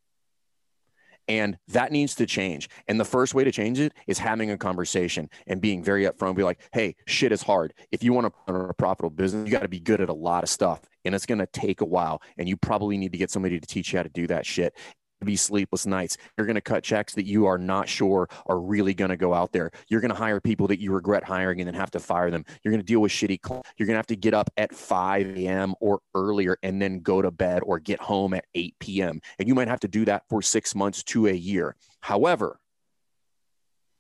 And 1.27 1.57
that 1.69 1.91
needs 1.91 2.13
to 2.15 2.27
change. 2.27 2.69
And 2.87 2.99
the 2.99 3.05
first 3.05 3.33
way 3.33 3.43
to 3.43 3.51
change 3.51 3.79
it 3.79 3.93
is 4.05 4.19
having 4.19 4.51
a 4.51 4.57
conversation 4.57 5.29
and 5.47 5.59
being 5.59 5.83
very 5.83 6.05
upfront, 6.05 6.35
be 6.35 6.43
like, 6.43 6.61
hey, 6.71 6.95
shit 7.07 7.31
is 7.31 7.41
hard. 7.41 7.73
If 7.91 8.03
you 8.03 8.13
want 8.13 8.27
to 8.27 8.53
run 8.53 8.69
a 8.69 8.73
profitable 8.75 9.09
business, 9.09 9.47
you 9.47 9.51
got 9.51 9.63
to 9.63 9.67
be 9.67 9.79
good 9.79 10.01
at 10.01 10.09
a 10.09 10.13
lot 10.13 10.43
of 10.43 10.49
stuff. 10.49 10.81
And 11.03 11.15
it's 11.15 11.25
going 11.25 11.39
to 11.39 11.47
take 11.47 11.81
a 11.81 11.85
while. 11.85 12.21
And 12.37 12.47
you 12.47 12.57
probably 12.57 12.95
need 12.97 13.11
to 13.11 13.17
get 13.17 13.31
somebody 13.31 13.59
to 13.59 13.65
teach 13.65 13.91
you 13.91 13.97
how 13.97 14.03
to 14.03 14.09
do 14.09 14.27
that 14.27 14.45
shit 14.45 14.75
be 15.23 15.35
sleepless 15.35 15.85
nights. 15.85 16.17
You're 16.37 16.47
going 16.47 16.55
to 16.55 16.61
cut 16.61 16.83
checks 16.83 17.13
that 17.13 17.25
you 17.25 17.45
are 17.45 17.57
not 17.57 17.87
sure 17.87 18.27
are 18.47 18.59
really 18.59 18.93
going 18.93 19.09
to 19.09 19.17
go 19.17 19.33
out 19.33 19.51
there. 19.51 19.71
You're 19.87 20.01
going 20.01 20.11
to 20.11 20.17
hire 20.17 20.41
people 20.41 20.67
that 20.67 20.81
you 20.81 20.91
regret 20.91 21.23
hiring 21.23 21.61
and 21.61 21.67
then 21.67 21.75
have 21.75 21.91
to 21.91 21.99
fire 21.99 22.31
them. 22.31 22.45
You're 22.63 22.71
going 22.71 22.81
to 22.81 22.85
deal 22.85 22.99
with 22.99 23.11
shitty. 23.11 23.39
You're 23.77 23.87
going 23.87 23.95
to 23.95 23.99
have 23.99 24.07
to 24.07 24.15
get 24.15 24.33
up 24.33 24.49
at 24.57 24.73
5 24.73 25.37
a.m. 25.37 25.75
or 25.79 25.99
earlier 26.13 26.57
and 26.63 26.81
then 26.81 26.99
go 26.99 27.21
to 27.21 27.31
bed 27.31 27.61
or 27.63 27.79
get 27.79 28.01
home 28.01 28.33
at 28.33 28.45
8 28.53 28.75
p.m. 28.79 29.21
And 29.39 29.47
you 29.47 29.55
might 29.55 29.67
have 29.67 29.79
to 29.81 29.87
do 29.87 30.05
that 30.05 30.23
for 30.29 30.41
six 30.41 30.75
months 30.75 31.03
to 31.03 31.27
a 31.27 31.33
year. 31.33 31.75
However, 32.01 32.59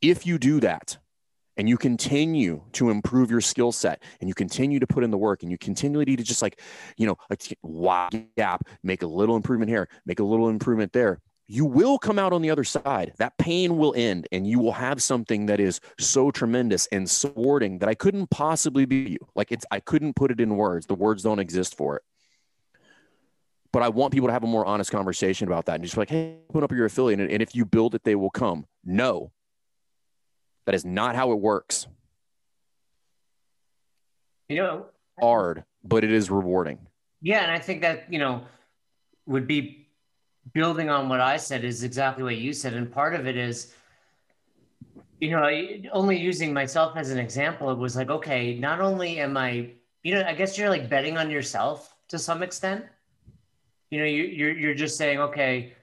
if 0.01 0.25
you 0.25 0.37
do 0.37 0.59
that, 0.59 0.97
and 1.57 1.69
you 1.69 1.77
continue 1.77 2.61
to 2.73 2.89
improve 2.89 3.31
your 3.31 3.41
skill 3.41 3.71
set 3.71 4.03
and 4.19 4.27
you 4.27 4.33
continue 4.33 4.79
to 4.79 4.87
put 4.87 5.03
in 5.03 5.11
the 5.11 5.17
work 5.17 5.43
and 5.43 5.51
you 5.51 5.57
continually 5.57 6.15
to 6.15 6.23
just 6.23 6.41
like 6.41 6.61
you 6.97 7.05
know 7.05 7.17
like 7.29 7.57
wide 7.61 8.27
gap 8.37 8.67
make 8.83 9.03
a 9.03 9.07
little 9.07 9.35
improvement 9.35 9.69
here 9.69 9.87
make 10.05 10.19
a 10.19 10.23
little 10.23 10.49
improvement 10.49 10.91
there 10.93 11.19
you 11.47 11.65
will 11.65 11.99
come 11.99 12.17
out 12.17 12.33
on 12.33 12.41
the 12.41 12.49
other 12.49 12.63
side. 12.63 13.13
That 13.17 13.37
pain 13.37 13.77
will 13.77 13.93
end 13.95 14.27
and 14.31 14.47
you 14.47 14.59
will 14.59 14.71
have 14.71 15.01
something 15.01 15.45
that 15.45 15.59
is 15.59 15.79
so 15.99 16.31
tremendous 16.31 16.87
and 16.87 17.09
supporting 17.09 17.79
that 17.79 17.89
i 17.89 17.93
couldn't 17.93 18.29
possibly 18.31 18.85
be 18.85 19.11
you. 19.11 19.17
Like 19.35 19.51
it's 19.51 19.65
i 19.71 19.79
couldn't 19.79 20.15
put 20.15 20.31
it 20.31 20.39
in 20.39 20.57
words. 20.57 20.87
The 20.87 20.95
words 20.95 21.23
don't 21.23 21.39
exist 21.39 21.77
for 21.77 21.97
it. 21.97 22.03
But 23.71 23.83
I 23.83 23.89
want 23.89 24.13
people 24.13 24.29
to 24.29 24.33
have 24.33 24.43
a 24.43 24.47
more 24.47 24.65
honest 24.65 24.89
conversation 24.89 25.47
about 25.47 25.65
that 25.65 25.75
and 25.75 25.83
just 25.83 25.97
like, 25.97 26.09
hey, 26.09 26.37
put 26.49 26.63
up 26.63 26.71
your 26.71 26.85
affiliate, 26.85 27.19
and 27.19 27.41
if 27.41 27.53
you 27.53 27.65
build 27.65 27.93
it, 27.93 28.05
they 28.05 28.15
will 28.15 28.29
come. 28.29 28.65
No, 28.85 29.33
that 30.65 30.75
is 30.75 30.85
not 30.85 31.15
how 31.15 31.31
it 31.31 31.39
works. 31.39 31.87
You 34.49 34.57
know, 34.57 34.85
hard, 35.19 35.63
but 35.83 36.03
it 36.03 36.11
is 36.11 36.29
rewarding. 36.29 36.79
Yeah, 37.21 37.41
and 37.41 37.51
I 37.51 37.59
think 37.59 37.81
that 37.81 38.11
you 38.11 38.19
know 38.19 38.43
would 39.25 39.47
be 39.47 39.87
building 40.53 40.89
on 40.89 41.09
what 41.09 41.19
I 41.19 41.37
said 41.37 41.63
is 41.63 41.83
exactly 41.83 42.23
what 42.23 42.37
you 42.37 42.53
said, 42.53 42.73
and 42.73 42.91
part 42.91 43.15
of 43.15 43.25
it 43.25 43.37
is, 43.37 43.73
you 45.19 45.31
know, 45.31 45.49
only 45.91 46.17
using 46.19 46.53
myself 46.53 46.95
as 46.95 47.09
an 47.09 47.17
example. 47.17 47.71
It 47.71 47.79
was 47.79 47.95
like, 47.95 48.11
okay, 48.11 48.55
not 48.55 48.81
only 48.81 49.19
am 49.19 49.35
I, 49.35 49.71
you 50.03 50.13
know, 50.13 50.23
I 50.23 50.35
guess 50.35 50.57
you're 50.57 50.69
like 50.69 50.89
betting 50.89 51.17
on 51.17 51.31
yourself 51.31 51.95
to 52.09 52.19
some 52.19 52.43
extent. 52.43 52.85
You 53.89 53.99
know, 53.99 54.05
you, 54.05 54.23
you're 54.23 54.55
you're 54.55 54.75
just 54.75 54.97
saying, 54.97 55.19
okay, 55.19 55.73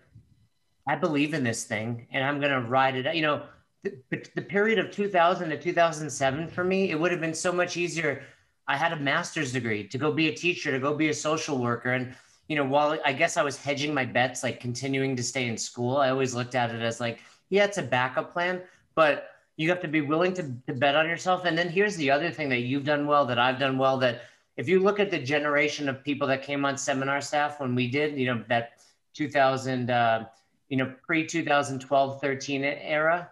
I 0.87 0.95
believe 0.95 1.35
in 1.35 1.43
this 1.43 1.65
thing, 1.65 2.07
and 2.13 2.23
I'm 2.23 2.41
gonna 2.41 2.61
ride 2.61 2.95
it. 2.95 3.13
You 3.17 3.23
know 3.23 3.43
the, 3.83 4.25
the 4.35 4.43
period 4.43 4.79
of 4.79 4.91
2000 4.91 5.51
to 5.51 5.61
2007 5.61 6.49
for 6.49 6.65
me, 6.65 6.91
it 6.91 6.99
would 6.99 7.11
have 7.11 7.21
been 7.21 7.35
so 7.35 7.53
much 7.53 7.77
easier. 7.77 8.23
I 8.69 8.77
had 8.77 8.93
a 8.93 8.97
master's 8.97 9.53
degree 9.53 9.87
to 9.89 9.99
go 9.99 10.13
be 10.13 10.29
a 10.29 10.35
teacher, 10.35 10.71
to 10.71 10.79
go 10.79 10.95
be 10.95 11.09
a 11.09 11.15
social 11.15 11.59
worker. 11.59 11.93
And, 11.93 12.15
you 12.49 12.57
know, 12.57 12.65
while 12.65 12.99
I 13.05 13.13
guess 13.13 13.37
I 13.37 13.43
was 13.43 13.57
hedging 13.57 13.93
my 13.93 14.05
bets, 14.05 14.43
like 14.43 14.61
continuing 14.61 15.17
to 15.17 15.23
stay 15.23 15.49
in 15.49 15.59
school, 15.59 15.97
I 15.97 16.11
always 16.11 16.35
looked 16.35 16.55
at 16.55 16.71
it 16.71 16.81
as 16.81 17.01
like, 17.01 17.21
yeah, 17.51 17.65
it's 17.65 17.79
a 17.79 17.83
backup 17.83 18.33
plan, 18.33 18.63
but 18.95 19.31
you 19.57 19.69
have 19.69 19.81
to 19.81 19.89
be 19.89 20.01
willing 20.01 20.33
to, 20.35 20.43
to 20.67 20.73
bet 20.73 20.95
on 20.95 21.09
yourself. 21.09 21.45
And 21.45 21.59
then 21.59 21.69
here's 21.69 21.97
the 21.97 22.11
other 22.11 22.31
thing 22.31 22.49
that 22.51 22.61
you've 22.61 22.85
done 22.85 23.07
well, 23.07 23.27
that 23.27 23.39
I've 23.39 23.59
done 23.59 23.79
well, 23.79 23.99
that 23.99 24.23
if 24.57 24.69
you 24.69 24.81
look 24.81 25.01
at 25.01 25.11
the 25.11 25.19
generation 25.19 25.89
of 25.89 26.05
people 26.05 26.27
that 26.29 26.43
came 26.43 26.65
on 26.65 26.79
seminar 26.79 27.21
staff 27.21 27.61
when 27.61 27.75
we 27.75 27.91
did, 27.91 28.17
you 28.17 28.27
know, 28.27 28.45
that 28.49 28.73
2000, 29.15 29.91
uh, 29.91 30.25
you 30.69 30.77
know, 30.77 30.95
pre 31.05 31.27
2012, 31.27 32.21
13 32.21 32.65
era, 32.65 33.29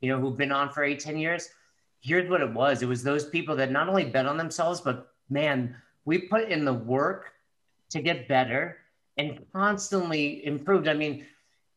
you 0.00 0.08
know, 0.08 0.20
who've 0.20 0.36
been 0.36 0.52
on 0.52 0.70
for 0.70 0.82
eight, 0.84 1.00
10 1.00 1.18
years. 1.18 1.48
Here's 2.00 2.28
what 2.30 2.40
it 2.40 2.52
was. 2.52 2.82
It 2.82 2.88
was 2.88 3.02
those 3.02 3.28
people 3.28 3.56
that 3.56 3.70
not 3.70 3.88
only 3.88 4.04
bet 4.04 4.26
on 4.26 4.36
themselves, 4.36 4.80
but 4.80 5.12
man, 5.28 5.76
we 6.04 6.18
put 6.18 6.48
in 6.48 6.64
the 6.64 6.72
work 6.72 7.32
to 7.90 8.00
get 8.00 8.28
better 8.28 8.78
and 9.18 9.44
constantly 9.52 10.44
improved. 10.46 10.88
I 10.88 10.94
mean, 10.94 11.26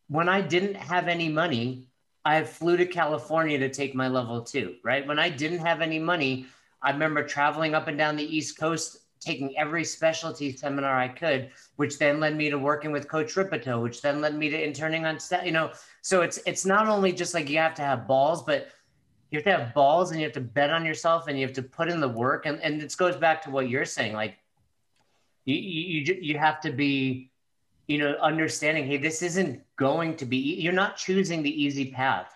when 0.07 0.29
I 0.29 0.41
didn't 0.41 0.75
have 0.75 1.07
any 1.07 1.27
money, 1.29 1.87
I 2.25 2.43
flew 2.43 2.77
to 2.77 2.85
California 2.85 3.57
to 3.59 3.69
take 3.69 3.95
my 3.95 4.07
level 4.07 4.41
two, 4.41 4.75
right? 4.83 5.05
When 5.05 5.19
I 5.19 5.29
didn't 5.29 5.59
have 5.59 5.81
any 5.81 5.99
money, 5.99 6.45
I 6.81 6.91
remember 6.91 7.23
traveling 7.23 7.75
up 7.75 7.87
and 7.87 7.97
down 7.97 8.15
the 8.15 8.23
East 8.23 8.57
Coast, 8.57 8.97
taking 9.23 9.57
every 9.57 9.83
specialty 9.83 10.55
seminar 10.55 10.95
I 10.97 11.07
could, 11.07 11.51
which 11.77 11.97
then 11.97 12.19
led 12.19 12.35
me 12.35 12.49
to 12.49 12.57
working 12.57 12.91
with 12.91 13.07
Coach 13.07 13.35
Rippetoe, 13.35 13.79
which 13.81 14.01
then 14.01 14.21
led 14.21 14.35
me 14.35 14.49
to 14.49 14.63
interning 14.63 15.05
on, 15.05 15.17
you 15.43 15.51
know, 15.51 15.71
so 16.01 16.21
it's 16.21 16.39
it's 16.45 16.65
not 16.65 16.87
only 16.87 17.11
just 17.11 17.33
like 17.33 17.49
you 17.49 17.57
have 17.57 17.75
to 17.75 17.81
have 17.81 18.07
balls, 18.07 18.43
but 18.43 18.67
you 19.31 19.39
have 19.39 19.45
to 19.45 19.51
have 19.51 19.73
balls 19.73 20.11
and 20.11 20.19
you 20.19 20.25
have 20.25 20.33
to 20.33 20.41
bet 20.41 20.69
on 20.69 20.85
yourself 20.85 21.27
and 21.27 21.39
you 21.39 21.45
have 21.45 21.55
to 21.55 21.63
put 21.63 21.89
in 21.89 21.99
the 21.99 22.07
work. 22.07 22.45
And 22.45 22.61
and 22.61 22.79
this 22.79 22.95
goes 22.95 23.15
back 23.15 23.41
to 23.43 23.49
what 23.49 23.69
you're 23.69 23.85
saying, 23.85 24.13
like 24.13 24.37
you 25.45 25.55
you 25.55 26.17
you 26.21 26.37
have 26.37 26.61
to 26.61 26.71
be, 26.71 27.31
you 27.87 27.97
know, 27.97 28.15
understanding. 28.21 28.85
Hey, 28.85 28.97
this 28.97 29.21
isn't 29.21 29.61
going 29.75 30.15
to 30.17 30.25
be. 30.25 30.37
You're 30.37 30.73
not 30.73 30.97
choosing 30.97 31.43
the 31.43 31.63
easy 31.63 31.91
path, 31.91 32.33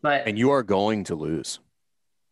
but 0.00 0.26
and 0.26 0.38
you 0.38 0.50
are 0.50 0.62
going 0.62 1.04
to 1.04 1.14
lose. 1.14 1.60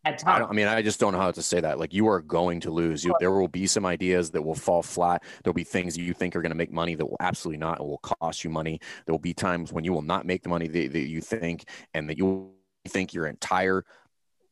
At 0.03 0.17
times. 0.17 0.45
I, 0.47 0.49
I, 0.49 0.53
mean, 0.53 0.67
I 0.67 0.81
just 0.81 0.99
don't 0.99 1.13
know 1.13 1.19
how 1.19 1.29
to 1.29 1.43
say 1.43 1.61
that. 1.61 1.77
Like, 1.77 1.93
you 1.93 2.07
are 2.07 2.21
going 2.21 2.59
to 2.61 2.71
lose. 2.71 3.03
You, 3.03 3.13
there 3.19 3.31
will 3.31 3.47
be 3.47 3.67
some 3.67 3.85
ideas 3.85 4.31
that 4.31 4.41
will 4.41 4.55
fall 4.55 4.81
flat. 4.81 5.23
There'll 5.43 5.53
be 5.53 5.63
things 5.63 5.95
you 5.95 6.13
think 6.13 6.35
are 6.35 6.41
going 6.41 6.51
to 6.51 6.57
make 6.57 6.71
money 6.71 6.95
that 6.95 7.05
will 7.05 7.17
absolutely 7.19 7.59
not. 7.59 7.79
It 7.79 7.83
will 7.83 7.99
cost 7.99 8.43
you 8.43 8.49
money. 8.49 8.79
There 9.05 9.13
will 9.13 9.19
be 9.19 9.35
times 9.35 9.71
when 9.71 9.83
you 9.83 9.93
will 9.93 10.01
not 10.01 10.25
make 10.25 10.41
the 10.41 10.49
money 10.49 10.67
that, 10.67 10.93
that 10.93 11.07
you 11.07 11.21
think, 11.21 11.65
and 11.93 12.09
that 12.09 12.17
you 12.17 12.49
think 12.87 13.13
your 13.13 13.27
entire 13.27 13.85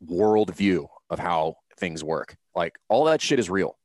world 0.05 0.55
view 0.55 0.87
of 1.09 1.17
how 1.17 1.55
things 1.77 2.03
work. 2.03 2.35
Like, 2.53 2.77
all 2.87 3.05
that 3.05 3.19
shit 3.19 3.39
is 3.39 3.49
real. 3.49 3.75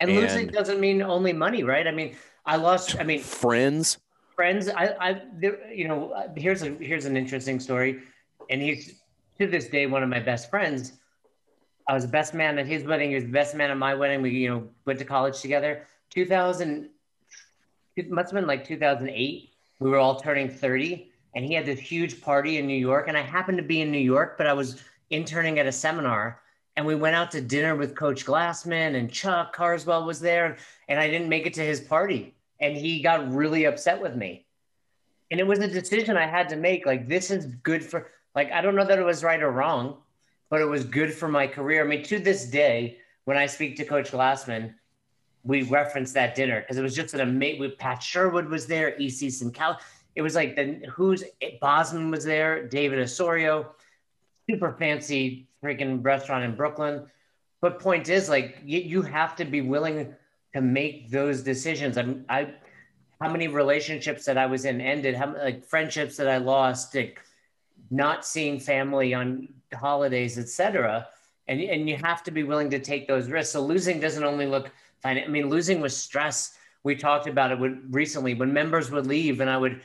And, 0.00 0.10
and 0.10 0.20
losing 0.20 0.48
doesn't 0.48 0.80
mean 0.80 1.00
only 1.00 1.32
money, 1.32 1.62
right? 1.62 1.86
I 1.86 1.92
mean, 1.92 2.14
I 2.44 2.56
lost. 2.56 2.98
I 3.00 3.04
mean, 3.04 3.20
friends. 3.20 3.96
Friends. 4.34 4.68
I, 4.68 4.94
I, 5.00 5.22
there, 5.32 5.72
you 5.72 5.88
know, 5.88 6.10
uh, 6.10 6.28
here's 6.36 6.62
a 6.62 6.72
here's 6.72 7.06
an 7.06 7.16
interesting 7.16 7.58
story, 7.58 8.02
and 8.50 8.60
he's 8.60 9.00
to 9.38 9.46
this 9.46 9.68
day 9.68 9.86
one 9.86 10.02
of 10.02 10.10
my 10.10 10.20
best 10.20 10.50
friends 10.50 10.92
I 11.88 11.94
was 11.94 12.04
the 12.04 12.10
best 12.10 12.34
man 12.34 12.58
at 12.58 12.66
his 12.66 12.84
wedding. 12.84 13.10
He 13.10 13.14
was 13.14 13.24
the 13.24 13.30
best 13.30 13.54
man 13.54 13.70
at 13.70 13.76
my 13.76 13.94
wedding. 13.94 14.22
We, 14.22 14.30
you 14.30 14.48
know, 14.48 14.68
went 14.84 14.98
to 14.98 15.04
college 15.04 15.40
together. 15.40 15.86
2000, 16.10 16.88
it 17.96 18.10
must 18.10 18.30
have 18.30 18.40
been 18.40 18.48
like 18.48 18.64
2008. 18.64 19.50
We 19.78 19.90
were 19.90 19.98
all 19.98 20.18
turning 20.18 20.48
30, 20.48 21.10
and 21.34 21.44
he 21.44 21.54
had 21.54 21.66
this 21.66 21.78
huge 21.78 22.20
party 22.20 22.58
in 22.58 22.66
New 22.66 22.76
York. 22.76 23.08
And 23.08 23.16
I 23.16 23.22
happened 23.22 23.58
to 23.58 23.64
be 23.64 23.82
in 23.82 23.92
New 23.92 23.98
York, 23.98 24.36
but 24.38 24.46
I 24.46 24.52
was 24.52 24.82
interning 25.10 25.58
at 25.58 25.66
a 25.66 25.72
seminar. 25.72 26.40
And 26.76 26.84
we 26.84 26.94
went 26.94 27.16
out 27.16 27.30
to 27.30 27.40
dinner 27.40 27.74
with 27.76 27.94
Coach 27.94 28.26
Glassman 28.26 28.96
and 28.96 29.10
Chuck 29.10 29.54
Carswell 29.54 30.04
was 30.04 30.20
there. 30.20 30.56
And 30.88 31.00
I 31.00 31.08
didn't 31.08 31.28
make 31.28 31.46
it 31.46 31.54
to 31.54 31.62
his 31.62 31.80
party. 31.80 32.34
And 32.60 32.76
he 32.76 33.00
got 33.00 33.32
really 33.32 33.64
upset 33.64 34.00
with 34.00 34.14
me. 34.14 34.44
And 35.30 35.40
it 35.40 35.46
was 35.46 35.58
a 35.58 35.68
decision 35.68 36.16
I 36.16 36.26
had 36.26 36.48
to 36.50 36.56
make. 36.56 36.84
Like, 36.84 37.08
this 37.08 37.30
is 37.30 37.46
good 37.46 37.84
for, 37.84 38.10
like, 38.34 38.52
I 38.52 38.60
don't 38.60 38.76
know 38.76 38.84
that 38.84 38.98
it 38.98 39.04
was 39.04 39.24
right 39.24 39.42
or 39.42 39.50
wrong, 39.50 39.96
but 40.50 40.60
it 40.60 40.66
was 40.66 40.84
good 40.84 41.12
for 41.12 41.28
my 41.28 41.46
career. 41.46 41.84
I 41.84 41.86
mean, 41.86 42.02
to 42.04 42.18
this 42.18 42.46
day, 42.46 42.98
when 43.24 43.36
I 43.36 43.46
speak 43.46 43.76
to 43.76 43.84
Coach 43.84 44.12
Glassman, 44.12 44.74
we 45.42 45.62
reference 45.62 46.12
that 46.12 46.34
dinner 46.34 46.60
because 46.60 46.76
it 46.76 46.82
was 46.82 46.94
just 46.94 47.14
an 47.14 47.20
amazing. 47.20 47.72
Pat 47.78 48.02
Sherwood 48.02 48.48
was 48.48 48.66
there, 48.66 48.96
EC 49.00 49.32
Cal. 49.52 49.78
It 50.14 50.22
was 50.22 50.34
like 50.34 50.56
the 50.56 50.80
who's 50.90 51.22
eh, 51.40 51.50
Bozman 51.60 52.10
was 52.10 52.24
there, 52.24 52.66
David 52.66 52.98
Osorio, 52.98 53.74
super 54.48 54.72
fancy 54.78 55.48
freaking 55.62 56.04
restaurant 56.04 56.44
in 56.44 56.56
Brooklyn. 56.56 57.06
But 57.60 57.80
point 57.80 58.08
is, 58.08 58.28
like 58.28 58.58
you, 58.64 58.80
you 58.80 59.02
have 59.02 59.36
to 59.36 59.44
be 59.44 59.60
willing 59.60 60.14
to 60.54 60.60
make 60.60 61.10
those 61.10 61.42
decisions. 61.42 61.98
I'm, 61.98 62.24
I, 62.28 62.54
how 63.20 63.30
many 63.30 63.48
relationships 63.48 64.24
that 64.26 64.38
I 64.38 64.46
was 64.46 64.64
in 64.64 64.80
ended, 64.80 65.14
how 65.14 65.34
like 65.36 65.64
friendships 65.64 66.16
that 66.16 66.28
I 66.28 66.38
lost, 66.38 66.94
like 66.94 67.20
not 67.90 68.24
seeing 68.24 68.58
family 68.58 69.14
on 69.14 69.48
holidays, 69.72 70.38
etc. 70.38 71.08
And 71.48 71.60
and 71.60 71.88
you 71.88 71.96
have 71.96 72.22
to 72.24 72.30
be 72.30 72.42
willing 72.42 72.70
to 72.70 72.78
take 72.78 73.06
those 73.06 73.28
risks. 73.28 73.52
So 73.52 73.60
losing 73.60 74.00
doesn't 74.00 74.24
only 74.24 74.46
look 74.46 74.70
fine. 75.02 75.18
I 75.18 75.26
mean, 75.26 75.48
losing 75.48 75.80
was 75.80 75.96
stress. 75.96 76.56
We 76.82 76.94
talked 76.94 77.26
about 77.26 77.52
it 77.52 77.58
recently 77.90 78.34
when 78.34 78.52
members 78.52 78.90
would 78.90 79.06
leave, 79.06 79.40
and 79.40 79.50
I 79.50 79.56
would 79.56 79.80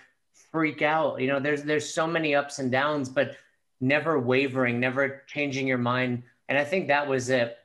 freak 0.51 0.81
out. 0.81 1.21
You 1.21 1.27
know, 1.27 1.39
there's 1.39 1.63
there's 1.63 1.91
so 1.91 2.05
many 2.05 2.35
ups 2.35 2.59
and 2.59 2.71
downs, 2.71 3.09
but 3.09 3.35
never 3.79 4.19
wavering, 4.19 4.79
never 4.79 5.23
changing 5.27 5.67
your 5.67 5.77
mind. 5.77 6.23
And 6.49 6.57
I 6.57 6.63
think 6.63 6.87
that 6.87 7.07
was 7.07 7.29
it. 7.29 7.57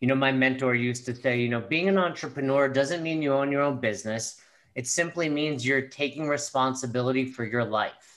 You 0.00 0.08
know, 0.08 0.14
my 0.14 0.32
mentor 0.32 0.74
used 0.74 1.06
to 1.06 1.14
say, 1.14 1.40
you 1.40 1.48
know, 1.48 1.60
being 1.60 1.88
an 1.88 1.98
entrepreneur 1.98 2.68
doesn't 2.68 3.02
mean 3.02 3.20
you 3.22 3.32
own 3.32 3.50
your 3.50 3.62
own 3.62 3.80
business. 3.80 4.40
It 4.74 4.86
simply 4.86 5.28
means 5.28 5.66
you're 5.66 5.88
taking 5.88 6.28
responsibility 6.28 7.26
for 7.26 7.44
your 7.44 7.64
life. 7.64 8.07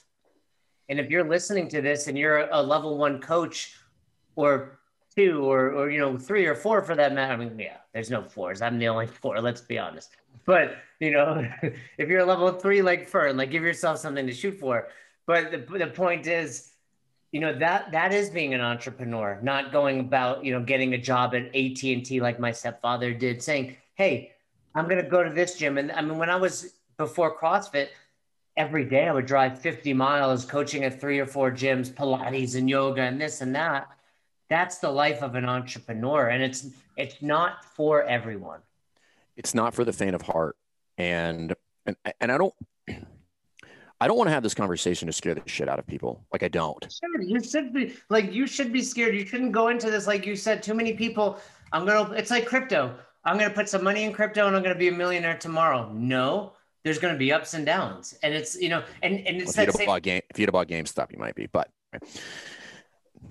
And 0.88 0.98
if 0.98 1.10
you're 1.10 1.24
listening 1.24 1.68
to 1.68 1.80
this 1.80 2.06
and 2.06 2.18
you're 2.18 2.48
a 2.50 2.62
level 2.62 2.98
one 2.98 3.20
coach 3.20 3.76
or 4.36 4.80
two 5.14 5.44
or, 5.44 5.72
or 5.72 5.90
you 5.90 5.98
know, 5.98 6.18
three 6.18 6.46
or 6.46 6.54
four 6.54 6.82
for 6.82 6.94
that 6.94 7.14
matter, 7.14 7.32
I 7.32 7.36
mean, 7.36 7.58
yeah, 7.58 7.78
there's 7.92 8.10
no 8.10 8.22
fours. 8.22 8.62
I'm 8.62 8.78
the 8.78 8.88
only 8.88 9.06
four, 9.22 9.40
let's 9.40 9.60
be 9.60 9.78
honest. 9.78 10.10
But, 10.44 10.76
you 11.00 11.12
know, 11.12 11.46
if 11.98 12.08
you're 12.08 12.20
a 12.20 12.24
level 12.24 12.50
three 12.52 12.82
like 12.82 13.08
Fern, 13.08 13.36
like 13.36 13.50
give 13.50 13.62
yourself 13.62 13.98
something 13.98 14.26
to 14.26 14.32
shoot 14.32 14.58
for. 14.58 14.88
But 15.26 15.52
the, 15.52 15.78
the 15.78 15.86
point 15.86 16.26
is, 16.26 16.72
you 17.32 17.40
know 17.40 17.58
that 17.58 17.90
that 17.90 18.12
is 18.12 18.30
being 18.30 18.54
an 18.54 18.60
entrepreneur 18.60 19.40
not 19.42 19.72
going 19.72 20.00
about 20.00 20.44
you 20.44 20.52
know 20.52 20.62
getting 20.62 20.92
a 20.92 20.98
job 20.98 21.34
at 21.34 21.46
at&t 21.46 22.20
like 22.20 22.38
my 22.38 22.52
stepfather 22.52 23.12
did 23.12 23.42
saying 23.42 23.76
hey 23.94 24.32
i'm 24.74 24.84
going 24.84 25.02
to 25.02 25.10
go 25.10 25.24
to 25.24 25.30
this 25.30 25.56
gym 25.56 25.78
and 25.78 25.90
i 25.92 26.02
mean 26.02 26.18
when 26.18 26.30
i 26.30 26.36
was 26.36 26.74
before 26.98 27.36
crossfit 27.36 27.88
every 28.56 28.84
day 28.84 29.08
i 29.08 29.12
would 29.12 29.26
drive 29.26 29.58
50 29.58 29.92
miles 29.92 30.44
coaching 30.44 30.84
at 30.84 31.00
three 31.00 31.18
or 31.18 31.26
four 31.26 31.50
gyms 31.50 31.90
pilates 31.92 32.56
and 32.56 32.68
yoga 32.68 33.02
and 33.02 33.20
this 33.20 33.40
and 33.40 33.54
that 33.54 33.88
that's 34.48 34.78
the 34.78 34.90
life 34.90 35.22
of 35.22 35.34
an 35.34 35.44
entrepreneur 35.44 36.28
and 36.28 36.42
it's 36.42 36.66
it's 36.96 37.22
not 37.22 37.64
for 37.64 38.02
everyone 38.04 38.60
it's 39.36 39.54
not 39.54 39.74
for 39.74 39.84
the 39.84 39.92
faint 39.92 40.14
of 40.14 40.22
heart 40.22 40.56
and 40.98 41.54
and 41.86 41.96
and 42.20 42.30
i 42.30 42.38
don't 42.38 42.54
I 44.02 44.08
don't 44.08 44.16
want 44.16 44.26
to 44.26 44.32
have 44.32 44.42
this 44.42 44.52
conversation 44.52 45.06
to 45.06 45.12
scare 45.12 45.32
the 45.32 45.42
shit 45.46 45.68
out 45.68 45.78
of 45.78 45.86
people. 45.86 46.26
Like 46.32 46.42
I 46.42 46.48
don't. 46.48 46.82
Sure, 46.92 47.22
you 47.22 47.40
should 47.40 47.72
be 47.72 47.94
like 48.08 48.32
you 48.32 48.48
should 48.48 48.72
be 48.72 48.82
scared. 48.82 49.14
You 49.14 49.24
shouldn't 49.24 49.52
go 49.52 49.68
into 49.68 49.92
this 49.92 50.08
like 50.08 50.26
you 50.26 50.34
said. 50.34 50.60
Too 50.60 50.74
many 50.74 50.94
people. 50.94 51.38
I'm 51.70 51.86
gonna. 51.86 52.12
It's 52.14 52.32
like 52.32 52.44
crypto. 52.44 52.96
I'm 53.24 53.38
gonna 53.38 53.54
put 53.54 53.68
some 53.68 53.84
money 53.84 54.02
in 54.02 54.12
crypto 54.12 54.48
and 54.48 54.56
I'm 54.56 54.62
gonna 54.64 54.74
be 54.74 54.88
a 54.88 54.92
millionaire 54.92 55.38
tomorrow. 55.38 55.88
No, 55.92 56.54
there's 56.84 56.98
gonna 56.98 57.18
be 57.18 57.32
ups 57.32 57.54
and 57.54 57.64
downs, 57.64 58.16
and 58.22 58.34
it's 58.34 58.60
you 58.60 58.68
know, 58.68 58.82
and 59.02 59.26
and 59.26 59.40
it's 59.40 59.56
well, 59.56 59.68
if, 59.68 59.74
same... 59.74 60.00
game, 60.00 60.22
if 60.30 60.38
you'd 60.38 60.48
have 60.48 60.52
bought 60.52 60.68
GameStop, 60.68 61.12
you 61.12 61.18
might 61.18 61.34
be. 61.34 61.46
But 61.46 61.70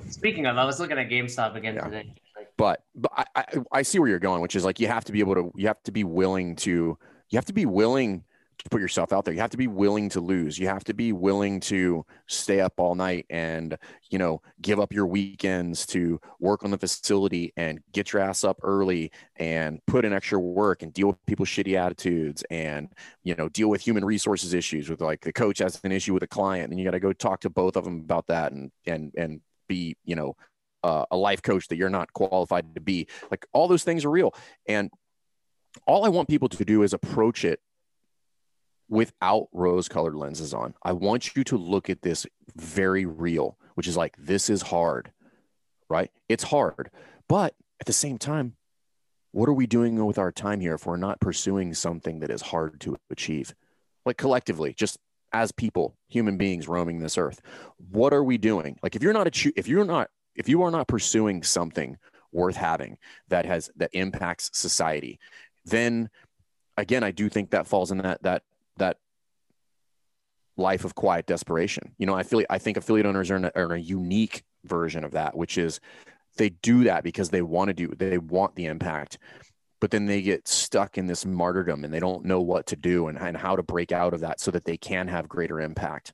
speaking 0.09 0.45
of, 0.45 0.57
I 0.57 0.65
was 0.65 0.79
looking 0.79 0.97
at 0.97 1.09
GameStop 1.09 1.55
again 1.55 1.75
yeah. 1.75 1.85
today. 1.85 2.13
But 2.57 2.83
but 2.95 3.11
I, 3.15 3.25
I 3.35 3.45
I 3.71 3.81
see 3.81 3.99
where 3.99 4.09
you're 4.09 4.19
going, 4.19 4.41
which 4.41 4.55
is 4.55 4.63
like 4.63 4.79
you 4.79 4.87
have 4.87 5.03
to 5.05 5.11
be 5.11 5.19
able 5.19 5.35
to 5.35 5.51
you 5.55 5.67
have 5.67 5.81
to 5.83 5.91
be 5.91 6.03
willing 6.03 6.55
to 6.57 6.97
you 7.29 7.37
have 7.37 7.45
to 7.45 7.53
be 7.53 7.65
willing 7.65 8.23
to 8.63 8.69
put 8.69 8.81
yourself 8.81 9.11
out 9.13 9.25
there. 9.25 9.33
You 9.33 9.39
have 9.39 9.49
to 9.51 9.57
be 9.57 9.67
willing 9.67 10.09
to 10.09 10.19
lose. 10.19 10.57
You 10.57 10.67
have 10.67 10.83
to 10.85 10.93
be 10.93 11.13
willing 11.13 11.59
to 11.61 12.05
stay 12.27 12.61
up 12.61 12.73
all 12.77 12.95
night 12.95 13.25
and, 13.29 13.77
you 14.09 14.19
know, 14.19 14.41
give 14.61 14.79
up 14.79 14.93
your 14.93 15.05
weekends 15.07 15.85
to 15.87 16.19
work 16.39 16.63
on 16.63 16.71
the 16.71 16.77
facility 16.77 17.53
and 17.57 17.79
get 17.91 18.13
your 18.13 18.21
ass 18.21 18.43
up 18.43 18.59
early 18.63 19.11
and 19.37 19.79
put 19.87 20.05
in 20.05 20.13
extra 20.13 20.39
work 20.39 20.83
and 20.83 20.93
deal 20.93 21.07
with 21.07 21.25
people's 21.25 21.49
shitty 21.49 21.75
attitudes 21.75 22.43
and, 22.49 22.89
you 23.23 23.35
know, 23.35 23.49
deal 23.49 23.69
with 23.69 23.81
human 23.81 24.05
resources 24.05 24.53
issues 24.53 24.89
with 24.89 25.01
like 25.01 25.21
the 25.21 25.33
coach 25.33 25.59
has 25.59 25.79
an 25.83 25.91
issue 25.91 26.13
with 26.13 26.23
a 26.23 26.27
client 26.27 26.71
and 26.71 26.79
you 26.79 26.85
got 26.85 26.91
to 26.91 26.99
go 26.99 27.13
talk 27.13 27.41
to 27.41 27.49
both 27.49 27.75
of 27.75 27.83
them 27.83 27.99
about 27.99 28.27
that 28.27 28.51
and, 28.51 28.71
and, 28.85 29.13
and 29.17 29.41
be, 29.67 29.95
you 30.05 30.15
know, 30.15 30.35
uh, 30.83 31.05
a 31.11 31.17
life 31.17 31.41
coach 31.41 31.67
that 31.67 31.75
you're 31.75 31.89
not 31.89 32.11
qualified 32.13 32.73
to 32.75 32.81
be. 32.81 33.07
Like 33.29 33.45
all 33.53 33.67
those 33.67 33.83
things 33.83 34.05
are 34.05 34.09
real. 34.09 34.33
And 34.67 34.89
all 35.85 36.05
I 36.05 36.09
want 36.09 36.27
people 36.27 36.49
to 36.49 36.65
do 36.65 36.83
is 36.83 36.93
approach 36.93 37.45
it 37.45 37.59
without 38.91 39.47
rose 39.53 39.87
colored 39.87 40.15
lenses 40.15 40.53
on. 40.53 40.75
I 40.83 40.91
want 40.91 41.33
you 41.33 41.45
to 41.45 41.57
look 41.57 41.89
at 41.89 42.01
this 42.01 42.27
very 42.57 43.05
real, 43.05 43.57
which 43.75 43.87
is 43.87 43.95
like, 43.95 44.13
this 44.17 44.49
is 44.49 44.61
hard, 44.61 45.13
right? 45.89 46.11
It's 46.27 46.43
hard. 46.43 46.91
But 47.29 47.55
at 47.79 47.87
the 47.87 47.93
same 47.93 48.17
time, 48.17 48.57
what 49.31 49.47
are 49.47 49.53
we 49.53 49.65
doing 49.65 50.05
with 50.05 50.17
our 50.17 50.33
time 50.33 50.59
here 50.59 50.73
if 50.73 50.85
we're 50.85 50.97
not 50.97 51.21
pursuing 51.21 51.73
something 51.73 52.19
that 52.19 52.29
is 52.29 52.41
hard 52.41 52.81
to 52.81 52.97
achieve? 53.09 53.55
Like 54.05 54.17
collectively, 54.17 54.73
just 54.73 54.97
as 55.31 55.53
people, 55.53 55.95
human 56.09 56.35
beings 56.35 56.67
roaming 56.67 56.99
this 56.99 57.17
earth, 57.17 57.41
what 57.77 58.11
are 58.13 58.25
we 58.25 58.37
doing? 58.37 58.77
Like 58.83 58.97
if 58.97 59.01
you're 59.01 59.13
not 59.13 59.25
a, 59.25 59.53
if 59.55 59.69
you're 59.69 59.85
not, 59.85 60.09
if 60.35 60.49
you 60.49 60.63
are 60.63 60.71
not 60.71 60.89
pursuing 60.89 61.43
something 61.43 61.97
worth 62.33 62.57
having 62.57 62.97
that 63.29 63.45
has 63.45 63.69
that 63.77 63.91
impacts 63.93 64.49
society, 64.51 65.17
then 65.63 66.09
again, 66.75 67.03
I 67.03 67.11
do 67.11 67.29
think 67.29 67.51
that 67.51 67.67
falls 67.67 67.91
in 67.91 67.99
that 67.99 68.21
that 68.23 68.43
that 68.77 68.97
life 70.57 70.85
of 70.85 70.95
quiet 70.95 71.25
desperation. 71.25 71.93
You 71.97 72.05
know, 72.05 72.15
I 72.15 72.23
feel 72.23 72.43
I 72.49 72.57
think 72.57 72.77
affiliate 72.77 73.05
owners 73.05 73.31
are 73.31 73.37
in, 73.37 73.45
a, 73.45 73.51
are 73.55 73.73
in 73.73 73.79
a 73.79 73.83
unique 73.83 74.43
version 74.65 75.03
of 75.03 75.11
that, 75.11 75.35
which 75.35 75.57
is 75.57 75.79
they 76.37 76.49
do 76.49 76.85
that 76.85 77.03
because 77.03 77.29
they 77.29 77.41
want 77.41 77.69
to 77.69 77.73
do 77.73 77.87
they 77.97 78.17
want 78.17 78.55
the 78.55 78.65
impact 78.65 79.17
but 79.81 79.89
then 79.89 80.05
they 80.05 80.21
get 80.21 80.47
stuck 80.47 80.97
in 80.97 81.07
this 81.07 81.25
martyrdom 81.25 81.83
and 81.83 81.93
they 81.93 81.99
don't 81.99 82.23
know 82.23 82.39
what 82.39 82.67
to 82.67 82.75
do 82.75 83.07
and, 83.07 83.17
and 83.17 83.35
how 83.35 83.55
to 83.55 83.63
break 83.63 83.91
out 83.91 84.13
of 84.13 84.21
that 84.21 84.39
so 84.39 84.51
that 84.51 84.63
they 84.63 84.77
can 84.77 85.07
have 85.07 85.27
greater 85.27 85.59
impact. 85.59 86.13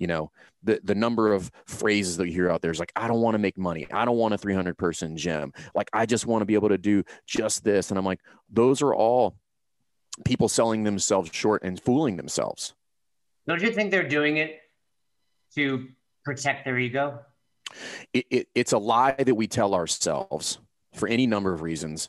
You 0.00 0.08
know 0.08 0.32
the 0.64 0.80
the 0.82 0.96
number 0.96 1.32
of 1.32 1.52
phrases 1.66 2.16
that 2.16 2.26
you 2.26 2.32
hear 2.32 2.50
out 2.50 2.60
there 2.60 2.72
is 2.72 2.80
like 2.80 2.92
i 2.96 3.06
don't 3.06 3.20
want 3.20 3.36
to 3.36 3.38
make 3.38 3.56
money. 3.56 3.86
I 3.92 4.04
don't 4.04 4.16
want 4.16 4.34
a 4.34 4.38
300 4.38 4.76
person 4.76 5.16
gym. 5.16 5.52
Like 5.72 5.88
i 5.92 6.04
just 6.04 6.26
want 6.26 6.42
to 6.42 6.46
be 6.46 6.54
able 6.54 6.70
to 6.70 6.78
do 6.78 7.04
just 7.26 7.62
this. 7.62 7.90
And 7.90 7.98
i'm 7.98 8.04
like 8.04 8.20
those 8.50 8.82
are 8.82 8.92
all 8.92 9.36
people 10.24 10.48
selling 10.48 10.84
themselves 10.84 11.30
short 11.32 11.62
and 11.62 11.80
fooling 11.80 12.16
themselves. 12.16 12.74
Don't 13.46 13.60
you 13.62 13.72
think 13.72 13.90
they're 13.90 14.08
doing 14.08 14.36
it 14.36 14.60
to 15.54 15.88
protect 16.24 16.64
their 16.64 16.78
ego? 16.78 17.20
It, 18.12 18.26
it, 18.30 18.48
it's 18.54 18.72
a 18.72 18.78
lie 18.78 19.14
that 19.18 19.34
we 19.34 19.46
tell 19.46 19.74
ourselves 19.74 20.58
for 20.94 21.08
any 21.08 21.26
number 21.26 21.52
of 21.52 21.62
reasons, 21.62 22.08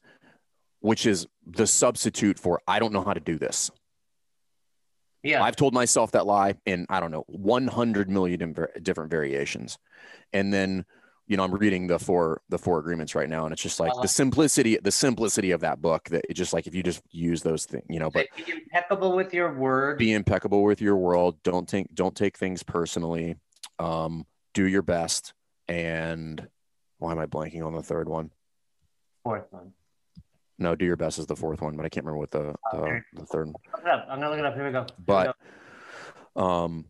which 0.79 1.05
is 1.05 1.27
the 1.45 1.67
substitute 1.67 2.39
for 2.39 2.61
I 2.67 2.79
don't 2.79 2.93
know 2.93 3.03
how 3.03 3.13
to 3.13 3.19
do 3.19 3.37
this. 3.37 3.71
Yeah. 5.23 5.43
I've 5.43 5.55
told 5.55 5.73
myself 5.73 6.11
that 6.11 6.27
lie 6.27 6.53
in, 6.67 6.85
I 6.87 6.99
don't 6.99 7.09
know, 7.09 7.23
100 7.27 8.09
million 8.09 8.55
different 8.83 9.09
variations. 9.09 9.79
And 10.33 10.53
then 10.53 10.85
you 11.27 11.37
know, 11.37 11.43
I'm 11.43 11.53
reading 11.53 11.87
the 11.87 11.97
four 11.97 12.41
the 12.49 12.59
four 12.59 12.77
agreements 12.79 13.15
right 13.15 13.29
now, 13.29 13.45
and 13.45 13.53
it's 13.53 13.61
just 13.61 13.79
like 13.79 13.91
the 14.01 14.07
simplicity 14.07 14.77
the 14.77 14.91
simplicity 14.91 15.51
of 15.51 15.61
that 15.61 15.81
book. 15.81 16.07
That 16.09 16.25
it 16.29 16.35
just 16.35 16.53
like 16.53 16.67
if 16.67 16.75
you 16.75 16.83
just 16.83 17.01
use 17.09 17.41
those 17.41 17.65
things, 17.65 17.83
you 17.89 17.99
know. 17.99 18.11
But 18.11 18.27
be 18.37 18.51
impeccable 18.51 19.15
with 19.15 19.33
your 19.33 19.53
word. 19.53 19.97
Be 19.97 20.13
impeccable 20.13 20.63
with 20.63 20.81
your 20.81 20.95
world. 20.95 21.41
Don't 21.43 21.67
take 21.67 21.93
don't 21.95 22.15
take 22.15 22.37
things 22.37 22.61
personally. 22.61 23.37
Um, 23.79 24.25
do 24.53 24.67
your 24.67 24.83
best. 24.83 25.33
And 25.67 26.47
why 26.99 27.11
am 27.11 27.19
I 27.19 27.25
blanking 27.25 27.65
on 27.65 27.73
the 27.73 27.81
third 27.81 28.07
one? 28.07 28.29
Fourth 29.23 29.47
one. 29.49 29.73
No, 30.59 30.75
do 30.75 30.85
your 30.85 30.95
best 30.95 31.17
is 31.17 31.25
the 31.25 31.35
fourth 31.35 31.59
one, 31.59 31.75
but 31.75 31.85
I 31.85 31.89
can't 31.89 32.05
remember 32.05 32.19
what 32.19 32.31
the 32.31 32.53
the, 32.71 33.01
the 33.13 33.25
third. 33.25 33.49
Up. 33.73 34.05
I'm 34.09 34.19
gonna 34.19 34.29
look 34.29 34.39
it 34.39 34.45
up. 34.45 34.53
Here 34.53 34.65
we 34.65 34.71
go. 34.71 34.81
Here 34.81 34.95
but, 35.03 35.35
we 36.35 36.41
go. 36.41 36.47
um, 36.47 36.85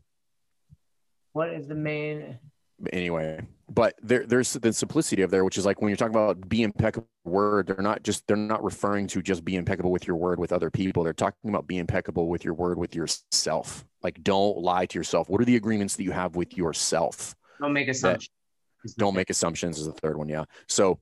what 1.31 1.49
is 1.49 1.67
the 1.67 1.75
main? 1.75 2.37
anyway 2.91 3.39
but 3.69 3.95
there, 4.01 4.25
there's 4.25 4.53
the 4.53 4.73
simplicity 4.73 5.21
of 5.21 5.31
there, 5.31 5.43
which 5.43 5.57
is 5.57 5.65
like 5.65 5.81
when 5.81 5.89
you're 5.89 5.97
talking 5.97 6.15
about 6.15 6.47
be 6.47 6.63
impeccable 6.63 7.07
word, 7.23 7.67
they're 7.67 7.77
not 7.77 8.03
just 8.03 8.25
they're 8.27 8.37
not 8.37 8.63
referring 8.63 9.07
to 9.07 9.21
just 9.21 9.43
be 9.43 9.55
impeccable 9.55 9.91
with 9.91 10.05
your 10.05 10.15
word 10.15 10.39
with 10.39 10.53
other 10.53 10.69
people. 10.69 11.03
They're 11.03 11.13
talking 11.13 11.49
about 11.49 11.67
be 11.67 11.77
impeccable 11.77 12.29
with 12.29 12.45
your 12.45 12.53
word 12.53 12.77
with 12.77 12.95
yourself. 12.95 13.85
Like 14.03 14.21
don't 14.23 14.57
lie 14.57 14.85
to 14.85 14.99
yourself. 14.99 15.29
What 15.29 15.41
are 15.41 15.45
the 15.45 15.55
agreements 15.55 15.95
that 15.95 16.03
you 16.03 16.11
have 16.11 16.35
with 16.35 16.55
yourself? 16.55 17.35
Don't 17.59 17.73
make 17.73 17.87
assumptions. 17.87 18.29
Don't 18.97 19.15
make 19.15 19.31
assumptions 19.31 19.79
is 19.79 19.87
the 19.87 19.93
third 19.93 20.17
one. 20.17 20.29
Yeah. 20.29 20.45
So 20.67 20.99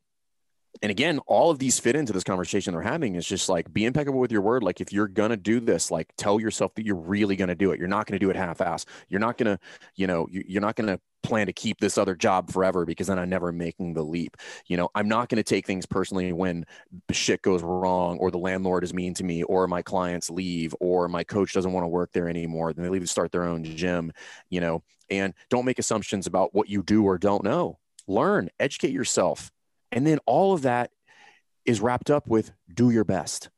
and 0.82 0.90
again, 0.90 1.20
all 1.28 1.52
of 1.52 1.60
these 1.60 1.80
fit 1.80 1.96
into 1.96 2.14
this 2.14 2.24
conversation 2.24 2.74
they're 2.74 2.82
having. 2.82 3.16
Is 3.16 3.28
just 3.28 3.48
like 3.48 3.72
be 3.72 3.86
impeccable 3.86 4.20
with 4.20 4.32
your 4.32 4.42
word. 4.42 4.64
Like 4.64 4.82
if 4.82 4.92
you're 4.92 5.08
gonna 5.08 5.38
do 5.38 5.60
this, 5.60 5.92
like 5.92 6.12
tell 6.18 6.40
yourself 6.40 6.74
that 6.76 6.86
you're 6.86 6.96
really 6.96 7.36
gonna 7.36 7.56
do 7.56 7.72
it. 7.72 7.80
You're 7.80 7.88
not 7.88 8.08
gonna 8.08 8.20
do 8.20 8.30
it 8.30 8.36
half-ass. 8.36 8.86
You're 9.08 9.20
not 9.20 9.38
gonna, 9.38 9.60
you 9.96 10.08
know, 10.08 10.28
you're 10.32 10.62
not 10.62 10.76
gonna 10.76 11.00
plan 11.22 11.48
to 11.48 11.54
keep 11.54 11.80
this 11.80 11.98
other 11.98 12.16
job 12.16 12.52
forever 12.52 12.86
because 12.86 13.08
then 13.08 13.18
I'm 13.18 13.30
never 13.30 13.52
making 13.52 13.94
the 13.94 14.04
leap. 14.04 14.36
You 14.68 14.76
know, 14.76 14.90
I'm 14.96 15.08
not 15.08 15.30
gonna 15.30 15.44
take 15.44 15.68
things 15.68 15.86
personally 15.86 16.34
when 16.34 16.66
shit 17.12 17.42
goes 17.44 17.62
wrong, 17.62 18.18
or 18.18 18.32
the 18.32 18.40
landlord 18.40 18.84
is 18.84 18.94
mean 18.94 19.14
to 19.16 19.24
me, 19.24 19.44
or 19.44 19.68
my 19.68 19.82
clients 19.84 20.30
leave, 20.30 20.76
or 20.80 21.08
my 21.08 21.24
coach 21.24 21.54
doesn't 21.54 21.72
want 21.72 21.84
to 21.84 21.90
work 21.90 22.12
there 22.14 22.28
anymore. 22.28 22.74
Then 22.74 22.84
they 22.84 22.90
leave 22.90 23.04
to 23.04 23.08
start 23.08 23.32
their 23.32 23.44
own 23.44 23.64
gym. 23.64 24.12
You 24.50 24.62
know, 24.62 24.84
and 25.10 25.34
don't 25.50 25.66
make 25.66 25.80
assumptions 25.80 26.28
about 26.28 26.54
what 26.54 26.68
you 26.68 26.84
do 26.84 27.06
or 27.06 27.18
don't 27.18 27.44
know. 27.44 27.78
Learn, 28.08 28.50
educate 28.60 28.92
yourself 28.92 29.52
and 29.94 30.06
then 30.06 30.20
all 30.26 30.54
of 30.54 30.64
that 30.64 30.92
is 31.66 31.80
wrapped 31.80 32.10
up 32.10 32.28
with 32.28 32.52
do 32.74 32.90
your 32.90 33.04
best 33.06 33.50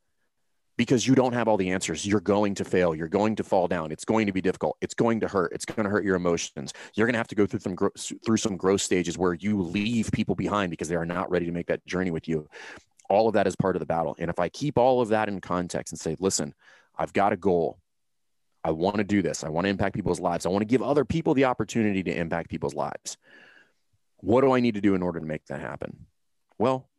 because 0.77 1.07
you 1.07 1.15
don't 1.15 1.33
have 1.33 1.47
all 1.47 1.55
the 1.55 1.71
answers. 1.71 2.05
You're 2.05 2.19
going 2.19 2.55
to 2.55 2.65
fail. 2.65 2.93
You're 2.93 3.07
going 3.07 3.37
to 3.37 3.43
fall 3.43 3.67
down. 3.67 3.91
It's 3.91 4.03
going 4.03 4.25
to 4.25 4.33
be 4.33 4.41
difficult. 4.41 4.77
It's 4.81 4.93
going 4.93 5.21
to 5.21 5.27
hurt. 5.29 5.53
It's 5.53 5.63
going 5.63 5.85
to 5.85 5.89
hurt 5.89 6.03
your 6.03 6.15
emotions. 6.15 6.73
You're 6.93 7.07
going 7.07 7.13
to 7.13 7.19
have 7.19 7.29
to 7.29 7.35
go 7.35 7.45
through 7.45 7.61
some 7.61 7.77
through 8.25 8.37
some 8.37 8.57
growth 8.57 8.81
stages 8.81 9.17
where 9.17 9.33
you 9.33 9.61
leave 9.61 10.11
people 10.11 10.35
behind 10.35 10.71
because 10.71 10.89
they 10.89 10.95
are 10.95 11.05
not 11.05 11.31
ready 11.31 11.45
to 11.45 11.51
make 11.51 11.67
that 11.67 11.85
journey 11.85 12.11
with 12.11 12.27
you. 12.27 12.47
All 13.09 13.27
of 13.27 13.35
that 13.35 13.47
is 13.47 13.55
part 13.55 13.77
of 13.77 13.79
the 13.79 13.85
battle. 13.85 14.15
And 14.19 14.29
if 14.29 14.39
I 14.39 14.49
keep 14.49 14.77
all 14.77 15.01
of 15.01 15.09
that 15.09 15.29
in 15.29 15.39
context 15.39 15.93
and 15.93 15.99
say, 15.99 16.17
listen, 16.19 16.53
I've 16.97 17.13
got 17.13 17.33
a 17.33 17.37
goal. 17.37 17.79
I 18.63 18.71
want 18.71 18.97
to 18.97 19.03
do 19.03 19.21
this. 19.21 19.43
I 19.43 19.49
want 19.49 19.65
to 19.65 19.69
impact 19.69 19.95
people's 19.95 20.19
lives. 20.19 20.45
I 20.45 20.49
want 20.49 20.63
to 20.63 20.65
give 20.65 20.81
other 20.81 21.05
people 21.05 21.35
the 21.35 21.45
opportunity 21.45 22.01
to 22.03 22.17
impact 22.17 22.49
people's 22.49 22.73
lives. 22.73 23.15
What 24.17 24.41
do 24.41 24.53
I 24.53 24.59
need 24.59 24.73
to 24.73 24.81
do 24.81 24.95
in 24.95 25.03
order 25.03 25.19
to 25.19 25.25
make 25.25 25.45
that 25.45 25.61
happen? 25.61 26.07
Well, 26.57 26.89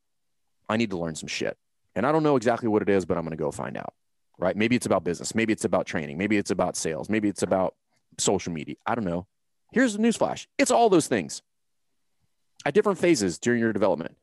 I 0.68 0.76
need 0.76 0.90
to 0.90 0.98
learn 0.98 1.14
some 1.14 1.28
shit. 1.28 1.56
And 1.94 2.06
I 2.06 2.12
don't 2.12 2.22
know 2.22 2.36
exactly 2.36 2.68
what 2.68 2.82
it 2.82 2.88
is, 2.88 3.04
but 3.04 3.16
I'm 3.16 3.24
going 3.24 3.36
to 3.36 3.42
go 3.42 3.50
find 3.50 3.76
out. 3.76 3.94
Right? 4.38 4.56
Maybe 4.56 4.76
it's 4.76 4.86
about 4.86 5.02
business. 5.02 5.34
Maybe 5.34 5.52
it's 5.52 5.64
about 5.64 5.86
training. 5.86 6.18
Maybe 6.18 6.36
it's 6.36 6.50
about 6.50 6.76
sales. 6.76 7.08
Maybe 7.08 7.28
it's 7.28 7.42
about 7.42 7.74
social 8.18 8.52
media. 8.52 8.76
I 8.86 8.94
don't 8.94 9.04
know. 9.04 9.26
Here's 9.72 9.94
the 9.94 9.98
newsflash 9.98 10.46
it's 10.58 10.70
all 10.70 10.88
those 10.88 11.08
things 11.08 11.42
at 12.64 12.74
different 12.74 12.98
phases 12.98 13.38
during 13.38 13.60
your 13.60 13.72
development. 13.72 14.16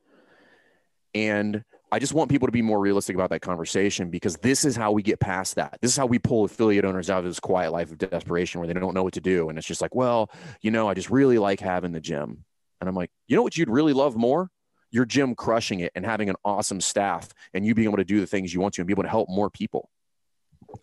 And 1.15 1.63
I 1.91 1.99
just 1.99 2.13
want 2.13 2.31
people 2.31 2.47
to 2.47 2.51
be 2.51 2.63
more 2.63 2.79
realistic 2.79 3.15
about 3.15 3.29
that 3.29 3.41
conversation 3.41 4.09
because 4.09 4.35
this 4.37 4.65
is 4.65 4.75
how 4.75 4.91
we 4.91 5.03
get 5.03 5.19
past 5.19 5.55
that. 5.55 5.77
This 5.79 5.91
is 5.91 5.97
how 5.97 6.07
we 6.07 6.17
pull 6.17 6.43
affiliate 6.43 6.85
owners 6.85 7.11
out 7.11 7.19
of 7.19 7.25
this 7.25 7.39
quiet 7.39 7.71
life 7.71 7.91
of 7.91 7.99
desperation 7.99 8.59
where 8.59 8.67
they 8.67 8.73
don't 8.73 8.95
know 8.95 9.03
what 9.03 9.13
to 9.13 9.21
do. 9.21 9.49
And 9.49 9.59
it's 9.59 9.67
just 9.67 9.79
like, 9.79 9.93
well, 9.93 10.31
you 10.61 10.71
know, 10.71 10.89
I 10.89 10.95
just 10.95 11.11
really 11.11 11.37
like 11.37 11.59
having 11.59 11.91
the 11.91 11.99
gym. 11.99 12.45
And 12.81 12.89
I'm 12.89 12.95
like, 12.95 13.11
you 13.27 13.35
know 13.35 13.43
what 13.43 13.55
you'd 13.55 13.69
really 13.69 13.93
love 13.93 14.15
more? 14.15 14.49
Your 14.93 15.05
gym 15.05 15.33
crushing 15.33 15.79
it 15.79 15.91
and 15.95 16.05
having 16.05 16.29
an 16.29 16.35
awesome 16.45 16.79
staff 16.79 17.27
and 17.53 17.65
you 17.65 17.73
being 17.73 17.87
able 17.87 17.97
to 17.97 18.05
do 18.05 18.19
the 18.19 18.27
things 18.27 18.53
you 18.53 18.61
want 18.61 18.75
to 18.75 18.81
and 18.81 18.87
be 18.87 18.93
able 18.93 19.03
to 19.03 19.09
help 19.09 19.27
more 19.27 19.49
people. 19.49 19.89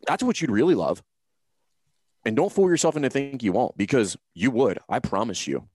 That's 0.07 0.23
what 0.23 0.41
you'd 0.41 0.51
really 0.51 0.75
love. 0.75 1.01
And 2.27 2.35
don't 2.35 2.53
fool 2.53 2.69
yourself 2.69 2.97
into 2.97 3.09
thinking 3.09 3.39
you 3.41 3.53
won't 3.53 3.79
because 3.79 4.17
you 4.35 4.51
would. 4.51 4.81
I 4.89 4.99
promise 4.99 5.47
you. 5.47 5.69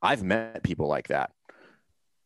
I've 0.00 0.24
met 0.24 0.62
people 0.62 0.88
like 0.88 1.08
that. 1.08 1.30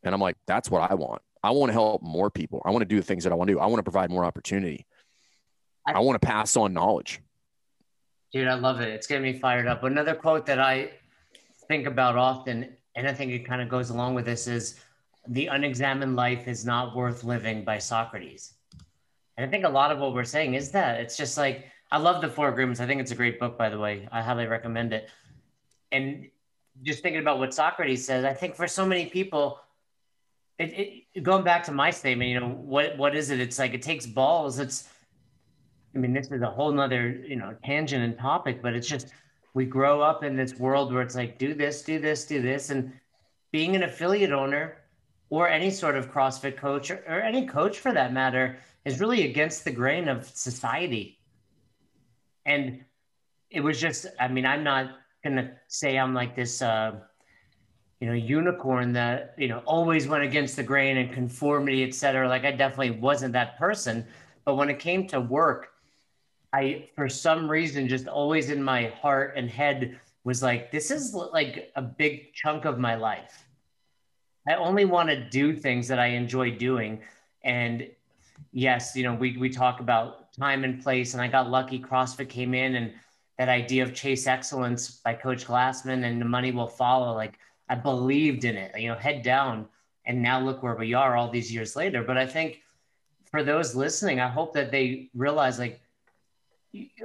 And 0.03 0.15
I'm 0.15 0.21
like, 0.21 0.37
that's 0.47 0.71
what 0.71 0.89
I 0.89 0.95
want. 0.95 1.21
I 1.43 1.51
want 1.51 1.69
to 1.69 1.73
help 1.73 2.01
more 2.01 2.31
people. 2.31 2.61
I 2.65 2.71
want 2.71 2.81
to 2.81 2.87
do 2.87 2.95
the 2.95 3.05
things 3.05 3.25
that 3.25 3.33
I 3.33 3.35
want 3.35 3.49
to 3.49 3.55
do. 3.55 3.59
I 3.59 3.65
want 3.65 3.79
to 3.79 3.83
provide 3.83 4.09
more 4.09 4.23
opportunity. 4.23 4.85
I, 5.85 5.93
I 5.93 5.99
want 5.99 6.19
to 6.19 6.25
pass 6.25 6.55
on 6.55 6.73
knowledge. 6.73 7.21
Dude, 8.31 8.47
I 8.47 8.55
love 8.55 8.79
it. 8.79 8.87
It's 8.87 9.05
getting 9.05 9.23
me 9.23 9.37
fired 9.37 9.67
up. 9.67 9.83
Another 9.83 10.15
quote 10.15 10.45
that 10.45 10.59
I 10.59 10.91
think 11.67 11.87
about 11.87 12.15
often, 12.15 12.77
and 12.95 13.05
I 13.05 13.13
think 13.13 13.31
it 13.31 13.45
kind 13.45 13.61
of 13.61 13.67
goes 13.67 13.89
along 13.89 14.15
with 14.15 14.25
this, 14.25 14.47
is 14.47 14.79
the 15.29 15.47
unexamined 15.47 16.15
life 16.15 16.47
is 16.47 16.65
not 16.65 16.95
worth 16.95 17.23
living 17.23 17.63
by 17.63 17.77
Socrates. 17.77 18.53
And 19.35 19.45
I 19.45 19.49
think 19.49 19.65
a 19.65 19.69
lot 19.69 19.91
of 19.91 19.99
what 19.99 20.13
we're 20.13 20.23
saying 20.23 20.55
is 20.55 20.71
that 20.71 20.99
it's 20.99 21.15
just 21.15 21.37
like, 21.37 21.65
I 21.91 21.97
love 21.97 22.21
the 22.21 22.27
Four 22.27 22.49
Agreements. 22.49 22.79
I 22.79 22.87
think 22.87 23.01
it's 23.01 23.11
a 23.11 23.15
great 23.15 23.39
book, 23.39 23.57
by 23.57 23.69
the 23.69 23.79
way. 23.79 24.07
I 24.11 24.21
highly 24.21 24.47
recommend 24.47 24.93
it. 24.93 25.09
And 25.91 26.27
just 26.83 27.01
thinking 27.01 27.21
about 27.21 27.39
what 27.39 27.53
Socrates 27.53 28.05
says, 28.05 28.25
I 28.25 28.33
think 28.33 28.55
for 28.55 28.67
so 28.67 28.85
many 28.85 29.05
people, 29.05 29.59
it, 30.59 31.05
it, 31.13 31.23
going 31.23 31.43
back 31.43 31.63
to 31.65 31.71
my 31.71 31.91
statement, 31.91 32.29
you 32.29 32.39
know, 32.39 32.49
what 32.49 32.97
what 32.97 33.15
is 33.15 33.29
it? 33.29 33.39
It's 33.39 33.59
like 33.59 33.73
it 33.73 33.81
takes 33.81 34.05
balls. 34.05 34.59
It's, 34.59 34.89
I 35.95 35.99
mean, 35.99 36.13
this 36.13 36.31
is 36.31 36.41
a 36.41 36.49
whole 36.49 36.71
nother, 36.71 37.09
you 37.09 37.35
know, 37.35 37.55
tangent 37.63 38.03
and 38.03 38.17
topic, 38.17 38.61
but 38.61 38.73
it's 38.73 38.87
just 38.87 39.09
we 39.53 39.65
grow 39.65 40.01
up 40.01 40.23
in 40.23 40.35
this 40.35 40.59
world 40.59 40.93
where 40.93 41.01
it's 41.01 41.15
like, 41.15 41.37
do 41.37 41.53
this, 41.53 41.83
do 41.83 41.99
this, 41.99 42.25
do 42.25 42.41
this. 42.41 42.69
And 42.69 42.91
being 43.51 43.75
an 43.75 43.83
affiliate 43.83 44.31
owner, 44.31 44.77
or 45.29 45.49
any 45.49 45.69
sort 45.69 45.95
of 45.95 46.11
CrossFit 46.11 46.57
coach 46.57 46.91
or, 46.91 47.03
or 47.07 47.21
any 47.21 47.45
coach 47.45 47.79
for 47.79 47.91
that 47.93 48.13
matter 48.13 48.57
is 48.85 48.99
really 48.99 49.29
against 49.29 49.65
the 49.65 49.71
grain 49.71 50.07
of 50.07 50.25
society. 50.25 51.19
And 52.45 52.83
it 53.49 53.61
was 53.61 53.79
just, 53.79 54.05
I 54.19 54.27
mean, 54.27 54.45
I'm 54.45 54.63
not 54.63 54.91
gonna 55.23 55.51
say 55.67 55.97
I'm 55.97 56.13
like 56.13 56.35
this, 56.35 56.61
uh, 56.61 56.95
you 57.99 58.07
know, 58.07 58.13
unicorn 58.13 58.93
that 58.93 59.33
you 59.37 59.47
know 59.47 59.59
always 59.65 60.07
went 60.07 60.23
against 60.23 60.55
the 60.55 60.63
grain 60.63 60.97
and 60.97 61.11
conformity, 61.11 61.83
et 61.83 61.93
cetera. 61.93 62.27
Like 62.27 62.45
I 62.45 62.51
definitely 62.51 62.91
wasn't 62.91 63.33
that 63.33 63.57
person. 63.57 64.05
But 64.45 64.55
when 64.55 64.69
it 64.69 64.79
came 64.79 65.07
to 65.07 65.19
work, 65.19 65.73
I, 66.53 66.87
for 66.95 67.09
some 67.09 67.49
reason, 67.49 67.89
just 67.89 68.07
always 68.07 68.49
in 68.49 68.63
my 68.63 68.85
heart 69.01 69.33
and 69.35 69.49
head 69.49 69.99
was 70.23 70.41
like, 70.41 70.71
this 70.71 70.91
is 70.91 71.13
like 71.13 71.71
a 71.75 71.81
big 71.81 72.33
chunk 72.33 72.65
of 72.65 72.79
my 72.79 72.95
life 72.95 73.46
I 74.47 74.55
only 74.55 74.85
want 74.85 75.09
to 75.09 75.29
do 75.29 75.53
things 75.53 75.87
that 75.89 75.99
I 75.99 76.07
enjoy 76.07 76.51
doing. 76.51 77.01
And 77.43 77.87
yes, 78.53 78.95
you 78.95 79.03
know, 79.03 79.13
we, 79.13 79.37
we 79.37 79.49
talk 79.49 79.81
about 79.81 80.33
time 80.33 80.63
and 80.63 80.81
place, 80.81 81.13
and 81.13 81.21
I 81.21 81.27
got 81.27 81.49
lucky. 81.49 81.79
CrossFit 81.79 82.29
came 82.29 82.53
in, 82.53 82.75
and 82.75 82.93
that 83.37 83.49
idea 83.49 83.83
of 83.83 83.93
chase 83.93 84.25
excellence 84.25 84.89
by 85.03 85.13
Coach 85.13 85.45
Glassman 85.45 86.05
and 86.05 86.19
the 86.19 86.25
money 86.25 86.51
will 86.51 86.67
follow. 86.67 87.13
Like 87.13 87.37
I 87.69 87.75
believed 87.75 88.45
in 88.45 88.55
it, 88.55 88.77
you 88.79 88.89
know, 88.89 88.95
head 88.95 89.21
down. 89.21 89.67
And 90.05 90.21
now 90.21 90.39
look 90.39 90.63
where 90.63 90.75
we 90.75 90.93
are 90.93 91.15
all 91.17 91.29
these 91.29 91.53
years 91.53 91.75
later. 91.75 92.01
But 92.01 92.17
I 92.17 92.25
think 92.25 92.61
for 93.29 93.43
those 93.43 93.75
listening, 93.75 94.21
I 94.21 94.27
hope 94.27 94.53
that 94.53 94.71
they 94.71 95.09
realize 95.13 95.59
like, 95.59 95.81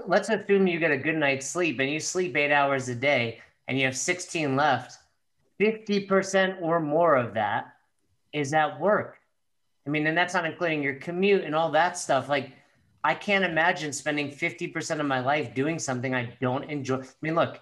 let's 0.06 0.28
assume 0.28 0.68
you 0.68 0.78
get 0.78 0.92
a 0.92 0.96
good 0.96 1.16
night's 1.16 1.46
sleep 1.46 1.80
and 1.80 1.90
you 1.90 1.98
sleep 1.98 2.36
eight 2.36 2.52
hours 2.52 2.88
a 2.88 2.94
day 2.94 3.40
and 3.66 3.76
you 3.78 3.84
have 3.84 3.96
16 3.96 4.54
left 4.54 5.01
50% 5.62 6.60
or 6.60 6.80
more 6.80 7.14
of 7.14 7.34
that 7.34 7.74
is 8.32 8.52
at 8.52 8.80
work. 8.80 9.18
I 9.86 9.90
mean, 9.90 10.06
and 10.06 10.16
that's 10.16 10.34
not 10.34 10.44
including 10.44 10.82
your 10.82 10.94
commute 10.94 11.44
and 11.44 11.54
all 11.54 11.70
that 11.70 11.96
stuff. 11.96 12.28
Like, 12.28 12.52
I 13.04 13.14
can't 13.14 13.44
imagine 13.44 13.92
spending 13.92 14.30
50% 14.30 15.00
of 15.00 15.06
my 15.06 15.20
life 15.20 15.54
doing 15.54 15.78
something 15.78 16.14
I 16.14 16.36
don't 16.40 16.64
enjoy. 16.64 16.96
I 16.96 17.06
mean, 17.20 17.34
look, 17.34 17.60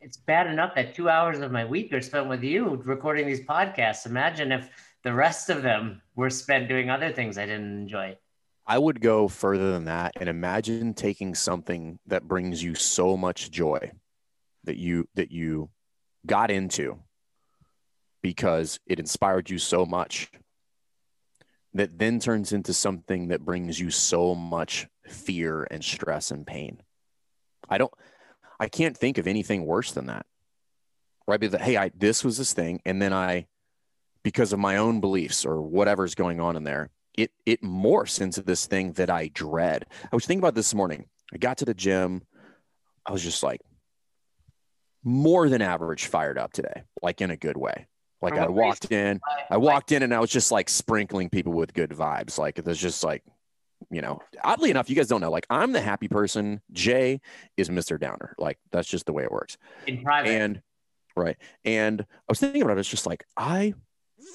it's 0.00 0.16
bad 0.16 0.46
enough 0.46 0.74
that 0.74 0.94
two 0.94 1.08
hours 1.08 1.40
of 1.40 1.52
my 1.52 1.64
week 1.64 1.92
are 1.92 2.00
spent 2.00 2.28
with 2.28 2.42
you 2.42 2.82
recording 2.84 3.26
these 3.26 3.44
podcasts. 3.46 4.06
Imagine 4.06 4.50
if 4.52 4.68
the 5.04 5.12
rest 5.12 5.50
of 5.50 5.62
them 5.62 6.00
were 6.16 6.30
spent 6.30 6.68
doing 6.68 6.90
other 6.90 7.12
things 7.12 7.38
I 7.38 7.46
didn't 7.46 7.82
enjoy. 7.82 8.16
I 8.66 8.78
would 8.78 9.00
go 9.00 9.28
further 9.28 9.72
than 9.72 9.86
that 9.86 10.12
and 10.16 10.28
imagine 10.28 10.94
taking 10.94 11.34
something 11.34 11.98
that 12.06 12.28
brings 12.28 12.62
you 12.62 12.74
so 12.74 13.16
much 13.16 13.50
joy 13.50 13.92
that 14.64 14.76
you 14.76 15.08
that 15.14 15.32
you 15.32 15.70
got 16.26 16.50
into 16.50 16.98
because 18.22 18.78
it 18.86 18.98
inspired 18.98 19.50
you 19.50 19.58
so 19.58 19.84
much 19.84 20.30
that 21.74 21.98
then 21.98 22.20
turns 22.20 22.52
into 22.52 22.72
something 22.72 23.28
that 23.28 23.44
brings 23.44 23.80
you 23.80 23.90
so 23.90 24.34
much 24.34 24.86
fear 25.06 25.66
and 25.70 25.82
stress 25.82 26.30
and 26.30 26.46
pain. 26.46 26.80
I 27.68 27.78
don't, 27.78 27.92
I 28.60 28.68
can't 28.68 28.96
think 28.96 29.18
of 29.18 29.26
anything 29.26 29.64
worse 29.64 29.92
than 29.92 30.06
that. 30.06 30.26
Right? 31.26 31.40
But 31.40 31.60
hey, 31.60 31.76
I, 31.76 31.90
this 31.94 32.24
was 32.24 32.36
this 32.38 32.52
thing. 32.52 32.80
And 32.84 33.00
then 33.00 33.12
I, 33.12 33.46
because 34.22 34.52
of 34.52 34.58
my 34.58 34.76
own 34.76 35.00
beliefs 35.00 35.44
or 35.44 35.62
whatever's 35.62 36.14
going 36.14 36.40
on 36.40 36.56
in 36.56 36.64
there, 36.64 36.90
it, 37.14 37.30
it 37.46 37.62
morphs 37.62 38.20
into 38.20 38.42
this 38.42 38.66
thing 38.66 38.92
that 38.92 39.10
I 39.10 39.28
dread. 39.28 39.86
I 40.04 40.16
was 40.16 40.26
thinking 40.26 40.40
about 40.40 40.54
this 40.54 40.74
morning. 40.74 41.06
I 41.32 41.38
got 41.38 41.58
to 41.58 41.64
the 41.64 41.74
gym. 41.74 42.22
I 43.06 43.12
was 43.12 43.22
just 43.22 43.42
like 43.42 43.60
more 45.02 45.48
than 45.48 45.62
average 45.62 46.06
fired 46.06 46.38
up 46.38 46.52
today, 46.52 46.84
like 47.02 47.20
in 47.20 47.30
a 47.30 47.36
good 47.36 47.56
way. 47.56 47.86
Like 48.22 48.38
I 48.38 48.48
walked 48.48 48.92
in, 48.92 49.20
I 49.50 49.56
walked 49.56 49.92
in 49.92 50.02
and 50.02 50.14
I 50.14 50.20
was 50.20 50.30
just 50.30 50.52
like 50.52 50.68
sprinkling 50.68 51.28
people 51.28 51.52
with 51.52 51.74
good 51.74 51.90
vibes. 51.90 52.38
Like 52.38 52.56
there's 52.56 52.80
just 52.80 53.02
like, 53.02 53.22
you 53.90 54.00
know, 54.00 54.20
oddly 54.44 54.70
enough, 54.70 54.88
you 54.88 54.96
guys 54.96 55.08
don't 55.08 55.20
know, 55.20 55.30
like 55.30 55.46
I'm 55.50 55.72
the 55.72 55.80
happy 55.80 56.08
person. 56.08 56.60
Jay 56.72 57.20
is 57.56 57.68
Mr. 57.68 57.98
Downer. 57.98 58.34
Like 58.38 58.58
that's 58.70 58.88
just 58.88 59.06
the 59.06 59.12
way 59.12 59.24
it 59.24 59.32
works. 59.32 59.58
In 59.86 60.02
private. 60.02 60.30
And 60.30 60.62
Right. 61.16 61.36
And 61.64 62.00
I 62.00 62.04
was 62.28 62.40
thinking 62.40 62.62
about 62.62 62.76
it. 62.76 62.80
It's 62.80 62.88
just 62.88 63.06
like, 63.06 63.24
I 63.36 63.74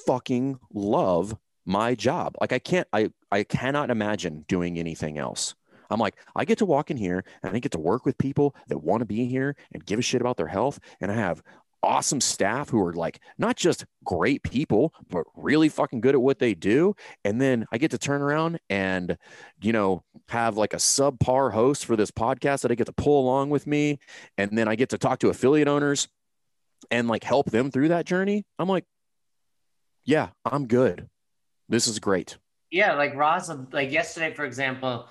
fucking 0.06 0.60
love 0.74 1.36
my 1.66 1.96
job. 1.96 2.36
Like 2.40 2.54
I 2.54 2.60
can't, 2.60 2.88
I, 2.94 3.12
I 3.32 3.44
cannot 3.44 3.90
imagine 3.90 4.46
doing 4.48 4.78
anything 4.78 5.18
else. 5.18 5.56
I'm 5.90 6.00
like, 6.00 6.16
I 6.36 6.44
get 6.46 6.58
to 6.60 6.66
walk 6.66 6.92
in 6.92 6.98
here 6.98 7.24
and 7.44 7.56
I 7.56 7.60
get 7.60 7.72
to 7.72 7.80
work 7.80 8.06
with 8.06 8.18
people 8.18 8.56
that 8.68 8.80
want 8.80 9.02
to 9.02 9.06
be 9.06 9.26
here 9.26 9.56
and 9.72 9.86
give 9.86 10.00
a 10.00 10.02
shit 10.02 10.22
about 10.22 10.38
their 10.38 10.48
health. 10.48 10.80
And 11.00 11.12
I 11.12 11.16
have 11.16 11.42
awesome 11.84 12.22
staff 12.22 12.70
who 12.70 12.84
are 12.84 12.94
like 12.94 13.20
not 13.38 13.56
just 13.56 13.86
great 14.04 14.44
people, 14.44 14.94
but 15.10 15.26
really 15.36 15.70
fucking 15.70 16.02
good 16.02 16.16
at 16.16 16.22
what 16.22 16.40
they 16.40 16.54
do. 16.54 16.96
And 17.24 17.40
then 17.40 17.66
I 17.72 17.78
get 17.78 17.92
to 17.92 17.98
turn 17.98 18.22
around 18.22 18.60
and, 18.70 19.18
you 19.62 19.74
know, 19.74 20.04
have 20.30 20.58
like 20.58 20.74
a 20.74 20.78
subpar 20.78 21.54
host 21.54 21.86
for 21.86 21.96
this 21.96 22.12
podcast 22.12 22.62
that 22.62 22.72
I 22.72 22.76
get 22.76 22.88
to 22.88 22.94
pull 22.94 23.22
along 23.22 23.50
with 23.50 23.68
me. 23.68 24.00
And 24.38 24.58
then 24.58 24.68
I 24.68 24.76
get 24.76 24.90
to 24.90 24.98
talk 24.98 25.20
to 25.20 25.30
affiliate 25.30 25.68
owners 25.68 26.08
and 26.92 27.08
like 27.08 27.24
help 27.24 27.52
them 27.52 27.72
through 27.72 27.90
that 27.90 28.06
journey. 28.06 28.46
I'm 28.60 28.70
like, 28.70 28.86
yeah, 30.06 30.30
I'm 30.46 30.68
good. 30.68 31.10
This 31.70 31.88
is 31.88 32.00
great. 32.00 32.38
Yeah, 32.72 32.94
like 32.94 33.16
Ross, 33.16 33.50
like 33.72 33.92
yesterday, 33.92 34.34
for 34.34 34.46
example, 34.46 35.08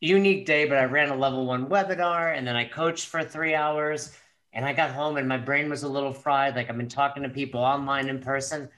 unique 0.00 0.46
day, 0.46 0.66
but 0.66 0.78
I 0.78 0.84
ran 0.84 1.10
a 1.10 1.16
level 1.16 1.46
one 1.46 1.66
webinar 1.66 2.36
and 2.36 2.46
then 2.46 2.56
I 2.56 2.64
coached 2.64 3.06
for 3.06 3.22
three 3.22 3.54
hours 3.54 4.12
and 4.52 4.64
I 4.64 4.72
got 4.72 4.90
home 4.90 5.16
and 5.16 5.28
my 5.28 5.36
brain 5.36 5.70
was 5.70 5.82
a 5.82 5.88
little 5.88 6.12
fried. 6.12 6.56
Like 6.56 6.68
I've 6.68 6.76
been 6.76 6.88
talking 6.88 7.22
to 7.22 7.28
people 7.28 7.60
online 7.60 8.08
in 8.08 8.20
person, 8.20 8.68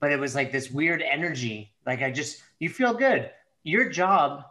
but 0.00 0.10
it 0.12 0.18
was 0.18 0.34
like 0.34 0.50
this 0.52 0.70
weird 0.70 1.02
energy. 1.02 1.72
Like 1.86 2.02
I 2.02 2.10
just, 2.10 2.42
you 2.58 2.68
feel 2.68 2.94
good. 2.94 3.30
Your 3.62 3.88
job, 3.88 4.44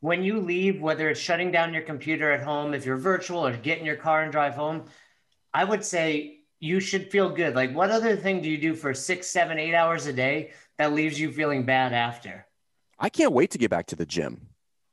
when 0.00 0.22
you 0.22 0.40
leave, 0.40 0.80
whether 0.80 1.08
it's 1.08 1.20
shutting 1.20 1.50
down 1.50 1.72
your 1.72 1.82
computer 1.82 2.32
at 2.32 2.42
home, 2.42 2.74
if 2.74 2.84
you're 2.84 2.96
virtual 2.96 3.46
or 3.46 3.56
get 3.56 3.78
in 3.78 3.86
your 3.86 3.96
car 3.96 4.22
and 4.22 4.32
drive 4.32 4.54
home, 4.54 4.84
I 5.54 5.64
would 5.64 5.84
say 5.84 6.40
you 6.58 6.80
should 6.80 7.10
feel 7.10 7.30
good. 7.30 7.54
Like 7.54 7.74
what 7.74 7.90
other 7.90 8.16
thing 8.16 8.42
do 8.42 8.50
you 8.50 8.58
do 8.58 8.74
for 8.74 8.92
six, 8.92 9.28
seven, 9.28 9.58
eight 9.58 9.74
hours 9.74 10.06
a 10.06 10.12
day 10.12 10.52
that 10.78 10.92
leaves 10.92 11.18
you 11.18 11.30
feeling 11.30 11.64
bad 11.64 11.92
after? 11.92 12.46
I 12.98 13.08
can't 13.08 13.32
wait 13.32 13.50
to 13.52 13.58
get 13.58 13.70
back 13.70 13.86
to 13.86 13.96
the 13.96 14.06
gym. 14.06 14.48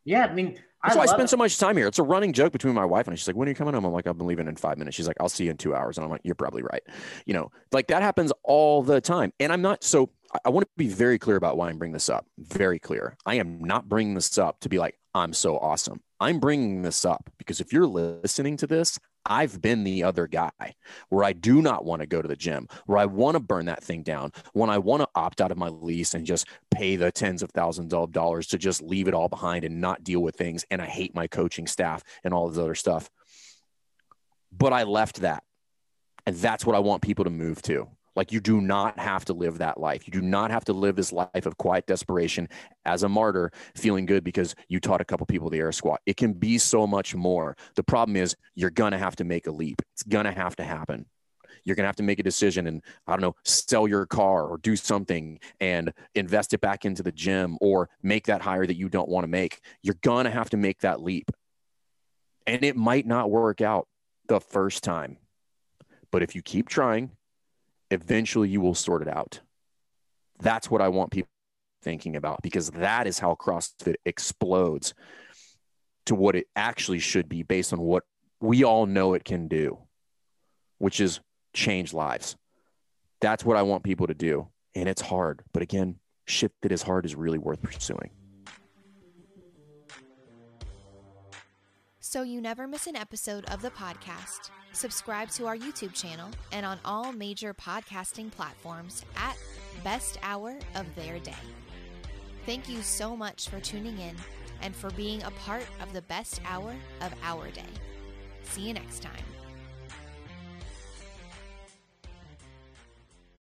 Yeah, 0.05 0.25
I 0.25 0.33
mean, 0.33 0.59
that's 0.83 0.95
I 0.95 0.97
why 0.97 1.03
I 1.03 1.07
spend 1.07 1.23
it. 1.23 1.29
so 1.29 1.37
much 1.37 1.57
time 1.57 1.77
here. 1.77 1.87
It's 1.87 1.99
a 1.99 2.03
running 2.03 2.33
joke 2.33 2.51
between 2.51 2.73
my 2.73 2.85
wife 2.85 3.07
and 3.07 3.13
I. 3.13 3.15
She's 3.15 3.27
like, 3.27 3.35
"When 3.35 3.47
are 3.47 3.51
you 3.51 3.55
coming 3.55 3.73
home?" 3.73 3.85
I'm 3.85 3.93
like, 3.93 4.07
"I've 4.07 4.17
been 4.17 4.27
leaving 4.27 4.47
in 4.47 4.55
five 4.55 4.77
minutes." 4.77 4.95
She's 4.95 5.07
like, 5.07 5.17
"I'll 5.19 5.29
see 5.29 5.45
you 5.45 5.51
in 5.51 5.57
two 5.57 5.73
hours," 5.75 5.97
and 5.97 6.05
I'm 6.05 6.11
like, 6.11 6.21
"You're 6.23 6.35
probably 6.35 6.61
right." 6.63 6.83
You 7.25 7.33
know, 7.33 7.51
like 7.71 7.87
that 7.87 8.01
happens 8.01 8.31
all 8.43 8.83
the 8.83 8.99
time. 9.01 9.31
And 9.39 9.51
I'm 9.53 9.61
not 9.61 9.83
so. 9.83 10.09
I- 10.33 10.39
I 10.45 10.49
want 10.49 10.65
to 10.65 10.71
be 10.77 10.87
very 10.87 11.19
clear 11.19 11.35
about 11.37 11.57
why 11.57 11.69
I'm 11.69 11.77
bringing 11.77 11.93
this 11.93 12.09
up. 12.09 12.25
Very 12.39 12.79
clear. 12.79 13.15
I 13.25 13.35
am 13.35 13.63
not 13.63 13.87
bringing 13.87 14.15
this 14.15 14.37
up 14.37 14.59
to 14.61 14.69
be 14.69 14.79
like 14.79 14.97
I'm 15.15 15.33
so 15.33 15.57
awesome. 15.59 16.01
I'm 16.19 16.39
bringing 16.39 16.81
this 16.81 17.05
up 17.05 17.29
because 17.37 17.59
if 17.61 17.71
you're 17.71 17.85
listening 17.85 18.57
to 18.57 18.65
this, 18.67 18.97
I've 19.25 19.61
been 19.61 19.83
the 19.83 20.03
other 20.03 20.27
guy 20.27 20.75
where 21.09 21.23
I 21.23 21.33
do 21.33 21.61
not 21.61 21.85
want 21.85 22.01
to 22.01 22.07
go 22.07 22.21
to 22.21 22.27
the 22.27 22.35
gym, 22.35 22.67
where 22.85 22.97
I 22.97 23.05
want 23.05 23.35
to 23.35 23.39
burn 23.39 23.65
that 23.65 23.83
thing 23.83 24.03
down, 24.03 24.31
when 24.53 24.69
I 24.69 24.77
want 24.77 25.01
to 25.01 25.09
opt 25.15 25.41
out 25.41 25.51
of 25.51 25.57
my 25.57 25.69
lease 25.69 26.13
and 26.13 26.25
just 26.25 26.47
pay 26.71 26.95
the 26.95 27.11
tens 27.11 27.41
of 27.43 27.51
thousands 27.51 27.93
of 27.93 28.11
dollars 28.11 28.47
to 28.47 28.57
just 28.57 28.81
leave 28.81 29.07
it 29.07 29.13
all 29.13 29.29
behind 29.29 29.63
and 29.63 29.79
not 29.79 30.03
deal 30.03 30.21
with 30.21 30.35
things. 30.35 30.65
And 30.69 30.81
I 30.81 30.85
hate 30.85 31.15
my 31.15 31.27
coaching 31.27 31.67
staff 31.67 32.03
and 32.23 32.33
all 32.33 32.49
this 32.49 32.57
other 32.57 32.75
stuff. 32.75 33.09
But 34.51 34.73
I 34.73 34.83
left 34.83 35.21
that. 35.21 35.43
And 36.25 36.35
that's 36.35 36.65
what 36.65 36.75
I 36.75 36.79
want 36.79 37.01
people 37.01 37.25
to 37.25 37.31
move 37.31 37.61
to. 37.63 37.89
Like, 38.15 38.31
you 38.31 38.39
do 38.39 38.61
not 38.61 38.99
have 38.99 39.25
to 39.25 39.33
live 39.33 39.57
that 39.57 39.79
life. 39.79 40.05
You 40.05 40.11
do 40.11 40.21
not 40.21 40.51
have 40.51 40.65
to 40.65 40.73
live 40.73 40.95
this 40.95 41.11
life 41.11 41.45
of 41.45 41.57
quiet 41.57 41.87
desperation 41.87 42.47
as 42.85 43.03
a 43.03 43.09
martyr, 43.09 43.51
feeling 43.75 44.05
good 44.05 44.23
because 44.23 44.55
you 44.67 44.79
taught 44.79 45.01
a 45.01 45.05
couple 45.05 45.25
people 45.25 45.49
the 45.49 45.59
air 45.59 45.71
squat. 45.71 46.01
It 46.05 46.17
can 46.17 46.33
be 46.33 46.57
so 46.57 46.85
much 46.85 47.15
more. 47.15 47.57
The 47.75 47.83
problem 47.83 48.15
is, 48.15 48.35
you're 48.55 48.69
to 48.91 48.99
have 48.99 49.15
to 49.15 49.23
make 49.23 49.47
a 49.47 49.51
leap. 49.51 49.81
It's 49.93 50.03
to 50.25 50.31
have 50.31 50.55
to 50.57 50.63
happen. 50.63 51.07
You're 51.65 51.75
to 51.85 51.87
have 51.87 51.95
to 51.97 52.03
make 52.03 52.19
a 52.19 52.23
decision 52.23 52.67
and, 52.67 52.83
I 53.07 53.13
don't 53.13 53.21
know, 53.21 53.35
sell 53.45 53.87
your 53.87 54.05
car 54.05 54.45
or 54.45 54.57
do 54.57 54.75
something 54.75 55.39
and 55.59 55.93
invest 56.13 56.53
it 56.53 56.61
back 56.61 56.85
into 56.85 57.03
the 57.03 57.11
gym 57.11 57.57
or 57.61 57.89
make 58.01 58.27
that 58.27 58.41
hire 58.41 58.65
that 58.65 58.75
you 58.75 58.89
don't 58.89 59.09
want 59.09 59.23
to 59.23 59.29
make. 59.29 59.61
You're 59.81 59.95
to 60.25 60.31
have 60.31 60.49
to 60.51 60.57
make 60.57 60.81
that 60.81 61.01
leap. 61.01 61.31
And 62.45 62.63
it 62.63 62.75
might 62.75 63.07
not 63.07 63.31
work 63.31 63.61
out 63.61 63.87
the 64.27 64.41
first 64.41 64.83
time. 64.83 65.17
But 66.11 66.21
if 66.21 66.35
you 66.35 66.41
keep 66.41 66.67
trying, 66.67 67.11
eventually 67.93 68.49
you 68.49 68.61
will 68.61 68.75
sort 68.75 69.01
it 69.01 69.07
out. 69.07 69.39
That's 70.39 70.69
what 70.69 70.81
I 70.81 70.89
want 70.89 71.11
people 71.11 71.29
thinking 71.81 72.15
about 72.15 72.41
because 72.41 72.71
that 72.71 73.07
is 73.07 73.19
how 73.19 73.35
CrossFit 73.35 73.95
explodes 74.05 74.93
to 76.05 76.15
what 76.15 76.35
it 76.35 76.47
actually 76.55 76.99
should 76.99 77.29
be 77.29 77.43
based 77.43 77.71
on 77.73 77.79
what 77.79 78.03
we 78.41 78.63
all 78.63 78.85
know 78.85 79.13
it 79.13 79.23
can 79.23 79.47
do, 79.47 79.77
which 80.77 80.99
is 80.99 81.21
change 81.53 81.93
lives. 81.93 82.35
That's 83.21 83.45
what 83.45 83.55
I 83.55 83.61
want 83.61 83.83
people 83.83 84.07
to 84.07 84.13
do. 84.13 84.49
And 84.75 84.89
it's 84.89 85.01
hard. 85.01 85.43
But 85.53 85.63
again, 85.63 85.95
shit 86.25 86.51
that 86.61 86.71
is 86.71 86.81
hard 86.81 87.05
is 87.05 87.15
really 87.15 87.37
worth 87.37 87.61
pursuing. 87.61 88.09
So 92.13 92.21
you 92.21 92.41
never 92.41 92.67
miss 92.67 92.85
an 92.85 92.95
episode 92.95 93.43
of 93.45 93.63
the 93.63 93.71
podcast. 93.71 94.51
Subscribe 94.71 95.31
to 95.31 95.47
our 95.47 95.57
YouTube 95.57 95.95
channel 95.95 96.29
and 96.51 96.63
on 96.63 96.77
all 96.85 97.11
major 97.11 97.55
podcasting 97.55 98.29
platforms 98.29 99.03
at 99.17 99.35
Best 99.83 100.19
Hour 100.21 100.59
of 100.75 100.85
Their 100.93 101.17
Day. 101.17 101.33
Thank 102.45 102.69
you 102.69 102.83
so 102.83 103.17
much 103.17 103.49
for 103.49 103.59
tuning 103.59 103.97
in 103.97 104.15
and 104.61 104.75
for 104.75 104.91
being 104.91 105.23
a 105.23 105.31
part 105.31 105.65
of 105.81 105.91
the 105.91 106.03
best 106.03 106.39
hour 106.45 106.75
of 107.01 107.11
our 107.23 107.49
day. 107.49 107.73
See 108.43 108.61
you 108.61 108.75
next 108.75 109.01
time. 109.01 109.42